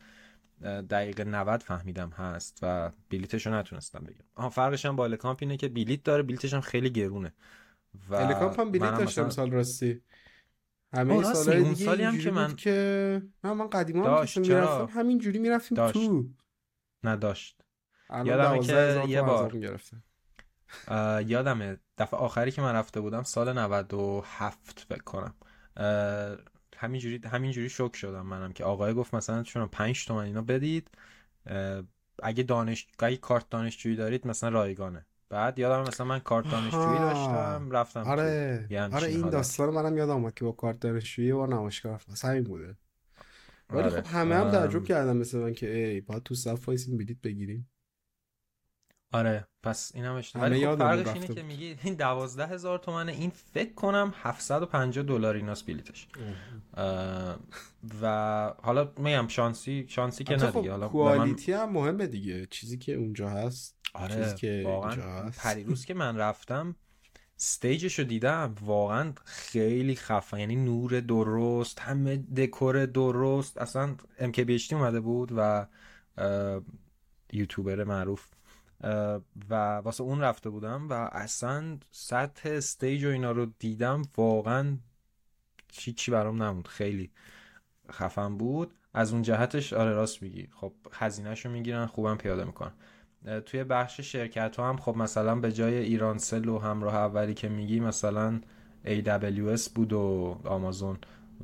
دقیقه 0.62 1.24
90 1.24 1.62
فهمیدم 1.62 2.10
هست 2.10 2.58
و 2.62 2.90
بلیتشو 3.10 3.50
نتونستم 3.50 3.98
بگم 3.98 4.24
آها 4.34 4.48
فرقش 4.50 4.86
هم 4.86 4.96
با 4.96 5.04
الکامپ 5.04 5.38
اینه 5.40 5.56
که 5.56 5.68
بلیت 5.68 6.02
داره 6.02 6.22
بلیتش 6.22 6.54
هم 6.54 6.60
خیلی 6.60 6.90
گرونه. 6.90 7.32
و 8.08 8.14
الکامپ 8.14 8.60
هم 8.60 8.72
بلیت 8.72 8.98
داشتم 8.98 9.28
سال 9.28 9.50
راستی. 9.50 10.00
همه 10.94 11.22
سال 11.22 11.56
اون 11.56 11.74
سالی 11.74 12.02
هم 12.02 12.18
که 12.18 12.30
من 12.30 12.56
که 12.56 13.22
نه 13.44 13.52
من 13.52 13.68
قدیما 13.68 14.20
هم 14.20 14.26
می‌رفتم 14.36 14.88
همین 14.94 15.18
جوری 15.18 15.38
می‌رفتیم 15.38 15.76
داشت. 15.76 15.94
تو. 15.94 16.24
نداشت 17.04 17.62
یادمه 18.24 18.60
که 18.60 19.04
یه 19.08 19.22
بار 19.22 19.56
یادمه 21.26 21.76
دفعه 21.98 22.20
آخری 22.20 22.50
که 22.50 22.62
من 22.62 22.72
رفته 22.72 23.00
بودم 23.00 23.22
سال 23.22 23.58
97 23.58 24.86
فکر 24.88 25.02
کنم. 25.02 25.34
همینجوری 26.82 27.20
همینجوری 27.24 27.68
شوک 27.68 27.96
شدم 27.96 28.26
منم 28.26 28.52
که 28.52 28.64
آقای 28.64 28.94
گفت 28.94 29.14
مثلا 29.14 29.42
چون 29.42 29.66
5 29.66 30.06
تومن 30.06 30.24
اینا 30.24 30.42
بدید 30.42 30.90
اگه 32.22 32.42
دانش 32.42 32.86
اگه 32.98 33.16
کارت 33.16 33.50
دانشجویی 33.50 33.96
دارید 33.96 34.26
مثلا 34.26 34.48
رایگانه. 34.48 35.06
بعد 35.28 35.58
یادم 35.58 35.88
مثلا 35.88 36.06
من 36.06 36.18
کارت 36.18 36.50
دانشجویی 36.50 36.98
داشتم 36.98 37.68
رفتم 37.70 38.00
آره. 38.00 38.68
آره 38.92 39.08
این 39.08 39.28
داستان 39.30 39.70
منم 39.70 39.96
یادم 39.96 40.12
اومد 40.12 40.34
که 40.34 40.44
با 40.44 40.52
کارت 40.52 40.80
دانشجویی 40.80 41.30
و 41.30 41.46
نمایشگاه 41.46 41.94
رفتم. 41.94 42.28
همین 42.28 42.42
بوده. 42.42 42.76
ولی 43.70 43.82
آره. 43.82 44.02
خب 44.02 44.06
همه 44.06 44.34
هم 44.34 44.50
تعجب 44.50 44.84
کردم 44.84 45.16
مثل 45.16 45.38
من 45.38 45.54
که 45.54 45.76
ای 45.76 46.00
باید 46.00 46.22
تو 46.22 46.34
صف 46.34 46.68
وایسیم 46.68 46.96
بلیت 46.96 47.20
بگیریم. 47.22 47.68
آره 49.12 49.46
پس 49.62 49.92
این 49.94 50.04
هم 50.04 50.14
اشتباه 50.14 50.44
ولی 50.44 50.66
خب 50.66 50.76
فرقش 50.76 51.14
اینه 51.14 51.26
که 51.26 51.42
میگی 51.42 51.76
این 51.82 51.94
دوازده 51.94 52.46
هزار 52.46 52.78
تومنه 52.78 53.12
این 53.12 53.30
فکر 53.30 53.74
کنم 53.74 54.14
750 54.16 55.04
دلار 55.04 55.34
ایناست 55.34 55.66
بلیتش. 55.66 56.08
و 58.02 58.06
حالا 58.62 58.92
میگم 58.98 59.28
شانسی 59.28 59.86
شانسی 59.88 60.24
که 60.24 60.36
نه 60.36 60.50
خب 60.50 60.58
دیگه. 60.60 60.70
حالا 60.70 60.88
کوالیتی 60.88 61.52
هم 61.52 61.72
مهمه 61.72 62.06
دیگه. 62.06 62.46
چیزی 62.46 62.78
که 62.78 62.94
اونجا 62.94 63.28
هست 63.28 63.78
آره 63.94 64.14
چیزی 64.14 64.36
که 64.36 64.62
واقعا 64.66 65.30
پریروز 65.30 65.84
که 65.84 65.94
من 65.94 66.16
رفتم 66.16 66.76
استیجش 67.36 67.98
رو 67.98 68.04
دیدم. 68.04 68.54
واقعا 68.60 69.12
خیلی 69.24 69.94
خفن 69.94 70.38
یعنی 70.38 70.56
نور 70.56 71.00
درست 71.00 71.80
همه 71.80 72.16
دکور 72.16 72.86
درست. 72.86 73.58
اصلا 73.58 73.96
MKBHD 74.18 74.72
اومده 74.72 75.00
بود 75.00 75.32
و 75.36 75.66
یوتیوبر 77.32 77.84
معروف 77.84 78.26
و 79.50 79.76
واسه 79.84 80.02
اون 80.02 80.20
رفته 80.20 80.50
بودم 80.50 80.88
و 80.88 80.92
اصلا 80.92 81.78
سطح 81.90 82.48
استیج 82.48 83.04
و 83.04 83.08
اینا 83.08 83.32
رو 83.32 83.46
دیدم 83.58 84.02
واقعا 84.16 84.76
چی 85.68 85.92
چی 85.92 86.10
برام 86.10 86.42
نموند 86.42 86.66
خیلی 86.66 87.10
خفن 87.90 88.36
بود. 88.36 88.74
از 88.94 89.12
اون 89.12 89.22
جهتش 89.22 89.72
آره 89.72 89.92
راست 89.92 90.22
میگی. 90.22 90.48
خب 90.52 90.72
هزینهشو 90.92 91.50
می‌گیرن 91.50 91.86
خوبم 91.86 92.16
پیاده 92.16 92.44
می‌کنن. 92.44 92.72
توی 93.46 93.64
بخش 93.64 94.00
شرکت 94.00 94.56
ها 94.56 94.68
هم 94.68 94.76
خب 94.76 94.96
مثلا 94.96 95.34
به 95.34 95.52
جای 95.52 95.74
ایرانسل 95.74 96.48
و 96.48 96.58
همراه 96.58 96.94
اولی 96.94 97.34
که 97.34 97.48
میگی 97.48 97.80
مثلا 97.80 98.40
AWS 98.84 99.68
بود 99.74 99.92
و 99.92 100.36
آمازون 100.44 100.98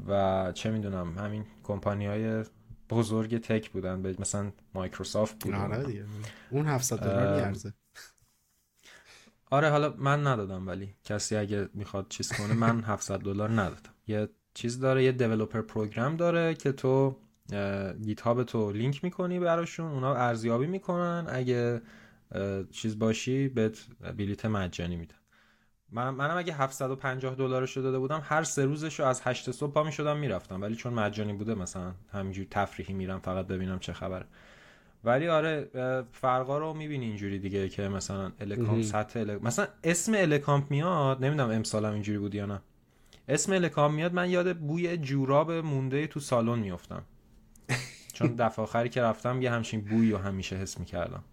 و 0.09 0.53
چه 0.53 0.71
می‌دونم 0.71 1.19
همین 1.19 1.45
کمپانی 1.65 2.07
های 2.07 2.45
بزرگ 2.91 3.39
تک 3.39 3.71
بودن. 3.71 4.03
به 4.03 4.17
مثلا 4.19 4.53
مایکروسافت 4.75 5.45
بود. 5.45 5.55
آره 5.55 5.85
دیگه. 5.85 6.05
اون 6.51 6.67
700 6.67 6.99
دلار 6.99 7.37
میارزه. 7.37 7.73
آره 9.51 9.71
حالا 9.71 9.95
من 9.99 10.27
ندادم 10.27 10.67
ولی 10.69 10.95
کسی 11.05 11.37
اگه 11.37 11.69
می‌خواد 11.75 12.07
چیز 12.09 12.33
کنه 12.33 12.55
من 12.55 12.85
700 12.95 13.19
دلار 13.21 13.51
ندادم. 13.51 13.95
یه 14.07 14.29
چیز 14.55 14.81
داره 14.81 15.05
یه 15.05 15.13
دیولپر 15.13 15.61
پروگرام 15.61 16.17
داره 16.17 16.55
که 16.55 16.73
تو 16.73 17.17
گیت 18.03 18.21
هاب 18.21 18.45
تو 18.45 18.73
لینک 18.73 19.05
می‌کنی 19.05 19.39
براشون. 19.39 19.93
اونا 19.93 20.15
ارزیابی 20.15 20.67
می‌کنن. 20.67 21.27
اگه 21.29 21.83
چیز 22.71 22.99
باشی 22.99 23.49
بهت 23.49 23.87
بلیت 24.17 24.47
مجانی 24.47 24.97
میدن. 24.97 25.18
من 25.93 26.11
منم 26.11 26.37
اگه 26.39 26.55
750 26.55 27.35
دلارش 27.35 27.77
رو 27.77 27.83
داده 27.83 27.99
بودم 27.99 28.23
هر 28.25 28.43
سه 28.43 28.65
روزش 28.65 29.01
رو 29.01 29.07
از 29.07 29.21
8 29.25 29.51
صبح 29.51 29.73
پا 29.73 29.83
می‌شدم 29.83 30.17
می‌رفتم. 30.17 30.63
ولی 30.63 30.75
چون 30.75 30.95
مجانی 30.95 31.33
بوده 31.33 31.55
مثلا 31.55 31.93
همینجور 32.13 32.47
تفریحی 32.51 32.95
میرم 32.95 33.19
فقط 33.19 33.47
ببینم 33.47 33.79
چه 33.79 33.93
خبره 33.93 34.27
ولی 35.05 35.29
آره 35.29 35.69
فرقا 36.13 36.59
رو 36.59 36.75
می‌بینی 36.75 37.05
اینجوری 37.07 37.39
دیگه 37.39 37.69
که 37.69 37.89
مثلا 37.89 38.33
الکامپ 38.41 38.83
سطح 38.83 39.21
الک... 39.21 39.43
مثلا 39.43 39.67
اسم 39.85 40.13
الکامپ 40.17 40.71
میاد 40.71 41.25
نمی‌دونم 41.25 41.51
امسالم 41.51 41.93
اینجوری 41.93 42.19
بود 42.19 42.35
یا 42.35 42.47
نه. 42.47 42.61
اسم 43.29 43.53
الکامپ 43.53 43.95
میاد 43.95 44.15
من 44.15 44.31
یاد 44.31 44.57
بوی 44.57 44.97
جوراب 44.97 45.53
مونده 45.53 46.07
تو 46.07 46.21
سالن 46.21 46.59
میفتم 46.59 47.03
چون 48.13 48.35
دفعه 48.39 48.63
آخری 48.63 48.89
که 48.89 49.03
رفتم 49.03 49.43
یه 49.43 49.51
همچین 49.51 49.81
بویی 49.81 50.11
رو 50.13 50.19
همیشه 50.19 50.57
حس 50.57 50.79
می‌کردم. 50.81 51.25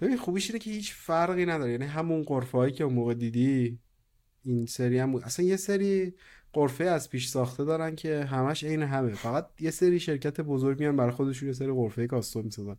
ببین 0.00 0.16
خوبیش 0.16 0.50
اینه 0.50 0.58
که 0.58 0.70
هیچ 0.70 0.94
فرقی 0.94 1.46
نداره. 1.46 1.70
یعنی 1.70 1.84
همون 1.84 2.22
قرفه 2.22 2.58
هایی 2.58 2.72
که 2.72 2.84
اون 2.84 2.94
موقع 2.94 3.14
دیدی 3.14 3.78
این 4.42 4.66
سری 4.66 4.98
هم 4.98 5.12
بود. 5.12 5.22
اصلا 5.24 5.46
یه 5.46 5.56
سری 5.56 6.14
قرفه 6.52 6.84
از 6.84 7.10
پیش 7.10 7.28
ساخته 7.28 7.64
دارن 7.64 7.94
که 7.94 8.24
همش 8.24 8.64
عین 8.64 8.82
همه. 8.82 9.14
فقط 9.14 9.48
یه 9.60 9.70
سری 9.70 10.00
شرکت 10.00 10.40
بزرگ 10.40 10.80
میان 10.80 10.96
برای 10.96 11.10
خودشون 11.10 11.48
یه 11.48 11.54
سری 11.54 11.72
قرفه 11.72 12.06
کاستوم 12.06 12.44
می‌سازن. 12.44 12.76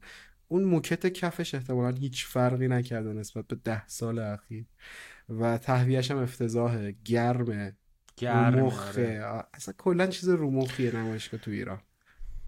اون 0.47 0.63
موکت 0.63 1.07
کفش 1.07 1.55
احتمالا 1.55 1.97
هیچ 1.97 2.25
فرقی 2.25 2.67
نکرده 2.67 3.13
نسبت 3.13 3.47
به 3.47 3.55
ده 3.55 3.87
سال 3.87 4.19
اخیر. 4.19 4.65
و 5.29 5.57
تهویهش 5.57 6.11
هم 6.11 6.17
افتضاحه. 6.17 6.95
گرمه. 7.05 7.77
گرمه 8.17 8.61
مخه 8.61 9.23
اصلا 9.53 9.73
کلا 9.77 10.07
چیز 10.07 10.29
رو 10.29 10.51
مخیه 10.51 10.95
نمایشگاه 10.95 11.39
تو 11.39 11.51
ایران. 11.51 11.81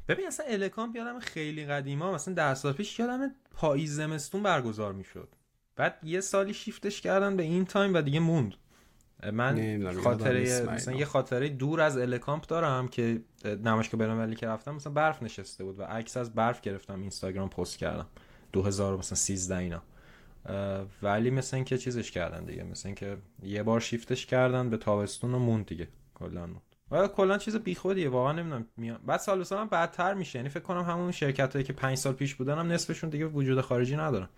ببین 0.08 0.28
اصلا 0.28 0.46
الکامپ 0.46 0.96
یادم 0.96 1.20
خیلی 1.20 1.66
قدیما 1.66 2.14
مثلا 2.14 2.34
ده 2.34 2.54
سال 2.54 2.74
پیش 2.74 3.00
یادم 3.00 3.36
پاییز 3.56 3.96
زمستون 3.96 4.44
برگزار 4.44 4.94
می‌شد. 4.94 5.30
بعد 5.76 6.00
یه 6.04 6.22
سالی 6.22 6.54
شیفتش 6.54 7.02
کردن 7.02 7.38
به 7.38 7.44
این 7.44 7.66
time 7.66 7.94
و 7.94 8.02
دیگه 8.02 8.20
موند. 8.20 8.54
من 9.34 9.94
خاطره 10.04 10.62
مثلا 10.62 10.96
یه 10.96 11.06
خاطره 11.06 11.50
دور 11.50 11.82
از 11.82 11.98
الکامپ 11.98 12.46
دارم 12.46 12.88
که 12.88 13.22
نمایشگاه 13.46 14.00
بین‌المللی 14.00 14.36
که 14.36 14.48
رفتم 14.48 14.76
مثلا 14.76 14.94
برف 14.94 15.24
نشسته 15.24 15.64
بود 15.64 15.80
و 15.80 15.84
عکس 15.84 16.18
از 16.18 16.34
برف 16.34 16.62
گرفتم 16.62 17.02
اینستاگرام 17.02 17.50
پست 17.50 17.78
کردم. 17.78 18.08
2000 18.54 18.98
مثلا 18.98 19.16
13 19.16 19.58
اینا. 19.58 19.82
ولی 21.02 21.30
مثلا 21.30 21.58
اینکه 21.58 21.78
چیزش 21.78 22.12
کردن 22.12 22.46
دیگه. 22.46 22.64
مثلا 22.64 22.90
اینکه 22.90 23.18
یه 23.44 23.64
بار 23.64 23.80
شیفتش 23.80 24.26
کردن 24.26 24.70
به 24.70 24.78
تابستون 24.78 25.34
و 25.34 25.40
موند 25.40 25.66
دیگه 25.66 25.88
کلا. 26.14 26.50
و 26.92 27.08
کلا 27.08 27.38
چیز 27.38 27.56
بیخودیه 27.56 28.10
واقعا 28.10 28.32
نمی‌دونم 28.34 28.68
میان. 28.78 29.00
بعد 29.06 29.20
سال 29.20 29.44
سال 29.44 29.60
هم 29.60 29.68
بدتر 29.68 30.14
میشه. 30.14 30.40
یعنی 30.40 30.50
فکر 30.50 30.64
کنم 30.64 30.84
همون 30.84 31.12
شرکت 31.12 31.54
هایی 31.54 31.66
که 31.66 31.74
5 31.74 31.98
سال 31.98 32.14
پیش 32.14 32.36
بودن 32.36 32.58
هم 32.58 32.72
نصفشون 32.72 33.10
دیگه 33.10 33.26
وجود 33.26 33.62
خارجی 33.62 33.96
ندارن. 33.96 34.30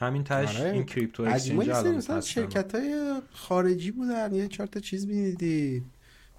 همین 0.00 0.24
تاش 0.24 0.60
آره. 0.60 0.70
این 0.70 0.84
کریپتو 0.84 1.22
اکسچنج 1.22 2.20
شرکت 2.20 2.74
های 2.74 3.20
خارجی 3.32 3.90
بودن. 3.90 4.34
یه 4.34 4.48
چهار 4.48 4.66
تا 4.66 4.80
چیز 4.80 5.06
می‌دیدی. 5.06 5.84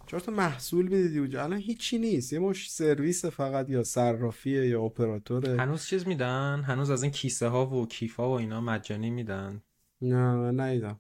چهار 0.07 0.21
تا 0.21 0.31
محصول 0.31 0.87
می‌دیدی 0.87 1.19
اونجا. 1.19 1.43
الان 1.43 1.59
هیچی 1.59 1.99
نیست. 1.99 2.33
یه 2.33 2.39
مش 2.39 2.71
سرویس 2.71 3.25
فقط 3.25 3.69
یا 3.69 3.83
صرافیه 3.83 4.67
یا 4.67 4.81
اپراتوره. 4.81 5.57
هنوز 5.61 5.85
چیز 5.85 6.07
میدن؟ 6.07 6.63
هنوز 6.67 6.89
از 6.89 7.03
این 7.03 7.11
کیسه 7.11 7.47
ها 7.47 7.67
و 7.67 7.87
کیفا 7.87 8.29
و 8.29 8.33
اینا 8.33 8.61
مجانی 8.61 9.09
میدن. 9.09 9.61
نه 10.01 10.35
من 10.35 10.59
نیدم 10.59 10.99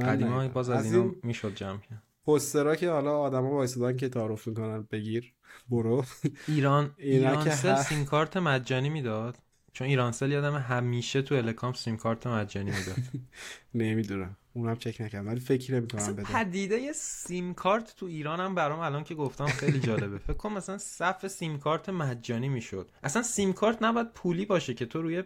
قدیما 0.00 0.48
باز 0.48 0.70
از, 0.70 0.86
از 0.86 0.92
اینا 0.94 1.14
می‌شد 1.22 1.54
جمع 1.54 1.78
کرد. 1.78 2.02
پوسترها 2.28 2.76
که 2.76 2.90
حالا 2.90 3.18
آدما 3.18 3.50
وایسادن 3.50 3.96
که 3.96 4.08
تعارف 4.08 4.48
می‌کنن 4.48 4.82
بگیر 4.90 5.32
برو. 5.68 6.04
ایران 6.48 6.94
ایران 6.98 7.44
که 7.44 7.50
سیم 7.74 8.04
کارت 8.04 8.36
مجانی 8.36 8.88
می‌داد. 8.88 9.38
چون 9.72 9.86
ایرانسل 9.86 10.32
یادم 10.32 10.56
همیشه 10.56 11.22
تو 11.22 11.34
الکام 11.34 11.72
سیم 11.72 11.96
کارت 11.96 12.26
مجانی 12.26 12.70
می‌داد. 12.70 12.96
نمی‌دونم. 13.74 14.36
اونم 14.52 14.76
چک 14.76 15.00
نکردم. 15.00 15.28
ولی 15.28 15.40
فکر 15.40 15.74
نمی‌کنم 15.74 16.12
بده. 16.12 16.22
پدیده 16.22 16.80
یه 16.80 16.92
سیم 16.92 17.54
کارت 17.54 17.96
تو 17.96 18.06
ایران 18.06 18.40
هم 18.40 18.54
برام 18.54 18.78
الان 18.80 19.04
که 19.04 19.14
گفتم 19.14 19.46
خیلی 19.46 19.80
جالبه. 19.80 20.18
فکر 20.28 20.32
کنم 20.32 20.52
مثلا 20.52 20.78
صف 20.78 21.26
سیم 21.26 21.58
کارت 21.58 21.88
مجانی 21.88 22.48
می‌شد. 22.48 22.90
اصلا 23.02 23.22
سیم 23.22 23.52
کارت 23.52 23.82
نباید 23.82 24.12
پولی 24.12 24.46
باشه 24.46 24.74
که 24.74 24.86
تو 24.86 25.02
روی 25.02 25.22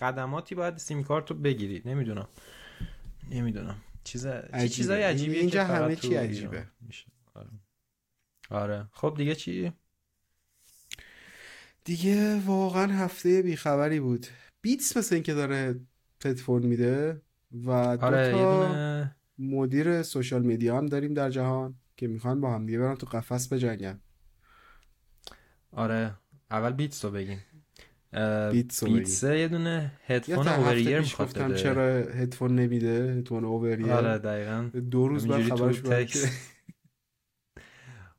خدماتی 0.00 0.54
باید 0.54 0.76
سیم 0.76 1.04
کارت 1.04 1.30
رو 1.30 1.36
بگیری. 1.36 1.82
نمی‌دونم. 1.84 2.28
نمی‌دونم. 3.30 3.76
چیز 4.06 4.26
چیزای 4.70 5.02
عجیبیه 5.02 5.40
اینجا 5.40 5.64
همه 5.64 5.96
چی 5.96 6.14
عجیبه. 6.14 6.66
آره. 7.34 7.48
آره. 8.50 8.88
خب 8.92 9.14
دیگه 9.16 9.34
چی؟ 9.34 9.72
دیگه 11.84 12.40
واقعا 12.40 12.92
هفته 12.92 13.42
بیخبری 13.42 14.00
بود. 14.00 14.26
بیتس 14.62 14.96
مثل 14.96 15.14
اینکه 15.14 15.34
داره 15.34 15.80
هدفون 16.24 16.66
میده 16.66 17.22
و 17.52 17.70
آره 17.70 18.32
تا 18.32 19.10
مدیر 19.38 20.02
سوشال 20.02 20.42
میدیا 20.42 20.78
هم 20.78 20.86
داریم 20.86 21.14
در 21.14 21.30
جهان 21.30 21.74
که 21.96 22.06
می‌خوان 22.06 22.40
با 22.40 22.54
هم 22.54 22.66
دیگه 22.66 22.78
برن 22.78 22.94
تو 22.94 23.06
قفس 23.06 23.52
بجنگن. 23.52 24.00
آره. 25.70 26.14
اول 26.50 26.72
بیتس 26.72 27.04
رو 27.04 27.10
بگیم. 27.10 27.42
بیتس, 28.52 28.84
بیتس 28.84 29.22
یه 29.22 29.48
دونه 29.48 29.92
هدفون 30.06 30.48
اووریر 30.48 31.00
می‌خواد 31.00 31.38
بده. 31.38 31.54
چرا 31.54 31.84
هدفون 31.94 32.54
نمیده؟ 32.54 33.14
هدفون 33.18 33.44
اووریر 33.44 33.92
آره 33.92 34.18
دقیقا. 34.18 34.70
دو 34.90 35.08
روز 35.08 35.26
بعد 35.26 35.42
خبرش 35.42 35.82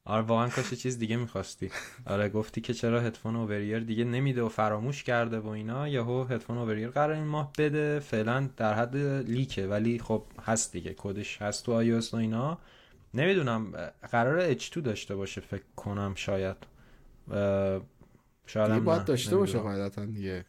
آره 0.05 0.21
واقعا 0.21 0.49
کاش 0.49 0.73
چیز 0.73 0.99
دیگه 0.99 1.15
می‌خواستی. 1.15 1.71
آره 2.05 2.29
گفتی 2.29 2.61
که 2.61 2.73
چرا 2.73 3.01
هدفون 3.01 3.35
اووریر 3.35 3.79
دیگه 3.79 4.03
نمیده 4.03 4.41
و 4.41 4.49
فراموش 4.49 5.03
کرده 5.03 5.39
و 5.39 5.47
اینا. 5.47 5.87
یهو 5.87 6.23
هدفون 6.23 6.57
اووریر 6.57 6.89
قرار 6.89 7.15
این 7.15 7.27
ماه 7.27 7.53
بده. 7.57 7.99
فعلا 7.99 8.49
در 8.57 8.73
حد 8.73 8.97
لیکه 9.27 9.67
ولی 9.67 9.99
خب 9.99 10.23
هست 10.45 10.73
دیگه. 10.73 10.95
کدش 10.97 11.41
هست 11.41 11.65
تو 11.65 11.73
آی 11.73 11.91
و 11.91 12.01
اینا. 12.13 12.57
نمی‌دونم 13.13 13.71
قرار 14.11 14.53
H2 14.53 14.77
داشته 14.77 15.15
باشه 15.15 15.41
فکر 15.41 15.63
کنم 15.75 16.13
شاید. 16.15 16.57
شاید 18.47 18.83
باید 18.83 19.05
داشته 19.05 19.37
باشه 19.37 19.59
قاعدتا 19.59 20.05
دیگه. 20.05 20.45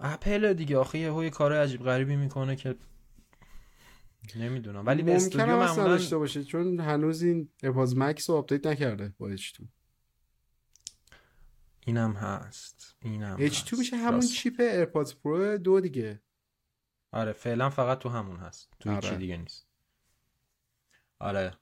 اپل 0.00 0.52
دیگه. 0.52 0.78
آخه 0.78 0.98
یه 0.98 1.30
کار 1.30 1.52
عجیب 1.52 1.82
غریبی 1.82 2.16
می‌کنه 2.16 2.56
که 2.56 2.76
نمی‌دونم. 4.36 4.86
ولی 4.86 5.02
Beats 5.02 5.16
Studio 5.16 5.46
معمولا 5.46 5.88
داشته 5.88 6.18
باشه 6.18 6.44
چون 6.44 6.80
هنوز 6.80 7.22
این 7.22 7.48
AirPods 7.62 7.96
Max 7.96 8.30
رو 8.30 8.36
آپدیت 8.36 8.66
نکرده 8.66 9.14
با 9.18 9.36
H2 9.36 9.64
اینم 11.86 12.12
هست. 12.12 12.96
اینم 13.00 13.36
H2 13.36 13.42
هست. 13.42 13.74
میشه 13.74 13.96
همون 13.96 14.14
راست. 14.14 14.32
chip 14.32 14.60
AirPods 14.60 15.14
Pro 15.14 15.58
دو 15.58 15.80
دیگه. 15.80 16.22
آره 17.12 17.32
فعلا 17.32 17.70
فقط 17.70 17.98
تو 17.98 18.08
همون 18.08 18.36
هست. 18.36 18.70
تو 18.80 18.90
آره. 18.90 19.10
چی 19.10 19.16
دیگه 19.16 19.36
نیست. 19.36 19.66
آره. 21.18 21.52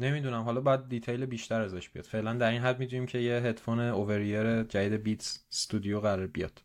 نمی‌دونم. 0.00 0.42
حالا 0.42 0.60
باید 0.60 0.88
detail 0.88 1.26
بیشتر 1.26 1.60
ازش 1.60 1.88
بیاد. 1.88 2.06
فعلا 2.06 2.34
در 2.34 2.50
این 2.50 2.62
حد 2.62 2.78
می‌دونیم 2.78 3.06
که 3.06 3.18
یه 3.18 3.34
هدفون 3.34 3.80
over-ear 3.80 4.62
جدید 4.62 4.92
Beats 4.92 5.44
Studio 5.52 6.00
قرار 6.00 6.26
بیاد. 6.26 6.62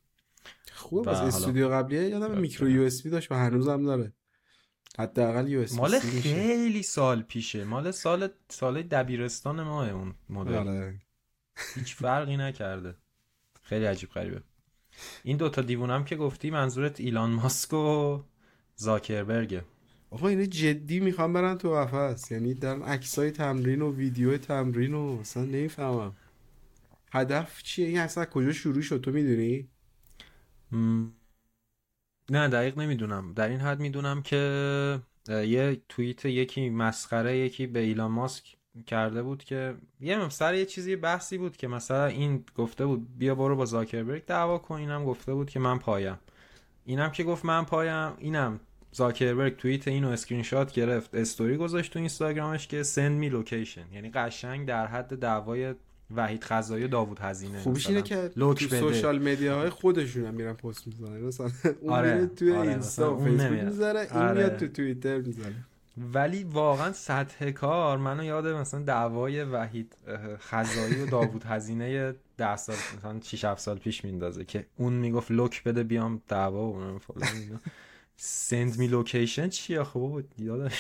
خوبه. 0.71 1.11
Beats 1.11 1.23
Studio 1.23 1.69
قبلیه 1.69 2.01
یادم 2.01 2.38
micro 2.38 2.69
USB 2.69 3.09
داشت 3.09 3.31
و 3.31 3.36
هنوزم 3.36 3.86
داره. 3.86 4.13
حداقل 4.99 5.47
یو 5.47 5.65
مال 5.75 5.99
خیلی 5.99 6.83
سال 6.83 7.21
پیشه. 7.21 7.63
مال 7.63 7.91
سال 7.91 8.29
سال 8.49 8.83
دبیرستان 8.83 9.63
ما 9.63 9.86
اون 9.86 10.15
مدل. 10.29 10.55
آره. 10.55 11.01
هیچ 11.75 11.95
فرقی 11.95 12.38
نکرده. 12.38 12.95
خیلی 13.61 13.86
عجیب 13.86 14.09
غریبه. 14.09 14.41
این 15.23 15.38
دوتا 15.38 15.61
دیوونم 15.61 16.05
که 16.05 16.15
گفتی 16.15 16.49
منظورت 16.49 16.99
ایلان 16.99 17.29
ماسک 17.29 17.73
و 17.73 18.23
زاکربرگه. 18.75 19.63
آقا 20.16 20.28
اینه 20.28 20.47
جدی 20.47 20.99
می‌خوام 20.99 21.34
برن 21.34 21.57
تو 21.57 21.74
قفس 21.74 22.32
یعنی 22.32 22.53
در 22.53 22.82
عکسای 22.82 23.32
تمرین 23.32 23.82
و 23.82 23.93
ویدیو 23.93 24.38
تمرین 24.38 24.93
و 24.93 25.18
اصلا 25.22 25.43
نمی‌فهمم. 25.43 26.16
هدف 27.11 27.63
چیه؟ 27.63 27.88
این 27.88 27.99
اصلا 27.99 28.26
کجا 28.26 28.51
شروع 28.51 28.82
شد؟ 28.82 29.01
تو 29.01 29.11
می‌دونی؟ 29.11 29.68
نه 32.30 32.47
دقیق 32.47 32.78
نمی‌دونم. 32.78 33.34
در 33.34 33.49
این 33.49 33.59
حد 33.59 33.80
می‌دونم 33.80 34.22
که 34.22 34.99
یه 35.30 35.82
توییت 35.89 36.26
یکی 36.26 36.70
مسخره 36.70 37.38
یکی 37.38 37.68
به 37.68 37.80
ایلان 37.80 38.11
ماسک 38.11 38.43
کرده 38.88 39.24
بود 39.24 39.43
که 39.43 39.76
یه 39.99 40.30
سر 40.30 40.55
یه 40.55 40.66
چیزی 40.66 40.95
بحثی 40.95 41.38
بود 41.38 41.57
که 41.57 41.68
مثلا 41.68 42.05
این 42.05 42.45
گفته 42.55 42.86
بود 42.86 43.18
بیا 43.18 43.36
برو 43.36 43.55
با 43.55 43.66
زاکربرگ 43.66 44.26
دعوا 44.26 44.57
کن. 44.57 44.76
اینم 44.76 45.05
گفته 45.05 45.34
بود 45.34 45.49
که 45.49 45.59
من 45.59 45.80
پایم. 45.80 46.20
اینم 46.86 47.11
که 47.11 47.24
گفت 47.24 47.45
من 47.45 47.66
پایم. 47.66 48.13
اینم. 48.18 48.59
زاکربرگ 48.95 49.55
توییت 49.55 49.87
اینو 49.87 50.09
اسکرین 50.09 50.43
شات 50.43 50.73
گرفت 50.73 51.15
استوری 51.15 51.57
گذاشت 51.57 51.93
تو 51.93 51.99
اینستاگرامش 51.99 52.67
که 52.67 52.83
send 52.83 53.11
me 53.11 53.29
location 53.29 53.86
یعنی 53.93 54.09
قشنگ 54.09 54.67
در 54.67 54.87
حد 54.87 55.19
دعوای 55.19 55.75
وحید 56.15 56.43
خزایی 56.43 56.83
و 56.83 56.87
داوود 56.87 57.19
هزینه 57.19 57.59
خوبیش 57.59 57.87
اینه 57.87 58.01
که 58.01 58.29
تو 58.35 58.55
social 58.55 59.19
media 59.19 59.59
های 59.59 59.69
خودشون 59.69 60.25
هم 60.25 60.33
میرن 60.33 60.53
پست 60.53 60.87
می‌زنن 60.87 61.21
مثلا 61.21 61.51
اون 61.81 61.93
آره. 61.93 62.25
توی 62.25 62.51
آره. 62.51 62.69
اینستا 62.69 63.15
و 63.15 63.25
فیسبوک 63.25 63.51
می‌ذاره 63.51 63.99
این 63.99 64.09
آره. 64.11 64.33
میاد 64.33 64.57
تو 64.57 64.67
توییتر 64.67 65.17
می‌ذاره 65.17 65.55
ولی 66.13 66.43
واقعا 66.43 66.93
سطح 66.93 67.51
کار 67.51 67.97
منو 67.97 68.23
یاد 68.23 68.47
مثلا 68.47 68.79
دعوای 68.79 69.43
وحید 69.43 69.97
خزایی 70.39 71.01
و 71.01 71.05
داوود 71.05 71.43
هزینه 71.53 72.15
10 72.37 72.55
سال 72.55 72.75
مثلا 72.97 73.19
6 73.21 73.45
7 73.45 73.61
سال 73.61 73.77
پیش 73.77 74.05
میندازه 74.05 74.45
که 74.45 74.65
اون 74.77 74.93
می‌گفت 74.93 75.31
لوک 75.31 75.63
بده 75.63 75.83
بیام 75.83 76.21
دعوا 76.27 76.69
و 76.69 76.99
فلان 76.99 77.59
سند 78.16 78.78
می 78.78 78.88
لوکیشن 78.88 79.49
چیه 79.49 79.84
خب 79.84 80.24
یاد 80.38 80.72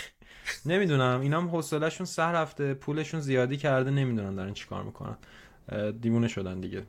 نمی‌دونم. 0.65 1.21
اینا 1.21 1.41
هم 1.41 1.47
حوصلهشون 1.47 2.05
سه 2.05 2.23
رفته 2.23 2.73
پولشون 2.73 3.19
زیادی 3.19 3.57
کرده 3.57 3.91
نمی‌دونن 3.91 4.35
دارن 4.35 4.53
چیکار 4.53 4.83
می‌کنن. 4.83 5.17
دیوونه 6.01 6.27
شدن 6.27 6.59
دیگه. 6.59 6.83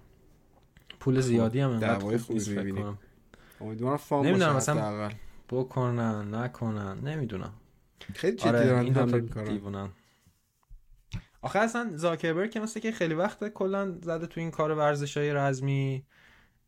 پول 1.00 1.20
زیادی 1.20 1.60
هم 1.60 1.70
انقدر 1.70 2.18
خوب 2.18 2.40
امیدوارم 3.60 3.96
فام 3.96 4.26
نمی‌دونم 4.26 4.56
مثلا 4.56 5.10
بکنن 5.48 6.34
نکنن 6.34 6.98
نمی‌دونم. 6.98 7.52
خیلی 8.14 8.36
جدی 8.36 8.48
آره 8.48 8.66
دارن 8.66 8.84
این 8.84 9.44
دیوونن. 9.44 9.88
آخه 11.42 11.58
اصلا 11.58 11.90
زاکربرگ 11.94 12.50
که 12.50 12.60
مثل 12.60 12.80
که 12.80 12.92
خیلی 12.92 13.14
وقت 13.14 13.48
کلا 13.48 13.98
زده 14.02 14.26
تو 14.26 14.40
این 14.40 14.50
کار 14.50 14.70
ورزش 14.70 15.16
های 15.16 15.32
رزمی 15.32 16.06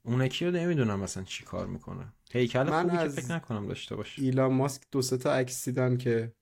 اون 0.02 0.22
رو 0.22 0.50
نمی‌دونم 0.50 1.00
مثلا 1.00 1.22
چی 1.22 1.44
کار 1.44 1.66
می‌کنه. 1.66 2.12
هیکل 2.32 2.64
خوبی 2.64 2.98
که 2.98 3.08
فکر 3.08 3.34
نکنم 3.34 3.66
داشته 3.66 3.96
باشه. 3.96 4.22
ایلان 4.22 4.52
ماسک 4.52 4.82
دو 4.92 5.02
سه 5.02 5.16
تا 5.16 5.34
عکس 5.34 5.64
دیدم 5.64 5.96
که 5.96 6.32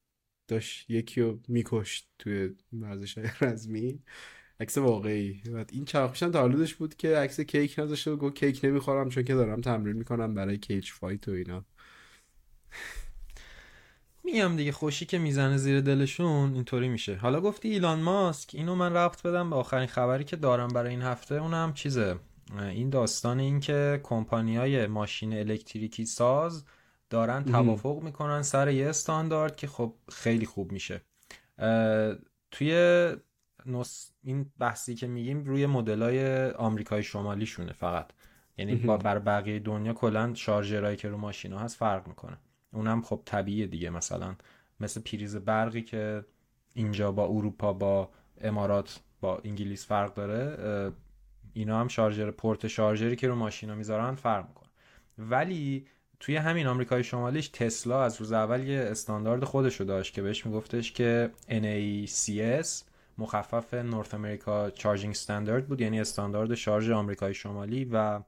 داشت 0.49 0.91
یکی 0.91 1.21
رو 1.21 1.41
میکشت 1.49 2.09
توی 2.19 2.55
ورزش 2.73 3.19
رزمی. 3.41 4.03
عکس 4.61 4.79
واقعی. 4.79 5.43
بعد 5.53 5.71
این 5.73 5.85
چرخش 5.85 6.23
هم 6.23 6.31
تولدش 6.31 6.75
بود 6.75 6.97
که 6.97 7.17
عکس 7.17 7.41
کیک 7.41 7.79
نذاشته 7.79 8.11
و 8.11 8.17
گفت 8.17 8.37
کیک 8.37 8.61
نمی‌خورم 8.65 9.09
چون 9.09 9.25
که 9.25 9.35
دارم 9.35 9.61
تمرین 9.61 9.97
می‌کنم 9.97 10.35
برای 10.35 10.59
کیچ 10.59 10.93
فایت 10.93 11.29
و 11.29 11.31
اینا. 11.31 11.65
میام 14.25 14.57
دیگه. 14.57 14.73
خوشی 14.73 15.07
که 15.07 15.19
می‌زنه 15.19 15.57
زیر 15.57 15.81
دلشون 15.81 16.55
اینطوری 16.55 16.89
میشه. 16.89 17.17
حالا 17.17 17.41
گفتی 17.41 17.69
ایلان 17.69 18.01
ماسک. 18.01 18.51
اینو 18.55 18.75
من 18.75 18.93
ربط 18.93 19.23
بدم 19.23 19.51
به 19.51 19.57
آخرین 19.57 19.87
خبری 19.87 20.25
که 20.25 20.37
دارم 20.37 20.69
برای 20.69 20.91
این 20.91 21.03
هفته. 21.03 21.35
اونم 21.35 21.75
چیزه؟ 21.75 22.19
این 22.55 22.91
داستان 22.91 23.41
این 23.41 23.61
که 23.61 24.03
های 24.33 24.87
ماشین 24.87 25.33
الکتریکی 25.39 26.05
ساز 26.05 26.65
دارن 27.11 27.45
توافق 27.45 28.03
می‌کنن 28.03 28.43
سر 28.43 28.69
یه 28.69 28.89
استاندارد 28.89 29.57
که 29.57 29.67
خب 29.67 29.95
خیلی 30.13 30.47
خوب 30.47 30.73
میشه. 30.73 31.01
توی 32.51 32.73
نص... 33.67 34.11
این 34.23 34.51
بحثی 34.59 34.95
که 34.95 35.07
میگیم 35.07 35.45
روی 35.45 35.67
مدلای 35.67 36.51
آمریکای 36.51 37.03
شمالی 37.03 37.47
شونه 37.47 37.73
فقط. 37.73 38.07
یعنی 38.59 38.75
با 38.75 38.97
بر 38.97 39.19
بقیه 39.19 39.59
دنیا 39.59 39.93
کلا 39.93 40.35
شارژرایی 40.35 40.97
که 40.97 41.09
رو 41.09 41.17
ماشینا 41.17 41.59
هست 41.59 41.77
فرق 41.77 42.09
می‌کنه. 42.09 42.39
اونم 42.73 43.03
خب 43.03 43.23
طبیعیه 43.25 43.67
دیگه. 43.67 43.91
مثلا 43.91 44.35
مثل 44.81 45.01
پریز 45.01 45.37
برقی 45.37 45.83
که 45.83 46.25
اینجا 46.75 47.13
با 47.13 47.27
اروپا 47.27 47.73
با 47.73 48.11
امارات 48.41 49.01
با 49.21 49.41
انگلیس 49.45 49.87
فرق 49.87 50.15
داره 50.15 50.93
اینا 51.57 51.81
هم 51.81 51.89
شارژر 51.89 52.31
پورت 52.31 52.67
شارژری 52.67 53.17
که 53.17 53.29
رو 53.29 53.35
ماشینا 53.35 53.75
می‌ذارن 53.75 54.15
فرق 54.15 54.49
می‌کنه. 54.49 54.69
ولی 55.19 55.87
توی 56.21 56.37
همین 56.37 56.67
آمریکای 56.67 57.05
شمالیش 57.05 57.49
تسلا 57.49 58.05
از 58.05 58.21
روز 58.21 58.33
اول 58.33 58.65
یه 58.65 58.81
استاندارد 58.91 59.45
خودشو 59.45 59.85
داشت 59.85 60.15
که 60.15 60.23
بهش 60.23 60.47
میگفتش 60.47 60.93
که 60.93 61.31
NACS 61.49 62.69
مخفف 63.19 63.75
نورث 63.75 64.15
امریکا 64.15 64.71
چارجینگ 64.71 65.11
استاندارد 65.11 65.67
بود 65.69 65.81
یعنی 65.81 66.01
استاندارد 66.01 66.55
شارژ 66.55 66.91
آمریکای 66.91 67.35
شمالی 67.35 67.85
و 67.85 68.21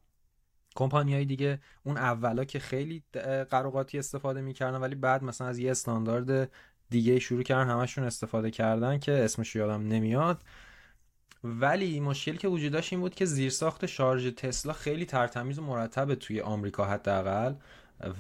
کمپانی 0.77 1.15
های 1.15 1.25
دیگه 1.25 1.59
اون 1.85 1.97
اولا 1.97 2.45
که 2.45 2.59
خیلی 2.59 3.03
قر 3.51 3.67
و 3.67 3.75
قاطی 3.75 3.99
استفاده 3.99 4.41
می‌کردن 4.41 4.79
ولی 4.79 4.95
بعد 4.95 5.25
مثلا 5.25 5.47
از 5.47 5.59
یه 5.59 5.71
استاندارد 5.71 6.51
دیگه 6.91 7.19
شروع 7.19 7.43
کردن 7.43 7.71
همشون 7.71 8.05
استفاده 8.05 8.51
کردن 8.51 8.99
که 8.99 9.13
اسمش 9.13 9.57
یادم 9.57 9.89
نمیاد. 9.89 10.43
ولی 11.45 12.01
مشکلی 12.01 12.39
که 12.39 12.49
وجود 12.49 12.73
داشت 12.73 12.93
این 12.93 13.01
بود 13.01 13.15
که 13.15 13.25
زیرساخت 13.25 13.87
شارژ 13.87 14.27
تسلا 14.27 14.73
خیلی 14.73 15.05
ترتمیز 15.05 15.59
و 15.59 15.63
مرتبه 15.63 16.15
توی 16.15 16.41
آمریکا 16.41 16.85
حداقل 16.85 17.55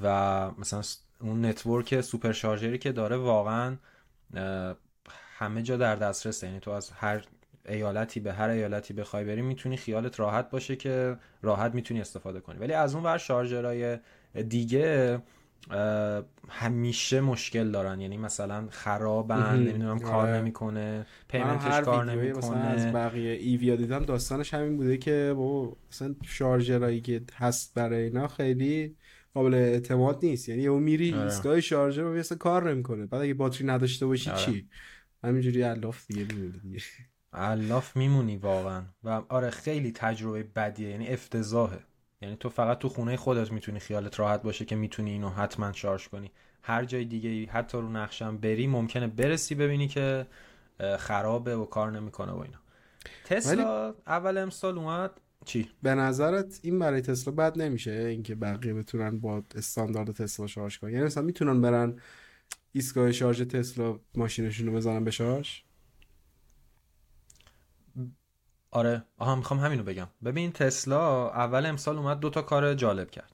و 0.03 0.51
مثلا 0.59 0.83
اون 1.21 1.45
network 1.45 2.01
supercharger 2.01 2.33
ی 2.33 2.79
که 2.79 2.93
داره 2.93 3.17
واقعا 3.17 3.77
همه 5.39 5.63
جا 5.63 5.77
در 5.77 5.97
دسترسه. 5.97 6.47
یعنی 6.47 6.61
تو 6.61 6.71
از 6.71 6.91
هر 6.91 7.25
ایالتی 7.69 8.21
به 8.21 8.33
هر 8.33 8.49
ایالتی 8.49 8.95
بخوای 8.95 9.25
بری 9.25 9.43
می‌تونی 9.43 9.77
خیالت 9.77 10.21
راحت 10.21 10.51
باشه 10.51 10.77
که 10.77 11.17
راحت 11.43 11.75
می‌تونی 11.75 12.01
استفاده 12.01 12.41
کنی. 12.41 12.59
ولی 12.59 12.73
از 12.73 12.95
اون 12.95 13.05
ور 13.05 13.19
شارژرهای 13.19 13.99
دیگه 14.49 15.21
همیشه 16.49 17.21
مشکل 17.21 17.71
دارن. 17.71 18.01
یعنی 18.01 18.17
مثلا 18.17 18.69
خرابن 18.71 19.57
نمی‌دونم 19.57 19.99
کار 19.99 20.27
آره. 20.27 20.39
نمی‌کنه 20.41 21.07
پیمنتش 21.29 21.81
کار 21.81 22.13
نمی‌کنه. 22.13 22.59
از 22.59 22.93
بقیه 22.93 23.33
ایویا 23.33 23.77
دیدم 23.77 24.05
داستانش 24.05 24.55
همین 24.55 24.77
بوده 24.77 24.97
که 24.97 25.35
بابا 25.37 25.77
مثلا 25.91 26.15
شارژرایی 26.25 27.01
که 27.01 27.23
هست 27.35 27.75
برای 27.75 28.03
اینا 28.03 28.29
خیلی 28.29 28.97
قابل 29.35 29.55
اعتماد 29.55 30.19
نیست. 30.23 30.49
یعنی 30.49 30.67
اون 30.67 30.83
میری 30.83 31.15
آره. 31.15 31.23
ایستگاه 31.25 31.61
شارژر 31.61 32.03
رو 32.03 32.15
مثلا 32.15 32.39
کار 32.39 32.71
نمی‌کنه. 32.71 33.07
بعد 33.07 33.23
اگه 33.23 33.35
باتری 33.35 33.67
نداشته 33.67 34.07
باشی 34.07 34.31
آره. 34.31 34.41
چی؟ 34.41 34.69
همینجوری 35.25 35.63
الاف 35.63 36.07
دیگه 36.07 36.35
میمونی 36.35 36.79
الاف 37.33 37.97
میمونی 37.97 38.37
واقعا. 38.37 38.83
و 39.05 39.23
آره 39.29 39.51
خیلی 39.51 39.93
تجربه 39.93 40.43
بدیه. 40.43 40.91
یعنی 40.91 41.09
افتضاحه. 41.09 41.79
یعنی 42.23 42.37
تو 42.37 42.49
فقط 42.49 42.79
تو 42.79 42.89
خونه 42.89 43.17
خودت 43.17 43.53
می‌تونی 43.53 43.79
خیالت 43.79 44.21
راحت 44.21 44.43
باشه 44.43 44.65
که 44.65 44.77
می‌تونی 44.77 45.11
اینو 45.11 45.29
حتما 45.29 45.73
شارژ 45.73 46.09
کنی. 46.09 46.31
هر 46.63 46.85
جای 46.85 47.05
دیگه 47.05 47.53
حتی 47.53 47.79
رو 47.79 47.89
نقشم 47.89 48.37
بری 48.37 48.67
ممکنه 48.67 49.07
برسی 49.07 49.55
ببینی 49.55 49.89
که 49.89 50.27
خرابه 50.99 51.57
و 51.57 51.65
کار 51.65 51.91
نمی‌کنه 51.91 52.33
و 52.33 52.39
اینا. 52.39 52.59
تسلا 53.25 53.95
اول 54.07 54.39
امسال 54.39 54.79
اومد. 54.79 55.11
چی؟ 55.45 55.71
به 55.83 55.95
نظرت 55.95 56.61
این 56.63 56.79
برای 56.79 57.01
تسلا 57.01 57.35
بد 57.35 57.59
نمیشه 57.59 57.91
اینکه 57.91 58.35
بقیه 58.35 58.75
بتونن 58.75 59.21
با 59.21 59.43
استاندارد 59.57 60.11
تسلا 60.11 60.47
شارژ 60.47 60.79
کنن؟ 60.79 60.93
یعنی 60.93 61.05
مثلا 61.05 61.23
می‌تونن 61.23 61.61
برن 61.61 61.97
ایستگاه 62.73 63.13
شارژ 63.13 63.43
تسلا 63.43 63.99
ماشینشون 64.15 64.67
رو 64.67 64.73
بزنن 64.73 65.05
به 65.05 65.11
شارژ؟ 65.11 65.61
آره. 68.79 69.03
آها 69.19 69.37
می‌خوام 69.37 69.61
همینو 69.61 69.83
بگم. 69.83 70.09
ببین 70.25 70.53
تسلا 70.53 71.31
اول 71.31 71.67
امسال 71.67 71.97
اومد 71.97 72.21
دو 72.21 72.31
تا 72.31 72.43
کار 72.43 72.75
جالب 72.75 73.11
کرد. 73.11 73.33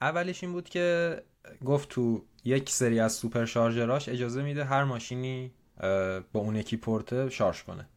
اولش 0.00 0.44
این 0.44 0.52
بود 0.52 0.68
که 0.68 1.16
گفت 1.64 1.88
تو 1.88 2.24
یک 2.44 2.70
سری 2.70 3.00
از 3.00 3.12
supercharger 3.12 3.44
اش 3.44 4.08
اجازه 4.08 4.42
میده 4.42 4.64
هر 4.64 4.84
ماشینی 4.84 5.52
با 6.32 6.40
اون 6.40 6.56
یکی 6.56 6.76
پورت 6.76 7.28
شارژ 7.28 7.62
کنه. 7.62 7.88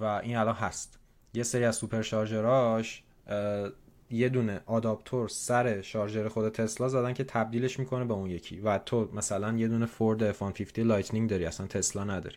و 0.00 0.04
این 0.04 0.36
الان 0.36 0.54
هست. 0.54 0.98
یه 1.34 1.42
سری 1.42 1.64
از 1.64 1.76
supercharger 1.76 2.02
اش 2.02 3.02
یه 4.10 4.28
دونه 4.28 4.60
آداپتور 4.66 5.28
سر 5.28 5.82
شارژر 5.82 6.28
خود 6.28 6.48
تسلا 6.48 6.88
زدن 6.88 7.12
که 7.12 7.24
تبدیلش 7.24 7.78
می‌کنه 7.78 8.04
به 8.04 8.14
اون 8.14 8.30
یکی. 8.30 8.60
و 8.60 8.78
تو 8.78 9.10
مثلا 9.12 9.52
یه 9.52 9.68
دونه 9.68 9.86
فورد 9.86 10.32
F-150 10.32 10.78
Lightning 10.78 11.30
داری 11.30 11.46
اصلا 11.46 11.66
تسلا 11.66 12.04
نداری. 12.04 12.36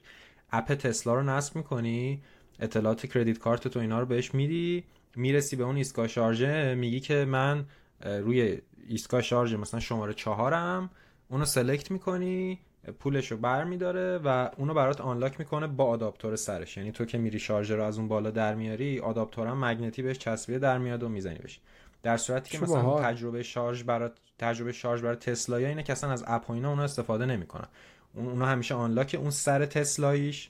app 0.52 0.74
تسلا 0.74 1.13
رو 1.13 1.24
نصب 1.24 1.55
می‌کنی 1.55 2.24
اطلاعات 2.60 3.05
credit 3.06 3.38
card 3.38 3.68
تو 3.68 3.80
اینا 3.80 3.99
رو 3.99 4.05
بهش 4.05 4.34
میدی 4.34 4.84
می‌رسی 5.16 5.55
به 5.55 5.64
اون 5.64 5.76
ایستگاه 5.76 6.08
شارژه 6.08 6.76
میگی 6.76 6.99
که 6.99 7.26
من 7.26 7.66
روی 8.01 8.62
ایستگاه 8.88 9.22
شارژ 9.22 9.53
مثلا 9.53 9.80
شماره 9.80 10.14
چهارم 10.14 10.89
اونو 11.30 11.45
select 11.45 11.91
می‌کنی 11.91 12.60
پولش 12.99 13.32
رو 13.32 13.38
بر 13.38 13.64
میداره 13.64 14.18
و 14.18 14.49
اونو 14.58 14.74
برات 14.74 15.01
unlock 15.02 15.39
می‌کنه 15.39 15.68
با 15.68 15.86
آداپتور 15.86 16.36
سرش. 16.36 16.78
یعنی 16.78 16.91
تو 16.91 17.05
که 17.05 17.18
میری 17.18 17.39
شارژر 17.39 17.76
رو 17.76 17.84
از 17.84 17.97
اون 17.97 18.08
بالا 18.08 18.32
در 18.32 18.55
میاری 18.55 18.99
آداپتورم 18.99 19.66
magnet 19.66 19.96
ی 19.96 20.02
بهش 20.01 20.18
چسبیده 20.18 20.60
در 20.60 20.78
میاد 20.78 21.03
و 21.03 21.10
می‌زنی 21.10 21.38
بهش. 21.38 21.60
در 22.03 22.18
صورتی 22.18 22.49
که 22.49 22.64
مثلا 22.64 23.01
تجربه 23.01 23.43
شارژ 23.43 23.84
برات 23.84 24.18
تجربه 24.39 24.72
شارژ 24.72 25.01
برای 25.01 25.16
تسلا 25.16 25.60
یا 25.60 25.68
اینه 25.68 25.84
که 25.84 25.93
اصلا 25.93 26.12
از 26.12 26.24
app 26.28 26.50
و 26.49 26.53
اینا 26.53 26.70
اونا 26.70 26.84
استفاده 26.84 27.26
نمی‌کنن. 27.26 27.68
اونا 28.14 28.45
همیشه 28.45 28.76
unlock 28.76 29.18
اون 29.20 29.30
سر 29.30 29.66
تسلاییش. 29.66 30.49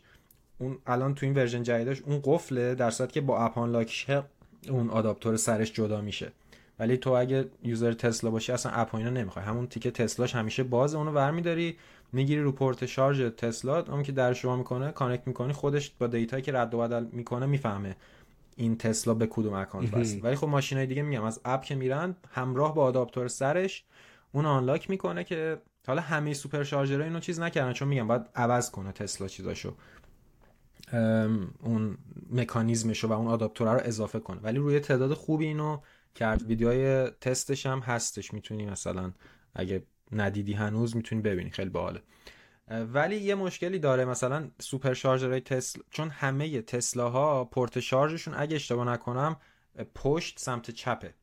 اون 0.57 0.77
الان 0.87 1.15
تو 1.15 1.25
این 1.25 1.35
version 1.35 1.63
جدیدش 1.63 2.01
اون 2.01 2.21
قفله 2.23 2.75
در 2.75 2.89
صورتی 2.89 3.13
که 3.13 3.21
با 3.21 3.45
app 3.45 3.57
unlock 3.57 3.96
ش 3.96 4.09
اون 4.69 4.89
آداپتور 4.89 5.37
سرش 5.37 5.73
جدا 5.73 6.01
میشه. 6.01 6.31
ولی 6.79 6.97
تو 6.97 7.11
اگه 7.11 7.49
user 7.63 7.93
تسلا 7.93 8.31
باشی 8.31 8.51
اصلا 8.51 8.71
app 8.71 8.95
اینا 8.95 9.09
نمی‌خوای. 9.09 9.45
همون 9.45 9.67
تیکه 9.67 9.91
تسلاش 9.91 10.35
همیشه 10.35 10.63
باز 10.63 10.95
اونو 10.95 11.11
برمیداری 11.11 11.77
می‌گیری 12.13 12.41
رو 12.41 12.51
پورت 12.51 12.85
شارژ 12.85 13.21
تسلا 13.21 13.83
اون 13.83 14.03
که 14.03 14.11
درشو 14.11 14.33
وا 14.33 14.55
می‌کنه 14.55 14.91
connect 14.91 15.27
می‌کنی 15.27 15.53
خودش 15.53 15.91
با 15.99 16.07
data 16.07 16.31
یی 16.31 16.43
که 16.43 16.51
رد 16.51 16.73
و 16.73 16.77
بدل 16.77 17.05
می‌کنه 17.11 17.45
می‌فهمه 17.45 17.95
این 18.55 18.77
تسلا 18.77 19.13
به 19.13 19.27
کدوم 19.27 19.53
account 19.53 19.93
وصل 19.93 20.19
ولی 20.23 20.35
خب 20.35 20.47
ماشینای 20.47 20.85
دیگه 20.85 21.01
میگم 21.01 21.23
از 21.23 21.41
app 21.45 21.63
که 21.63 21.75
میرن 21.75 22.15
همراه 22.31 22.75
با 22.75 22.83
آداپتور 22.83 23.27
سرش 23.27 23.83
اون 24.31 24.45
آنلاک 24.45 24.89
می‌کنه 24.89 25.23
که 25.23 25.57
حالا 25.87 26.01
همه 26.01 26.33
سوپر 26.33 26.63
شارژرها 26.63 27.03
اینو 27.03 27.19
چیز 27.19 27.39
نکردن 27.39 27.73
چون 27.73 27.87
میگم 27.87 28.07
باید 28.07 28.21
عوض 28.35 28.71
کنه 28.71 28.91
تسلا 28.91 29.27
چیزاشو. 29.27 29.73
اون 30.93 31.97
مکانیزمش 32.29 33.03
و 33.03 33.11
اون 33.11 33.27
آداپتور 33.27 33.73
رو 33.73 33.81
اضافه 33.83 34.19
کنه. 34.19 34.39
ولی 34.39 34.57
روی 34.57 34.79
تعداد 34.79 35.13
خوبی 35.13 35.45
اینو 35.45 35.79
کرد. 36.15 36.43
ویدیوهای 36.43 37.09
تستش 37.21 37.65
هم 37.65 37.79
هستش. 37.79 38.33
می‌تونی 38.33 38.65
مثلا 38.65 39.13
اگه 39.55 39.83
ندیدی 40.11 40.53
هنوز 40.53 40.95
می‌تونی 40.95 41.21
ببینی. 41.21 41.49
خیلی 41.49 41.69
باحاله. 41.69 42.01
ولی 42.93 43.15
یه 43.15 43.35
مشکلی 43.35 43.79
داره 43.79 44.05
مثلا 44.05 44.49
سوپر 44.59 44.93
شارژرهای 44.93 45.41
تسلا 45.41 45.83
چون 45.89 46.09
همه 46.09 46.61
تسلا 46.61 47.09
ها 47.09 47.45
پورت 47.45 47.79
شارژشون 47.79 48.33
اگه 48.37 48.55
اشتباه 48.55 48.87
نکنم 48.87 49.35
پشت 49.95 50.39
سمت 50.39 50.71
چپه. 50.71 51.13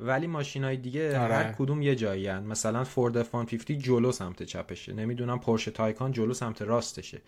ولی 0.00 0.26
ماشین 0.26 0.64
های 0.64 0.76
دیگه 0.76 1.20
آره. 1.20 1.34
هر 1.34 1.52
کدوم 1.52 1.82
یه 1.82 1.94
جایی 1.94 2.26
هن. 2.26 2.42
مثلا 2.42 2.84
فورد 2.84 3.22
F-150 3.22 3.78
جلو 3.78 4.12
سمت 4.12 4.42
چپشه. 4.42 4.92
نمی‌دونم 4.92 5.40
پورشه 5.40 5.70
تایکان 5.70 6.12
جلو 6.12 6.34
سمت 6.34 6.62
راستشه. 6.62 7.22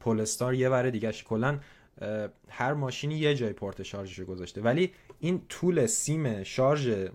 پولستار 0.00 0.54
یه 0.54 0.68
وره 0.68 0.90
دیگه 0.90 1.12
کلا 1.12 1.58
هر 2.48 2.74
ماشینی 2.74 3.14
یه 3.14 3.34
جای 3.34 3.52
پورت 3.52 3.82
شارژش 3.82 4.20
گذاشته. 4.20 4.60
ولی 4.60 4.92
این 5.18 5.42
طول 5.48 5.86
سیم 5.86 6.42
شارژ 6.42 7.08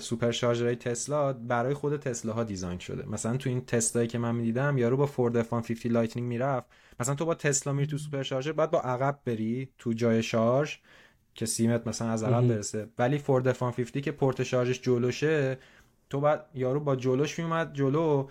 supercharger 0.00 0.30
های 0.30 0.76
تسلا 0.76 1.32
برای 1.32 1.74
خود 1.74 1.96
تسلا 1.96 2.32
ها 2.32 2.44
design 2.44 2.78
شده. 2.78 3.08
مثلا 3.08 3.36
تو 3.36 3.50
این 3.50 3.64
تستایی 3.64 4.08
که 4.08 4.18
من 4.18 4.34
می‌دیدم 4.34 4.78
یارو 4.78 4.96
با 4.96 5.06
فورد 5.06 5.42
F150 5.42 5.86
Lightning 5.86 6.28
می‌رفت. 6.28 6.66
مثلا 7.00 7.14
تو 7.14 7.24
با 7.24 7.34
تسلا 7.34 7.72
میری 7.72 7.86
تو 7.86 7.98
supercharger 7.98 8.52
بعد 8.52 8.70
با 8.70 8.80
عقب 8.80 9.18
بری 9.24 9.68
تو 9.78 9.92
جای 9.92 10.22
شارژ 10.22 10.76
که 11.34 11.46
سیمت 11.46 11.86
مثلا 11.86 12.10
از 12.10 12.22
عقب 12.22 12.48
برسه. 12.48 12.88
ولی 12.98 13.18
فورد 13.18 13.56
F150 13.56 14.00
که 14.00 14.12
پورت 14.12 14.42
شارژش 14.42 14.80
جلوشه 14.80 15.58
تو 16.10 16.20
بعد 16.20 16.46
یارو 16.54 16.80
با 16.80 16.96
جلوش 16.96 17.38
میومد 17.38 17.74
جلو. 17.74 18.28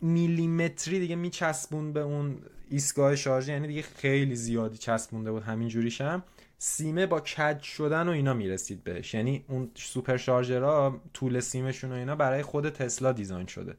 میلیمتری 0.00 1.00
دیگه 1.00 1.16
می‌چسبوند 1.16 1.92
به 1.92 2.00
اون 2.00 2.38
ایستگاه 2.72 3.16
شارژ 3.16 3.48
یعنی 3.48 3.68
دیگه 3.68 3.82
خیلی 3.82 4.36
زیادی 4.36 4.78
چسبونده 4.78 5.32
بود 5.32 5.42
همین 5.42 5.68
جوریشم 5.68 6.22
سیمه 6.58 7.06
با 7.06 7.20
کج 7.20 7.62
شدن 7.62 8.08
و 8.08 8.10
اینا 8.10 8.34
می‌رسید 8.34 8.84
بهش. 8.84 9.14
یعنی 9.14 9.44
اون 9.48 9.70
supercharger 9.74 10.16
ها 10.16 11.00
طول 11.14 11.40
سیمشون 11.40 11.92
و 11.92 11.94
اینا 11.94 12.16
برای 12.16 12.42
خود 12.42 12.70
تسلا 12.70 13.12
design 13.12 13.46
شده. 13.46 13.76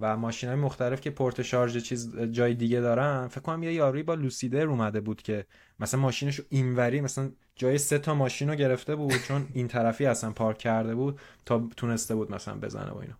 و 0.00 0.16
ماشین 0.16 0.48
های 0.48 0.58
مختلف 0.58 1.00
که 1.00 1.10
پورت 1.10 1.42
شارژ 1.42 1.76
چیز 1.76 2.18
جای 2.18 2.54
دیگه 2.54 2.80
دارن 2.80 3.28
فکر 3.28 3.40
کنم 3.40 3.62
یه 3.62 3.72
یاروی 3.72 4.02
با 4.02 4.14
Lucid 4.14 4.46
Air 4.46 4.66
اومده 4.66 5.00
بود 5.00 5.22
که 5.22 5.46
مثلا 5.80 6.00
ماشینش 6.00 6.40
اینوری 6.48 7.00
مثلا 7.00 7.30
جای 7.56 7.78
سه 7.78 7.98
تا 7.98 8.14
ماشین 8.14 8.48
رو 8.48 8.54
گرفته 8.54 8.96
بود 8.96 9.14
چون 9.28 9.48
این 9.52 9.68
طرفی 9.68 10.06
اصلا 10.06 10.30
پارک 10.30 10.58
کرده 10.58 10.94
بود 10.94 11.20
تا 11.46 11.68
تونسته 11.76 12.14
بود 12.14 12.32
مثلا 12.32 12.54
بزنه 12.54 12.90
و 12.90 12.96
اینا. 12.96 13.14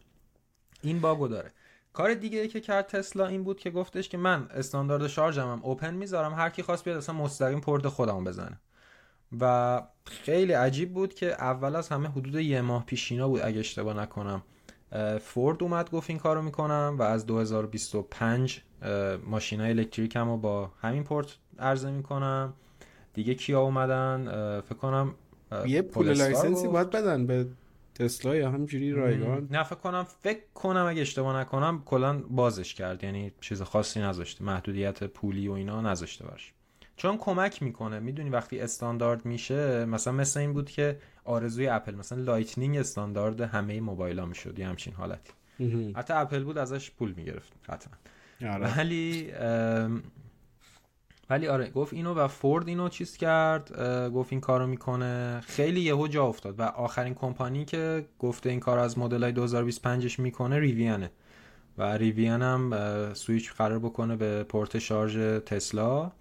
این 0.83 1.01
باگو 1.01 1.29
داره. 1.29 1.53
کار 1.93 2.15
دیگه 2.15 2.41
ای 2.41 2.49
که 2.49 2.61
کرد 2.61 2.87
تسلا 2.87 3.27
این 3.27 3.45
بود 3.45 3.59
که 3.59 3.71
گفتش 3.71 4.09
که 4.09 4.19
من 4.19 4.49
استاندارد 4.51 5.07
شارژم 5.07 5.53
هم 5.53 5.61
اوپن 5.63 5.95
می‌ذارم 5.95 6.35
هر 6.35 6.51
کی 6.51 6.63
خواست 6.63 6.85
بیاد 6.85 6.97
اصلا 6.97 7.15
مستقیم 7.15 7.61
پورت 7.61 7.89
خودمو 7.89 8.25
بزنه. 8.25 8.61
و 9.41 9.83
خیلی 10.05 10.53
عجیب 10.53 10.95
بود 10.95 11.15
که 11.15 11.33
اول 11.33 11.77
از 11.77 11.89
همه 11.89 12.09
حدود 12.09 12.35
یه 12.35 12.61
ماه 12.61 12.87
پیشینا 12.87 13.29
بود 13.29 13.41
اگه 13.45 13.61
اشتباه 13.61 13.97
نکنم 13.97 14.43
فورد 15.21 15.63
اومد 15.63 15.91
گفت 15.91 16.11
این 16.11 16.19
کارو 16.19 16.43
می‌کنم 16.43 16.97
و 16.99 17.03
از 17.03 17.27
2025 17.27 18.63
ماشین 19.27 19.61
های 19.61 19.71
electric 19.71 20.17
م 20.17 20.29
رو 20.29 20.37
با 20.37 20.71
همین 20.81 21.05
پورت 21.05 21.37
عرضه 21.59 21.91
می‌کنم. 21.91 22.55
دیگه 23.15 23.35
کیا 23.35 23.61
اومدن؟ 23.61 24.25
فکر 24.61 24.79
کنم 24.79 25.15
یه 25.67 25.83
پول 25.83 26.13
license 26.13 26.62
ی 26.62 26.69
باید 26.69 26.91
بدن 26.91 27.27
به 27.27 27.47
تسلا 27.95 28.37
یا 28.37 28.51
همینجوری 28.51 28.93
رایگان؟ 28.93 29.49
نه 29.51 29.63
فکر 29.63 29.75
کنم 29.75 30.07
فکر 30.23 30.41
کنم 30.55 30.87
اگه 30.87 31.01
اشتباه 31.01 31.41
نکنم 31.41 31.83
کلا 31.85 32.19
بازش 32.19 32.75
کرد. 32.75 33.05
یعنی 33.05 33.33
چیز 33.41 33.63
خاصی 33.63 34.01
نذاشته 34.01 34.45
محدودیت 34.45 35.05
پولی 35.05 35.49
و 35.49 35.53
اینا 35.53 35.81
نذاشته 35.81 36.27
باش 36.27 36.53
چون 36.97 37.17
کمک 37.19 37.63
می‌کنه. 37.63 38.01
می‌دونی 38.01 38.31
وقتی 38.31 38.61
استاندارد 38.61 39.27
میشه 39.27 39.85
مثلا 39.85 40.13
مثل 40.13 40.41
این 40.41 40.53
بود 40.53 40.71
که 40.71 40.99
آرزوی 41.25 41.69
اپل 41.69 41.95
مثلا 41.95 42.23
Lightning 42.23 42.77
استاندارد 42.77 43.41
همه 43.41 43.81
موبایل 43.81 44.19
ها 44.19 44.27
می‌شد. 44.27 44.59
یه 44.59 44.69
همچین 44.69 44.95
حالتی. 44.95 45.33
حتی 45.97 46.13
اپل 46.15 46.45
بود 46.45 46.59
ازش 46.59 46.91
پول 46.91 47.13
می‌گرفت. 47.17 47.53
حتما. 47.69 47.95
آره. 48.51 48.79
ولی 48.79 49.33
ولی 51.33 51.49
آره 51.49 51.71
گفت 51.71 51.93
اینو 51.93 52.15
و 52.15 52.29
فورد 52.29 52.69
اینو 52.69 52.89
چیز 52.89 53.17
کرد 53.17 53.83
گفت 54.11 54.33
این 54.33 54.41
کارو 54.41 54.67
می‌کنه. 54.67 55.41
خیلی 55.47 55.81
یهو 55.81 56.09
جا 56.09 56.27
افتاد 56.27 56.61
و 56.61 56.63
آخرین 56.63 57.15
کمپانی 57.15 57.65
که 57.65 58.05
گفته 58.19 58.51
این 58.51 58.61
کار 58.61 58.79
از 58.79 58.99
مدل 58.99 59.23
های 59.23 59.33
2025ش 59.33 60.19
می‌کنه 60.19 60.59
ریویانه 60.59 61.11
و 61.79 61.83
ریویان 61.83 62.43
هم 62.43 63.15
سویچ 63.15 63.53
قرار 63.53 63.79
بکنه 63.79 64.17
به 64.17 64.43
پورت 64.45 64.79
شارژ 64.79 65.17
تسلا 65.47 66.13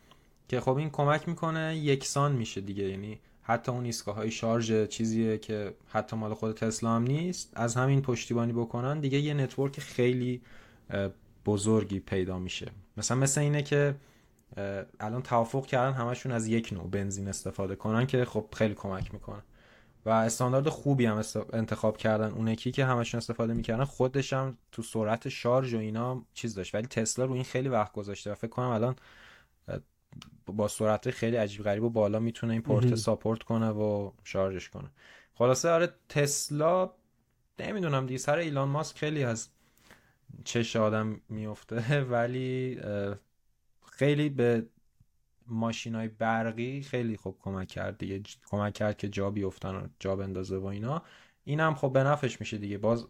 که 0.48 0.60
خب 0.60 0.76
این 0.78 0.90
کمک 0.90 1.28
می‌کنه 1.28 1.78
یکسان 1.78 2.32
میشه 2.32 2.62
دیگه. 2.62 2.84
یعنی 2.84 3.20
حتی 3.42 3.72
اون 3.72 3.86
ایستگاه 3.86 4.16
های 4.16 4.32
شارژ 4.32 4.88
چیزیه 4.88 5.38
که 5.38 5.74
حتی 5.88 6.16
مال 6.16 6.34
خود 6.34 6.56
تسلا 6.56 6.90
هم 6.90 7.04
نیست 7.04 7.52
از 7.56 7.76
همین 7.76 8.02
پشتیبانی 8.02 8.54
بکنن 8.54 9.00
دیگه 9.00 9.20
یه 9.20 9.34
network 9.34 9.80
خیلی 9.80 10.42
بزرگی 11.46 12.00
پیدا 12.00 12.40
میشه. 12.40 12.72
مثلا 12.98 13.18
مثل 13.18 13.42
اینه 13.42 13.64
که 13.64 13.96
الان 15.00 15.22
توافق 15.22 15.66
کردن 15.66 15.94
همشون 15.94 16.32
از 16.32 16.48
یک 16.48 16.74
نوع 16.74 16.90
بنزین 16.90 17.28
استفاده 17.28 17.76
کنن 17.76 18.08
که 18.08 18.26
خب 18.26 18.46
خیلی 18.54 18.74
کمک 18.74 19.14
می‌کنه. 19.14 19.44
و 20.06 20.10
استاندارد 20.10 20.70
خوبی 20.70 21.06
هم 21.06 21.22
انتخاب 21.54 21.98
کردن. 21.98 22.32
اون 22.32 22.48
یکی 22.48 22.72
که 22.72 22.86
همشون 22.86 23.18
استفاده 23.18 23.54
می‌کردن 23.54 23.84
خودش 23.84 24.34
هم 24.34 24.58
تو 24.72 24.82
سرعت 24.82 25.30
شارژ 25.30 25.74
و 25.74 25.78
اینا 25.78 26.26
چیز 26.34 26.56
داشت. 26.56 26.76
ولی 26.76 26.88
تسلا 26.88 27.26
رو 27.26 27.34
این 27.34 27.44
خیلی 27.44 27.70
وقت 27.70 27.94
گذاشته 27.94 28.32
و 28.32 28.36
فکر 28.36 28.48
کنم 28.48 28.68
الان 28.68 28.96
با 30.46 30.68
سرعت 30.68 31.12
خیلی 31.12 31.36
عجیب 31.36 31.64
غریب 31.64 31.84
و 31.84 31.90
بالا 31.90 32.20
می‌تونه 32.20 32.54
این 32.54 32.62
پورت 32.62 32.96
ساپورت 32.96 33.44
کنه 33.44 33.70
و 33.70 34.12
شارژش 34.24 34.70
کنه. 34.70 34.90
خلاصه 35.34 35.70
آره 35.70 35.90
تسلا 36.10 36.92
نمی‌دونم 37.60 38.06
دیگه 38.06 38.18
سر 38.18 38.38
ایلان 38.38 38.70
ماسک 38.70 38.98
خیلی 38.98 39.24
از 39.24 39.50
چش 40.44 40.76
آدم 40.76 41.22
میفته 41.30 42.02
ولی 42.12 42.80
خیلی 44.02 44.30
به 44.30 44.66
ماشین 45.48 45.96
های 45.96 46.08
برقی 46.08 46.82
خیلی 46.82 47.18
خوب 47.18 47.38
کمک 47.40 47.68
کرد 47.68 47.98
دیگه. 47.98 48.22
کمک 48.46 48.74
کرد 48.74 48.98
که 48.98 49.10
جا 49.10 49.30
بیفتن 49.30 49.76
و 49.76 49.88
جا 50.00 50.16
بندازه 50.16 50.58
و 50.58 50.66
اینا. 50.66 51.04
این 51.44 51.60
هم 51.60 51.76
خب 51.76 51.94
به 51.94 52.04
نفش 52.04 52.40
میشه 52.40 52.58
دیگه. 52.58 52.78
باز 52.78 53.06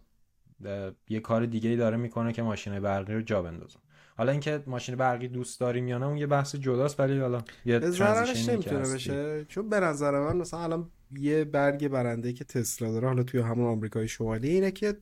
یه 1.09 1.19
کار 1.19 1.45
دیگه 1.45 1.69
ای 1.69 1.75
داره 1.75 1.97
می‌کنه 1.97 2.33
که 2.33 2.41
ماشین 2.41 2.79
برقی 2.79 3.13
رو 3.13 3.21
جا 3.21 3.41
بندازه. 3.41 3.79
حالا 4.17 4.31
اینکه 4.31 4.63
ماشین 4.67 4.95
برقی 4.95 5.27
دوست 5.27 5.59
داریم 5.59 5.87
یا 5.87 5.97
نه 5.97 6.05
اون 6.05 6.17
یه 6.17 6.27
بحث 6.27 6.55
جداست 6.55 6.99
ولی 6.99 7.19
حالا 7.19 7.43
یه 7.65 7.79
ترانزیشن 7.79 8.53
نمی‌تونه 8.53 8.93
بشه. 8.93 9.45
چون 9.45 9.69
به 9.69 9.79
نظر 9.79 10.19
من 10.19 10.37
مثلا 10.37 10.59
الان 10.59 10.91
یه 11.11 11.43
برگ 11.43 11.87
برنده 11.87 12.33
که 12.33 12.43
تسلا 12.43 12.91
داره 12.91 13.07
حالا 13.07 13.23
توی 13.23 13.39
همون 13.39 13.67
آمریکای 13.67 14.07
شمالی 14.07 14.49
اینه 14.49 14.71
که 14.71 14.97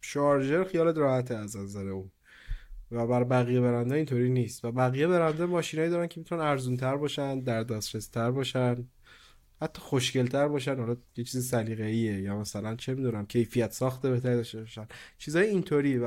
شارژر 0.00 0.64
خیالت 0.64 0.98
راحته 0.98 1.34
از 1.34 1.56
نظر 1.56 1.88
اون. 1.88 2.10
و 2.90 3.06
برای 3.06 3.24
بقیه 3.24 3.60
برندا 3.60 3.94
اینطوری 3.94 4.30
نیست. 4.30 4.64
و 4.64 4.72
بقیه 4.72 5.06
برندا 5.06 5.46
ماشینایی 5.46 5.90
دارن 5.90 6.06
که 6.06 6.20
می‌تونن 6.20 6.40
ارزون 6.40 6.76
تر 6.76 6.96
باشن 6.96 7.40
در 7.40 7.62
دسترس 7.62 8.08
تر 8.08 8.30
باشن 8.30 8.88
حتی 9.62 9.80
خوشگلتر 9.80 10.48
باشن. 10.48 10.78
حالا 10.78 10.96
یه 11.16 11.24
چیز 11.24 11.48
سلیقه‌ایه 11.48 12.20
یا 12.20 12.38
مثلا 12.38 12.76
چه 12.76 12.94
می‌دونم 12.94 13.26
کیفیت 13.26 13.72
ساخته 13.72 14.10
بهتر 14.10 14.34
داشته 14.34 14.58
باشن. 14.58 14.86
چیزای 15.18 15.46
اینطوری. 15.48 15.98
و 15.98 16.04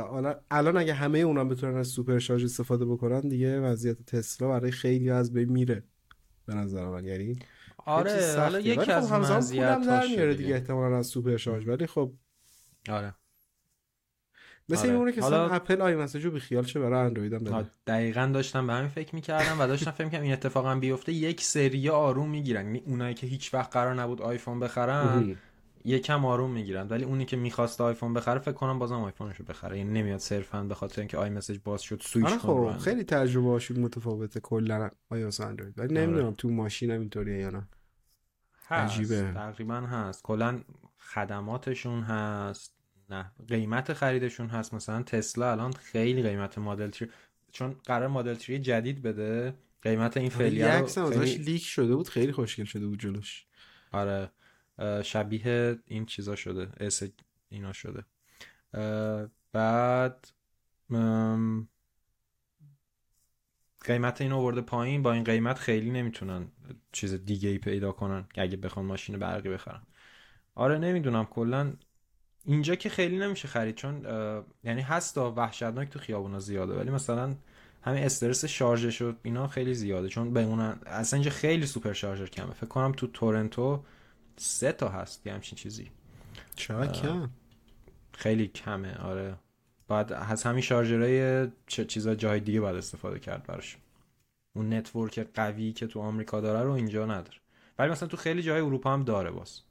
الان 0.52 0.78
اگه 0.78 0.94
همه 0.94 1.20
اونا 1.20 1.46
بتونن 1.46 1.78
از 1.78 1.88
supercharge 1.88 2.44
استفاده 2.44 2.86
بکنن 2.86 3.20
دیگه 3.20 3.60
وضعیت 3.60 4.06
تسلا 4.06 4.50
برای 4.50 4.72
خیلی 4.72 5.10
از 5.10 5.34
بین 5.34 5.52
میره. 5.52 5.84
به 6.46 6.54
نظر 6.54 6.90
من. 6.90 7.06
یعنی 7.06 7.40
آره 7.86 8.36
حالا 8.38 8.60
یکی 8.60 8.80
خب 8.80 8.92
از 8.92 9.12
مزیت‌هاش 9.12 10.10
میاره 10.10 10.36
دیگه 10.36 10.54
احتمالاً 10.54 10.98
از 10.98 11.08
supercharge 11.08 11.68
ولی 11.68 11.88
خب 11.88 12.14
آره. 12.90 13.16
مثل 14.70 14.88
آره. 14.88 14.98
اونه 14.98 15.12
که 15.12 15.22
حالا... 15.22 15.50
اپل 15.50 15.82
iMessage 15.82 15.96
و 15.96 16.32
بی 16.32 16.40
خیال 16.40 16.64
شه 16.64 16.80
برای 16.80 17.06
اندروید 17.06 17.34
هم 17.34 17.66
دقیقا 17.88 18.32
داشتم 18.34 18.68
به 18.68 18.74
همین 18.74 18.90
فکر 18.90 19.16
می‌کردم 19.16 19.60
و 19.60 19.68
داشتم 19.68 19.92
فکر 19.92 20.06
می‌کردم 20.06 20.24
این 20.24 20.34
اتفاقا 20.34 20.76
بیفته. 20.76 21.14
یک 21.14 21.42
سری 21.42 21.90
آروم 21.90 22.30
می‌گیرن. 22.30 22.66
یعنی 22.66 22.84
اونایی 22.86 23.14
که 23.14 23.28
هیچ 23.28 23.54
وقت 23.54 23.74
قرار 23.74 23.94
نبود 23.94 24.22
آیفون 24.22 24.60
بخرن 24.60 25.36
یکم 25.86 26.26
آروم 26.26 26.52
می‌گیرن. 26.52 26.88
ولی 26.88 27.04
اونی 27.04 27.26
که 27.26 27.38
می‌خواست 27.38 27.82
آیفون 27.82 28.14
بخره 28.14 28.40
فکر 28.40 28.52
کنم 28.52 28.80
بازم 28.80 28.96
آیفونشو 29.02 29.44
بخره. 29.44 29.78
یعنی 29.78 30.02
نمیاد 30.02 30.20
صرفا 30.20 30.64
به 30.64 30.76
خاطر 30.76 31.02
اینکه 31.02 31.18
iMessage 31.18 31.60
باز 31.64 31.82
شد 31.82 32.02
سویچ 32.02 32.26
آره 32.26 32.38
خب 32.38 32.78
خیلی 32.78 33.04
تجربه 33.04 33.50
هاشون 33.50 33.80
متفاوته 33.80 34.40
کلا 34.40 34.90
آی 35.10 35.24
اندروید. 35.24 35.80
ولی 35.80 35.98
آره. 35.98 36.08
نمی‌دونم 36.08 36.34
تو 36.34 36.50
ماشین 36.50 36.92
هم 36.92 37.00
اینطوریه 37.00 37.38
یا 37.38 37.50
نه. 37.50 37.68
عجیبه. 38.70 39.32
تقریبا 39.34 39.76
هست. 39.76 40.24
کلا 40.24 40.60
خدماتشون 41.00 42.02
هست. 42.02 42.73
نه 43.10 43.32
قیمت 43.48 43.94
خریدشون 43.94 44.48
هست. 44.48 44.74
مثلا 44.74 45.04
تسلا 45.04 45.52
الان 45.52 45.72
خیلی 45.72 46.24
قیمت 46.24 46.58
مدل 46.58 46.92
3 46.92 47.10
چون 47.52 47.76
قرار 47.86 48.08
مدل 48.08 48.34
3 48.34 48.60
جدید 48.60 49.02
بده. 49.02 49.54
قیمت 49.82 50.18
این 50.18 50.26
آره، 50.26 50.38
فعلی 50.38 50.64
رو 50.64 51.10
خیلی... 51.10 51.36
لیک 51.36 51.64
شده 51.64 51.96
بود 51.96 52.10
خیلی 52.10 52.32
خوشگل 52.32 52.64
شده 52.64 52.88
بود 52.88 53.00
جلوش. 53.00 53.46
آره 53.92 54.32
شبیه 55.04 55.80
این 55.86 56.06
چیزا 56.06 56.36
شده 56.36 56.70
اس 56.80 57.04
اینا 57.50 57.74
شده. 57.74 58.06
بعد 59.52 60.28
قیمت 63.82 64.22
این 64.22 64.32
آورده 64.32 64.62
پایین. 64.62 65.02
با 65.02 65.14
این 65.14 65.24
قیمت 65.24 65.58
خیلی 65.58 65.92
نمی‌تونن 65.92 66.48
چیز 66.92 67.14
دیگه 67.14 67.50
ای 67.50 67.58
پیدا 67.58 67.92
کنن 67.92 68.26
اگه 68.36 68.58
بخوان 68.58 68.86
ماشین 68.86 69.20
برقی 69.20 69.50
بخرن. 69.50 69.82
آره 70.56 70.78
نمی‌دونم 70.78 71.26
کلا 71.26 71.74
اینجا 72.46 72.76
که 72.76 72.90
خیلی 72.90 73.18
نمیشه 73.18 73.48
خرید 73.48 73.76
چون 73.76 74.06
یعنی 74.64 74.82
هست 74.82 75.18
وحشتناک 75.18 75.90
تو 75.90 76.00
خیابونا 76.00 76.40
زیاده 76.40 76.74
ولی 76.74 76.90
مثلا 76.90 77.36
همین 77.82 78.04
استرس 78.04 78.46
شارژش 78.46 79.02
و 79.02 79.14
اینا 79.24 79.48
خیلی 79.48 79.74
زیاده 79.74 80.08
چون 80.08 80.34
بمونن 80.34 80.80
اصلا 80.86 81.18
اینجا 81.18 81.32
خیلی 81.32 81.66
سوپر 81.66 81.94
شارژر 81.94 82.28
کمه. 82.28 82.54
فکر 82.54 82.66
کنم 82.66 82.92
تو 82.92 83.08
تورنتو 83.08 83.84
سه 84.38 84.72
تا 84.72 84.90
هست 84.90 85.28
یه 85.28 85.34
همچین 85.34 85.58
چیزی. 85.58 85.92
چرا 86.56 86.88
کم. 86.88 87.30
خیلی 88.14 88.48
کمه 88.48 88.98
آره. 88.98 89.36
بعد 89.88 90.14
از 90.14 90.44
همین 90.44 90.62
شارژرهای 90.62 91.48
چه 91.68 91.86
چیزا 91.86 92.16
جای 92.16 92.40
دیگه 92.40 92.62
باید 92.62 92.76
استفاده 92.76 93.20
کرد 93.20 93.44
براش. 93.44 93.78
اون 94.56 94.74
network 94.74 95.28
قوی 95.34 95.72
که 95.72 95.88
تو 95.88 96.00
آمریکا 96.00 96.42
داره 96.42 96.64
رو 96.64 96.72
اینجا 96.72 97.06
نداره. 97.06 97.38
ولی 97.80 97.92
مثلا 97.92 98.10
تو 98.10 98.18
خیلی 98.18 98.44
جای 98.44 98.62
اروپا 98.62 98.94
هم 98.94 99.04
داره 99.04 99.32
باز. 99.32 99.62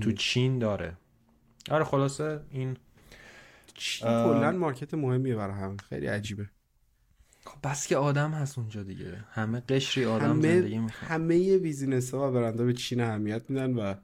تو 0.00 0.12
چین 0.12 0.58
داره. 0.58 0.96
آره 1.70 1.84
خلاصه 1.84 2.40
این. 2.50 2.76
چین 3.74 4.08
کلا 4.08 4.50
market 4.50 4.94
مهمیه 4.94 5.36
برای 5.36 5.54
هم 5.54 5.76
خیلی 5.76 6.06
عجیبه. 6.06 6.50
خب 7.44 7.68
بس 7.70 7.86
که 7.86 7.96
آدم 7.96 8.30
هست 8.30 8.58
اونجا 8.58 8.82
دیگه. 8.82 9.24
همه 9.30 9.60
قشری 9.60 10.04
آدم 10.04 10.30
همه 10.30 10.60
زندگی 10.60 10.78
می‌خواد 10.78 11.10
همه 11.10 11.58
business 11.58 12.14
ها 12.14 12.28
و 12.28 12.32
برندا 12.32 12.64
به 12.64 12.72
چین 12.72 13.00
اهمیت 13.00 13.50
میدن 13.50 13.74
و 13.74 13.94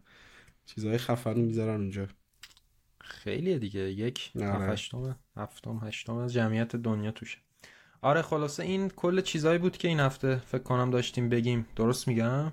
چیزهای 0.66 0.98
خفن 0.98 1.38
می‌ذارن 1.40 1.80
اونجا. 1.80 2.06
خیلیه 3.00 3.58
دیگه. 3.58 3.80
یک 3.80 4.32
هفتم 4.36 5.16
هفتم 5.36 5.80
هشتم 5.82 6.16
از 6.16 6.32
جمعیت 6.32 6.76
دنیا 6.76 7.10
توشه. 7.10 7.38
آره 8.02 8.22
خلاصه 8.22 8.62
این 8.62 8.88
کل 8.88 9.20
چیزایی 9.20 9.58
بود 9.58 9.76
که 9.76 9.88
این 9.88 10.00
هفته 10.00 10.36
فکر 10.36 10.62
کنم 10.62 10.90
داشتیم 10.90 11.28
بگیم. 11.28 11.66
درست 11.76 12.08
میگم؟ 12.08 12.52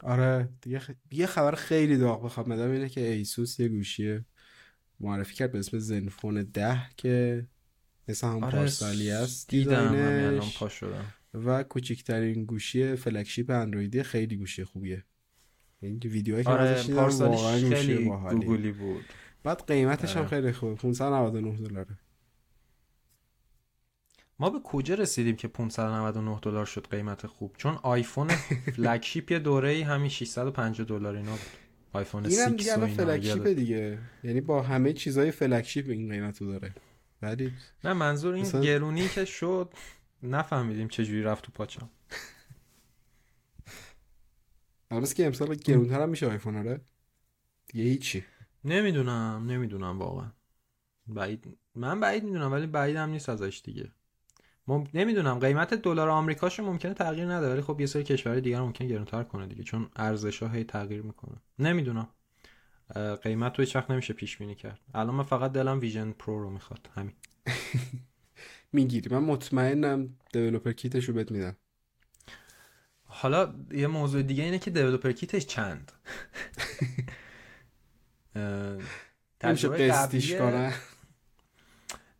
آره 0.00 0.48
دیگه 0.62 0.78
خ... 0.78 0.90
یه 1.10 1.26
خبر 1.26 1.54
خیلی 1.54 1.96
داغ 1.96 2.24
بخوام 2.24 2.48
بدم 2.48 2.70
اینه 2.70 2.88
که 2.88 3.00
ایسوس 3.00 3.60
یه 3.60 3.68
گوشی 3.68 4.20
معرفی 5.00 5.34
کرد 5.34 5.52
به 5.52 5.58
اسم 5.58 5.78
زنفون 5.78 6.42
ده 6.42 6.80
که 6.96 7.46
مثل 8.08 8.26
هم 8.26 8.44
آره 8.44 8.58
پارسالی 8.58 9.10
است. 9.10 9.48
دیدم 9.48 10.40
پا 10.58 10.68
شدم. 10.68 11.04
و 11.34 11.62
کوچکترین 11.62 12.44
گوشی 12.44 12.96
فلکشیپ 12.96 13.50
اندرویدی 13.50 14.02
خیلی 14.02 14.36
گوشی 14.36 14.64
خوبیه. 14.64 15.04
این 15.80 15.98
ویدیوهایی 16.04 16.44
که 16.44 16.50
آره 16.50 16.62
ازش 16.62 16.86
دیدم 16.86 17.74
خیلی 17.74 18.04
گوگلی 18.04 18.72
بود. 18.72 19.04
بعد 19.42 19.66
قیمتش 19.66 20.16
هم 20.16 20.26
خیلی 20.26 20.52
خوبه 20.52 20.74
599 20.74 21.56
دلاره. 21.68 21.98
ما 24.38 24.50
به 24.50 24.60
کجا 24.64 24.94
رسیدیم 24.94 25.36
که 25.36 25.48
599 25.48 26.38
دلار 26.42 26.66
شد 26.66 26.86
قیمت 26.90 27.26
خوب؟ 27.26 27.54
چون 27.56 27.78
آیفون 27.82 28.28
flagship 28.28 29.30
یه 29.30 29.38
دوره 29.38 29.68
ای 29.68 29.82
همین 29.82 30.08
650 30.08 30.86
دلار 30.86 31.16
اینا 31.16 31.30
بود. 31.30 31.40
آیفون 31.92 32.30
6 32.30 32.38
اینم 32.38 32.56
دیگه 32.56 32.86
flagship 32.86 33.46
دیگه. 33.46 33.98
یعنی 34.24 34.40
با 34.40 34.62
همه 34.62 34.92
چیزای 34.92 35.30
flagship 35.30 35.88
این 35.88 36.08
قیمت 36.08 36.42
رو 36.42 36.52
داره. 36.52 36.74
ولی 37.22 37.52
نه 37.84 37.92
منظور 37.92 38.34
این 38.34 38.44
مثلا... 38.44 38.60
گرونی 38.60 39.08
که 39.08 39.24
شد 39.24 39.74
نفهمیدیم 40.22 40.88
چه 40.88 41.04
جوری 41.04 41.22
رفت 41.22 41.44
تو 41.44 41.52
پاچم. 41.52 41.90
البته 44.90 45.14
که 45.14 45.26
امسال 45.26 45.54
گرونتر 45.54 46.02
هم 46.02 46.08
میشه 46.08 46.26
آیفون 46.26 46.56
آره؟ 46.56 46.80
دیگه 47.66 47.84
هیچی. 47.84 48.24
نمی‌دونم 48.64 49.44
نمی‌دونم 49.46 49.98
واقعا. 49.98 50.30
بعید 51.06 51.58
من 51.74 52.00
بعید 52.00 52.24
می‌دونم 52.24 52.52
ولی 52.52 52.66
بعید 52.66 52.96
هم 52.96 53.10
نیست 53.10 53.28
ازش 53.28 53.62
دیگه. 53.64 53.92
مم... 54.66 54.84
نمی‌دونم. 54.94 55.38
قیمت 55.38 55.74
دلار 55.74 56.08
آمریکاشو 56.08 56.62
ممکنه 56.62 56.94
تغییر 56.94 57.32
نده 57.32 57.52
ولی 57.52 57.60
خب 57.62 57.80
یه 57.80 57.86
سری 57.86 58.04
کشورهای 58.04 58.40
دیگه 58.40 58.60
ممکنه 58.60 58.88
گرونتر 58.88 59.22
کنه 59.22 59.46
دیگه 59.46 59.62
چون 59.62 59.88
ارزش 59.96 60.42
ها 60.42 60.48
هی 60.48 60.64
تغییر 60.64 61.02
می‌کنه. 61.02 61.36
نمی‌دونم. 61.58 62.08
قیمت 63.22 63.58
رو 63.58 63.64
هیچ 63.64 63.76
وقت 63.76 63.90
نمیشه 63.90 64.14
پیش 64.14 64.36
بینی 64.36 64.54
کرد. 64.54 64.80
الان 64.94 65.14
من 65.14 65.22
فقط 65.24 65.52
دلم 65.52 65.80
ویژن 65.80 66.12
پرو 66.12 66.42
رو 66.42 66.50
می‌خواد. 66.50 66.88
همین. 66.94 67.12
می‌گیری. 68.72 69.14
من 69.14 69.22
مطمئنم 69.22 70.16
developer 70.32 70.72
kit 70.72 70.91
ش 70.91 71.04
رو 71.04 71.14
بهت 71.14 71.30
میدم. 71.30 71.56
حالا 73.04 73.54
یه 73.70 73.86
موضوع 73.86 74.22
دیگه 74.22 74.44
اینه 74.44 74.58
که 74.58 74.70
دیولپر 74.70 75.12
کیتش 75.12 75.46
چند؟ 75.46 75.92
تجربه 79.40 79.88
قسطیش 79.88 80.34
کنه. 80.34 80.72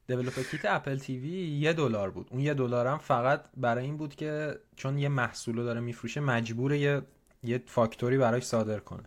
دیولپر 0.06 0.42
کیت 0.42 0.64
اپل 0.64 0.98
تیوی 0.98 1.46
یه 1.46 1.72
دلار 1.72 2.10
بود. 2.10 2.28
اون 2.30 2.40
یه 2.40 2.54
دلارم 2.54 2.98
فقط 2.98 3.44
برای 3.56 3.84
این 3.84 3.96
بود 3.96 4.14
که 4.14 4.58
چون 4.76 4.98
یه 4.98 5.08
محصول 5.08 5.56
داره 5.56 5.80
میفروشه 5.80 6.20
مجبور 6.20 6.74
یه 6.74 7.02
یه 7.42 7.62
فاکتوری 7.66 8.18
براش 8.18 8.42
صادر 8.42 8.78
کنه. 8.78 9.02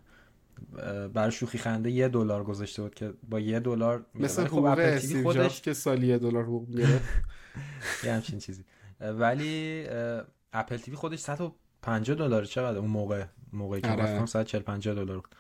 برای 1.14 1.32
شوخی 1.32 1.58
خنده 1.58 1.92
یه 1.92 2.08
دلار 2.08 2.44
گذاشته 2.44 2.82
بود 2.82 2.96
که 2.96 3.14
با 3.30 3.40
یه 3.40 3.60
دلار 3.60 4.06
مثل 4.16 4.48
خب 4.48 4.66
اپل 4.66 4.98
تیوی 4.98 5.24
خودش 5.24 5.62
که 5.62 5.74
سالی 5.74 6.08
یه 6.08 6.18
دلار 6.18 6.44
حقوق 6.44 6.68
می‌گیره 6.68 7.02
یه 8.04 8.14
همچین 8.14 8.40
چیزی. 8.40 8.64
ولی 9.00 9.86
اپل 10.54 10.78
تیوی 10.78 10.98
خودش 10.98 11.20
150 11.20 12.18
دلار 12.18 12.46
چقدر 12.46 12.78
اون 12.78 12.90
موقع 12.90 13.26
موقعی 13.54 13.82
که 13.82 13.88
رفتم 13.88 14.26
140 14.26 14.62
50 14.62 14.96
دلار 14.96 15.16
بود. 15.18 15.36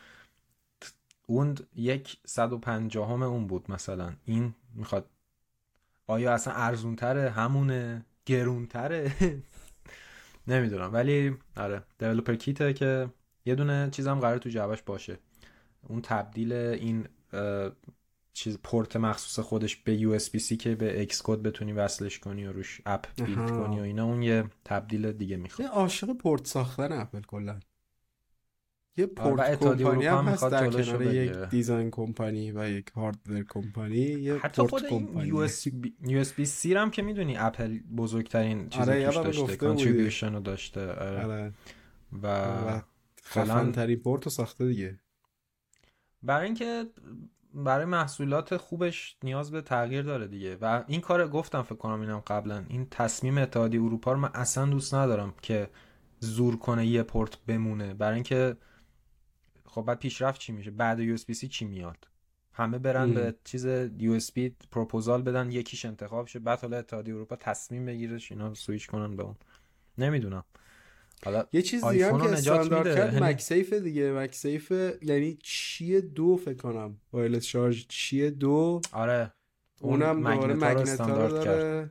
اون 1.27 1.55
یک 1.75 2.17
150 2.25 3.11
همه 3.11 3.25
اون 3.25 3.47
بود 3.47 3.71
مثلا. 3.71 4.13
این 4.25 4.55
می‌خواد 4.75 5.09
آیا 6.07 6.33
اصلا 6.33 6.53
ارزونتره 6.53 7.29
همونه 7.29 8.05
گرونتره؟ 8.25 9.11
نمی‌دونم. 10.47 10.93
ولی 10.93 11.37
آره 11.57 11.83
دیولپر 11.99 12.35
کیته 12.35 12.73
که 12.73 13.09
یه 13.45 13.55
دونه 13.55 13.89
چیزم 13.91 14.19
قرار 14.19 14.37
تو 14.37 14.49
جوابش 14.49 14.81
باشه. 14.81 15.17
اون 15.87 16.01
تبدیل 16.01 16.53
این 16.53 17.07
چیز 18.33 18.57
پورت 18.63 18.95
مخصوص 18.95 19.45
خودش 19.45 19.75
به 19.75 19.95
یو 19.95 20.11
اس 20.11 20.29
بی 20.29 20.39
سی 20.39 20.57
که 20.57 20.75
به 20.75 21.01
اکس 21.01 21.21
کد 21.23 21.41
بتونی 21.41 21.73
وصلش 21.73 22.19
کنی 22.19 22.45
و 22.45 22.51
روش 22.51 22.81
app 22.85 23.05
build 23.15 23.49
کنی 23.49 23.79
و 23.79 23.83
اینا 23.83 24.05
اون 24.05 24.23
یه 24.23 24.43
تبدیل 24.65 25.11
دیگه 25.11 25.37
می‌خواد. 25.37 25.67
عاشق 25.67 26.13
پورت 26.13 26.47
ساختن 26.47 26.91
اپل 26.91 27.21
کلا. 27.21 27.59
یه 28.97 29.05
پورت 29.05 29.59
کمپانی 29.59 30.05
هم 30.05 30.25
هست 30.25 30.49
در 30.49 30.69
کنار 30.69 31.13
یک 31.13 31.31
design 31.31 31.91
company 31.91 32.51
و 32.51 32.69
یک 32.69 32.87
hardware 32.87 33.43
company 33.43 33.95
یه 33.95 34.37
حتی 34.37 34.61
خود 34.67 34.83
USB-C 36.01 36.73
هم 36.73 36.91
که 36.91 37.01
می‌دونی 37.01 37.37
اپل 37.37 37.79
بزرگترین 37.79 38.69
چیزی 38.69 38.91
آره 38.91 39.05
توش 39.05 39.15
داشته 39.15 39.55
contribution 39.55 40.33
رو 40.33 40.39
داشته 40.39 40.91
آره. 40.91 41.23
آره. 41.23 41.53
و, 42.23 42.27
و 42.27 42.81
خفن 43.23 43.71
ترین 43.71 43.99
پورت 43.99 44.23
رو 44.23 44.31
ساخته 44.31 44.67
دیگه. 44.67 44.99
برای 46.23 46.45
اینکه 46.45 46.85
برای 47.53 47.85
محصولات 47.85 48.57
خوبش 48.57 49.17
نیاز 49.23 49.51
به 49.51 49.61
تغییر 49.61 50.01
داره 50.01 50.27
دیگه. 50.27 50.57
و 50.61 50.83
این 50.87 51.01
کار 51.01 51.27
گفتم 51.27 51.61
فکر 51.61 51.75
کنم 51.75 52.01
اینم 52.01 52.19
قبلا. 52.19 52.63
این 52.69 52.87
تصمیم 52.91 53.37
اتحادیه 53.37 53.81
اروپا 53.81 54.11
رو 54.11 54.19
من 54.19 54.31
اصلا 54.33 54.65
دوست 54.65 54.93
ندارم 54.93 55.33
که 55.41 55.69
زور 56.19 56.57
کنه 56.57 56.87
یه 56.87 57.03
پورت 57.03 57.37
بمونه. 57.47 57.93
برای 57.93 58.13
اینکه 58.13 58.55
خب 59.77 59.83
بعد 59.83 59.99
پیشرفت 59.99 60.39
چی 60.39 60.51
میشه؟ 60.51 60.71
بعد 60.71 60.99
USB 60.99 61.45
چی 61.45 61.65
میاد؟ 61.65 62.07
همه 62.53 62.77
برن 62.77 63.13
به 63.13 63.35
چیز 63.43 63.65
USB 63.97 64.55
proposal 64.71 65.21
بدن 65.21 65.51
یکیش 65.51 65.85
انتخاب 65.85 66.27
شه 66.27 66.39
بعد 66.39 66.59
حالا 66.59 66.77
اتحادیه 66.77 67.15
اروپا 67.15 67.35
تصمیم 67.35 67.85
بگیرش 67.85 68.31
اینا 68.31 68.53
سویچ 68.53 68.87
کنن 68.87 69.15
به 69.15 69.23
اون. 69.23 69.35
نمی‌دونم. 69.97 70.43
حالا 71.25 71.45
یه 71.53 71.61
چیز 71.61 71.85
دیگه 71.85 72.13
هم 72.13 72.21
که 72.21 72.29
استاندارد 72.29 72.95
کرد 72.95 73.23
مکسیف 73.23 73.73
دیگه 73.73 74.11
مکسیف 74.11 74.71
یعنی 75.01 75.37
چیه 75.43 76.01
دو 76.01 76.37
فکر 76.37 76.57
کنم؟ 76.57 76.97
وایرلس 77.13 77.45
شارژ 77.45 77.85
چیه 77.87 78.29
دو؟ 78.29 78.81
آره. 78.91 79.33
اونم 79.81 80.33
دوباره 80.33 80.53
مگنت 80.53 81.01
رو 81.01 81.27
داره. 81.27 81.89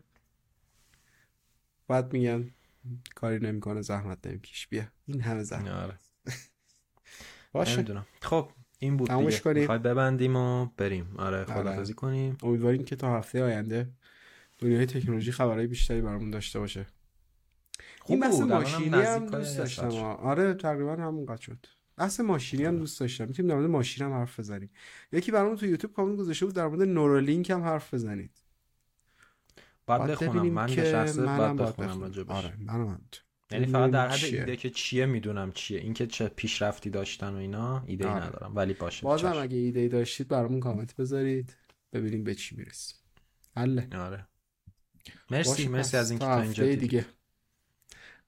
بعد 1.89 2.13
میگن 2.13 2.51
کاری 3.15 3.39
نمی‌کنه 3.39 3.83
زحمت 3.83 4.27
نمیکش 4.27 4.67
بیا 4.67 4.85
این 5.07 5.21
همه 5.21 5.43
زحمت. 5.43 5.69
آره. 5.69 5.95
باشه. 7.57 7.77
نمی‌دونم. 7.77 8.07
خب 8.23 8.49
این 8.79 8.97
بود 8.97 9.11
دیگه. 9.11 9.39
کنیم. 9.39 9.79
ببندیم 9.79 10.37
و 10.37 10.67
بریم. 10.77 11.15
آره 11.19 11.45
خدافظی 11.45 11.81
آره. 11.81 11.93
کنیم. 11.93 12.37
امیدواریم 12.43 12.85
که 12.85 12.97
تا 12.97 13.19
هفته 13.19 13.45
آینده 13.45 13.89
دنیای 14.59 14.87
تکنولوژی 14.87 15.33
خبرهای 15.33 15.67
بیشتری 15.67 16.01
برامون 16.01 16.31
داشته 16.31 16.59
باشه. 16.59 16.87
این 18.07 18.21
بحث 18.21 18.41
ماشینی 18.41 19.03
هم 19.03 19.27
دوست 19.27 19.59
داشتم. 19.59 19.89
آره 20.03 20.55
تقریبا 20.55 20.93
همون 20.93 21.37
شد. 21.37 21.67
بحث 21.97 22.21
ماشینی 22.21 22.65
هم 22.65 22.79
دوست 22.79 23.01
داشتم. 23.01 23.25
می‌تونیم 23.25 23.49
در 23.49 23.57
مورد 23.57 23.71
ماشین 23.71 24.07
هم 24.07 24.13
حرف 24.13 24.41
بزنیم. 24.41 24.71
یکی 25.13 25.33
برامون 25.33 25.57
تو 25.57 25.67
یوتیوب 25.67 25.93
کامنت 25.93 26.19
گذاشته 26.19 26.47
بود 26.47 26.55
در 26.55 26.67
مورد 26.67 26.83
نورولینک 26.83 27.51
هم 27.51 27.63
حرف 27.63 27.95
بزنید. 27.95 28.31
بعد 29.87 30.11
بخونم. 30.11 30.49
من 30.49 30.67
به 30.67 30.91
شخص 30.91 31.19
بعد 31.19 31.57
بخونم 31.57 32.03
آره 32.29 32.57
منم 32.59 33.01
یعنی 33.51 33.67
فقط 33.67 33.91
در 33.91 34.09
حد 34.09 34.25
ایده 34.25 34.57
که 34.57 34.71
چیه 34.71 35.07
می‌دونم 35.07 35.53
چیه. 35.53 35.81
اینکه 35.81 36.07
چه 36.07 36.29
پیشرفتی 36.29 36.91
داشتن 36.91 37.35
و 37.35 37.37
اینا 37.37 37.85
ایده 37.87 38.07
ای 38.07 38.13
آره. 38.15 38.27
ندارم. 38.27 38.53
ولی 38.57 38.73
باشه 38.73 39.03
بازم 39.03 39.33
اگه 39.39 39.57
ایده 39.57 39.81
ای 39.81 39.89
داشتید 39.89 40.29
برامون 40.29 40.61
کامنت 40.61 40.97
بذارید. 40.97 41.57
ببینیم 41.93 42.25
به 42.25 42.35
چی 42.35 42.57
می‌رسیم. 42.57 42.97
حله. 43.57 43.89
آره. 43.97 44.27
مرسی 45.31 45.69
مرسی 45.69 45.97
از 45.97 46.11
اینکه 46.11 46.25
تا 46.25 46.41
اینجا 46.41 46.75
دیگه. 46.75 47.07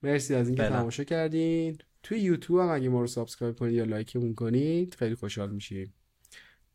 مرسی 0.03 0.35
از 0.35 0.47
اینکه 0.47 0.63
تماشا 0.63 1.03
کردین. 1.03 1.77
توی 2.03 2.19
یوتیوب 2.19 2.59
هم 2.59 2.69
اگه 2.69 2.89
ما 2.89 3.01
رو 3.01 3.07
subscribe 3.07 3.55
کنید 3.55 3.73
یا 3.73 3.83
like 3.83 4.13
مون 4.13 4.35
کنید 4.35 4.95
خیلی 4.95 5.15
خوشحال 5.15 5.51
میشیم. 5.51 5.93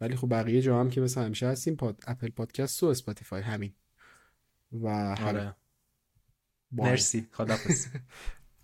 ولی 0.01 0.17
خب 0.17 0.31
بقیه 0.31 0.63
جا 0.63 0.81
هم 0.81 0.91
که 0.91 1.01
مثل 1.01 1.21
همیشه 1.21 1.47
هستیم 1.47 1.77
پاد 1.77 2.03
Apple 2.07 2.29
Podcast 2.29 2.83
و 2.83 2.87
اسپاتیفای 2.87 3.43
همین. 3.43 3.75
و 4.73 4.89
آره. 5.21 5.57
مرسی 6.75 7.29
خدافظ 7.33 7.87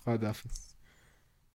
خدافظ 0.05 0.70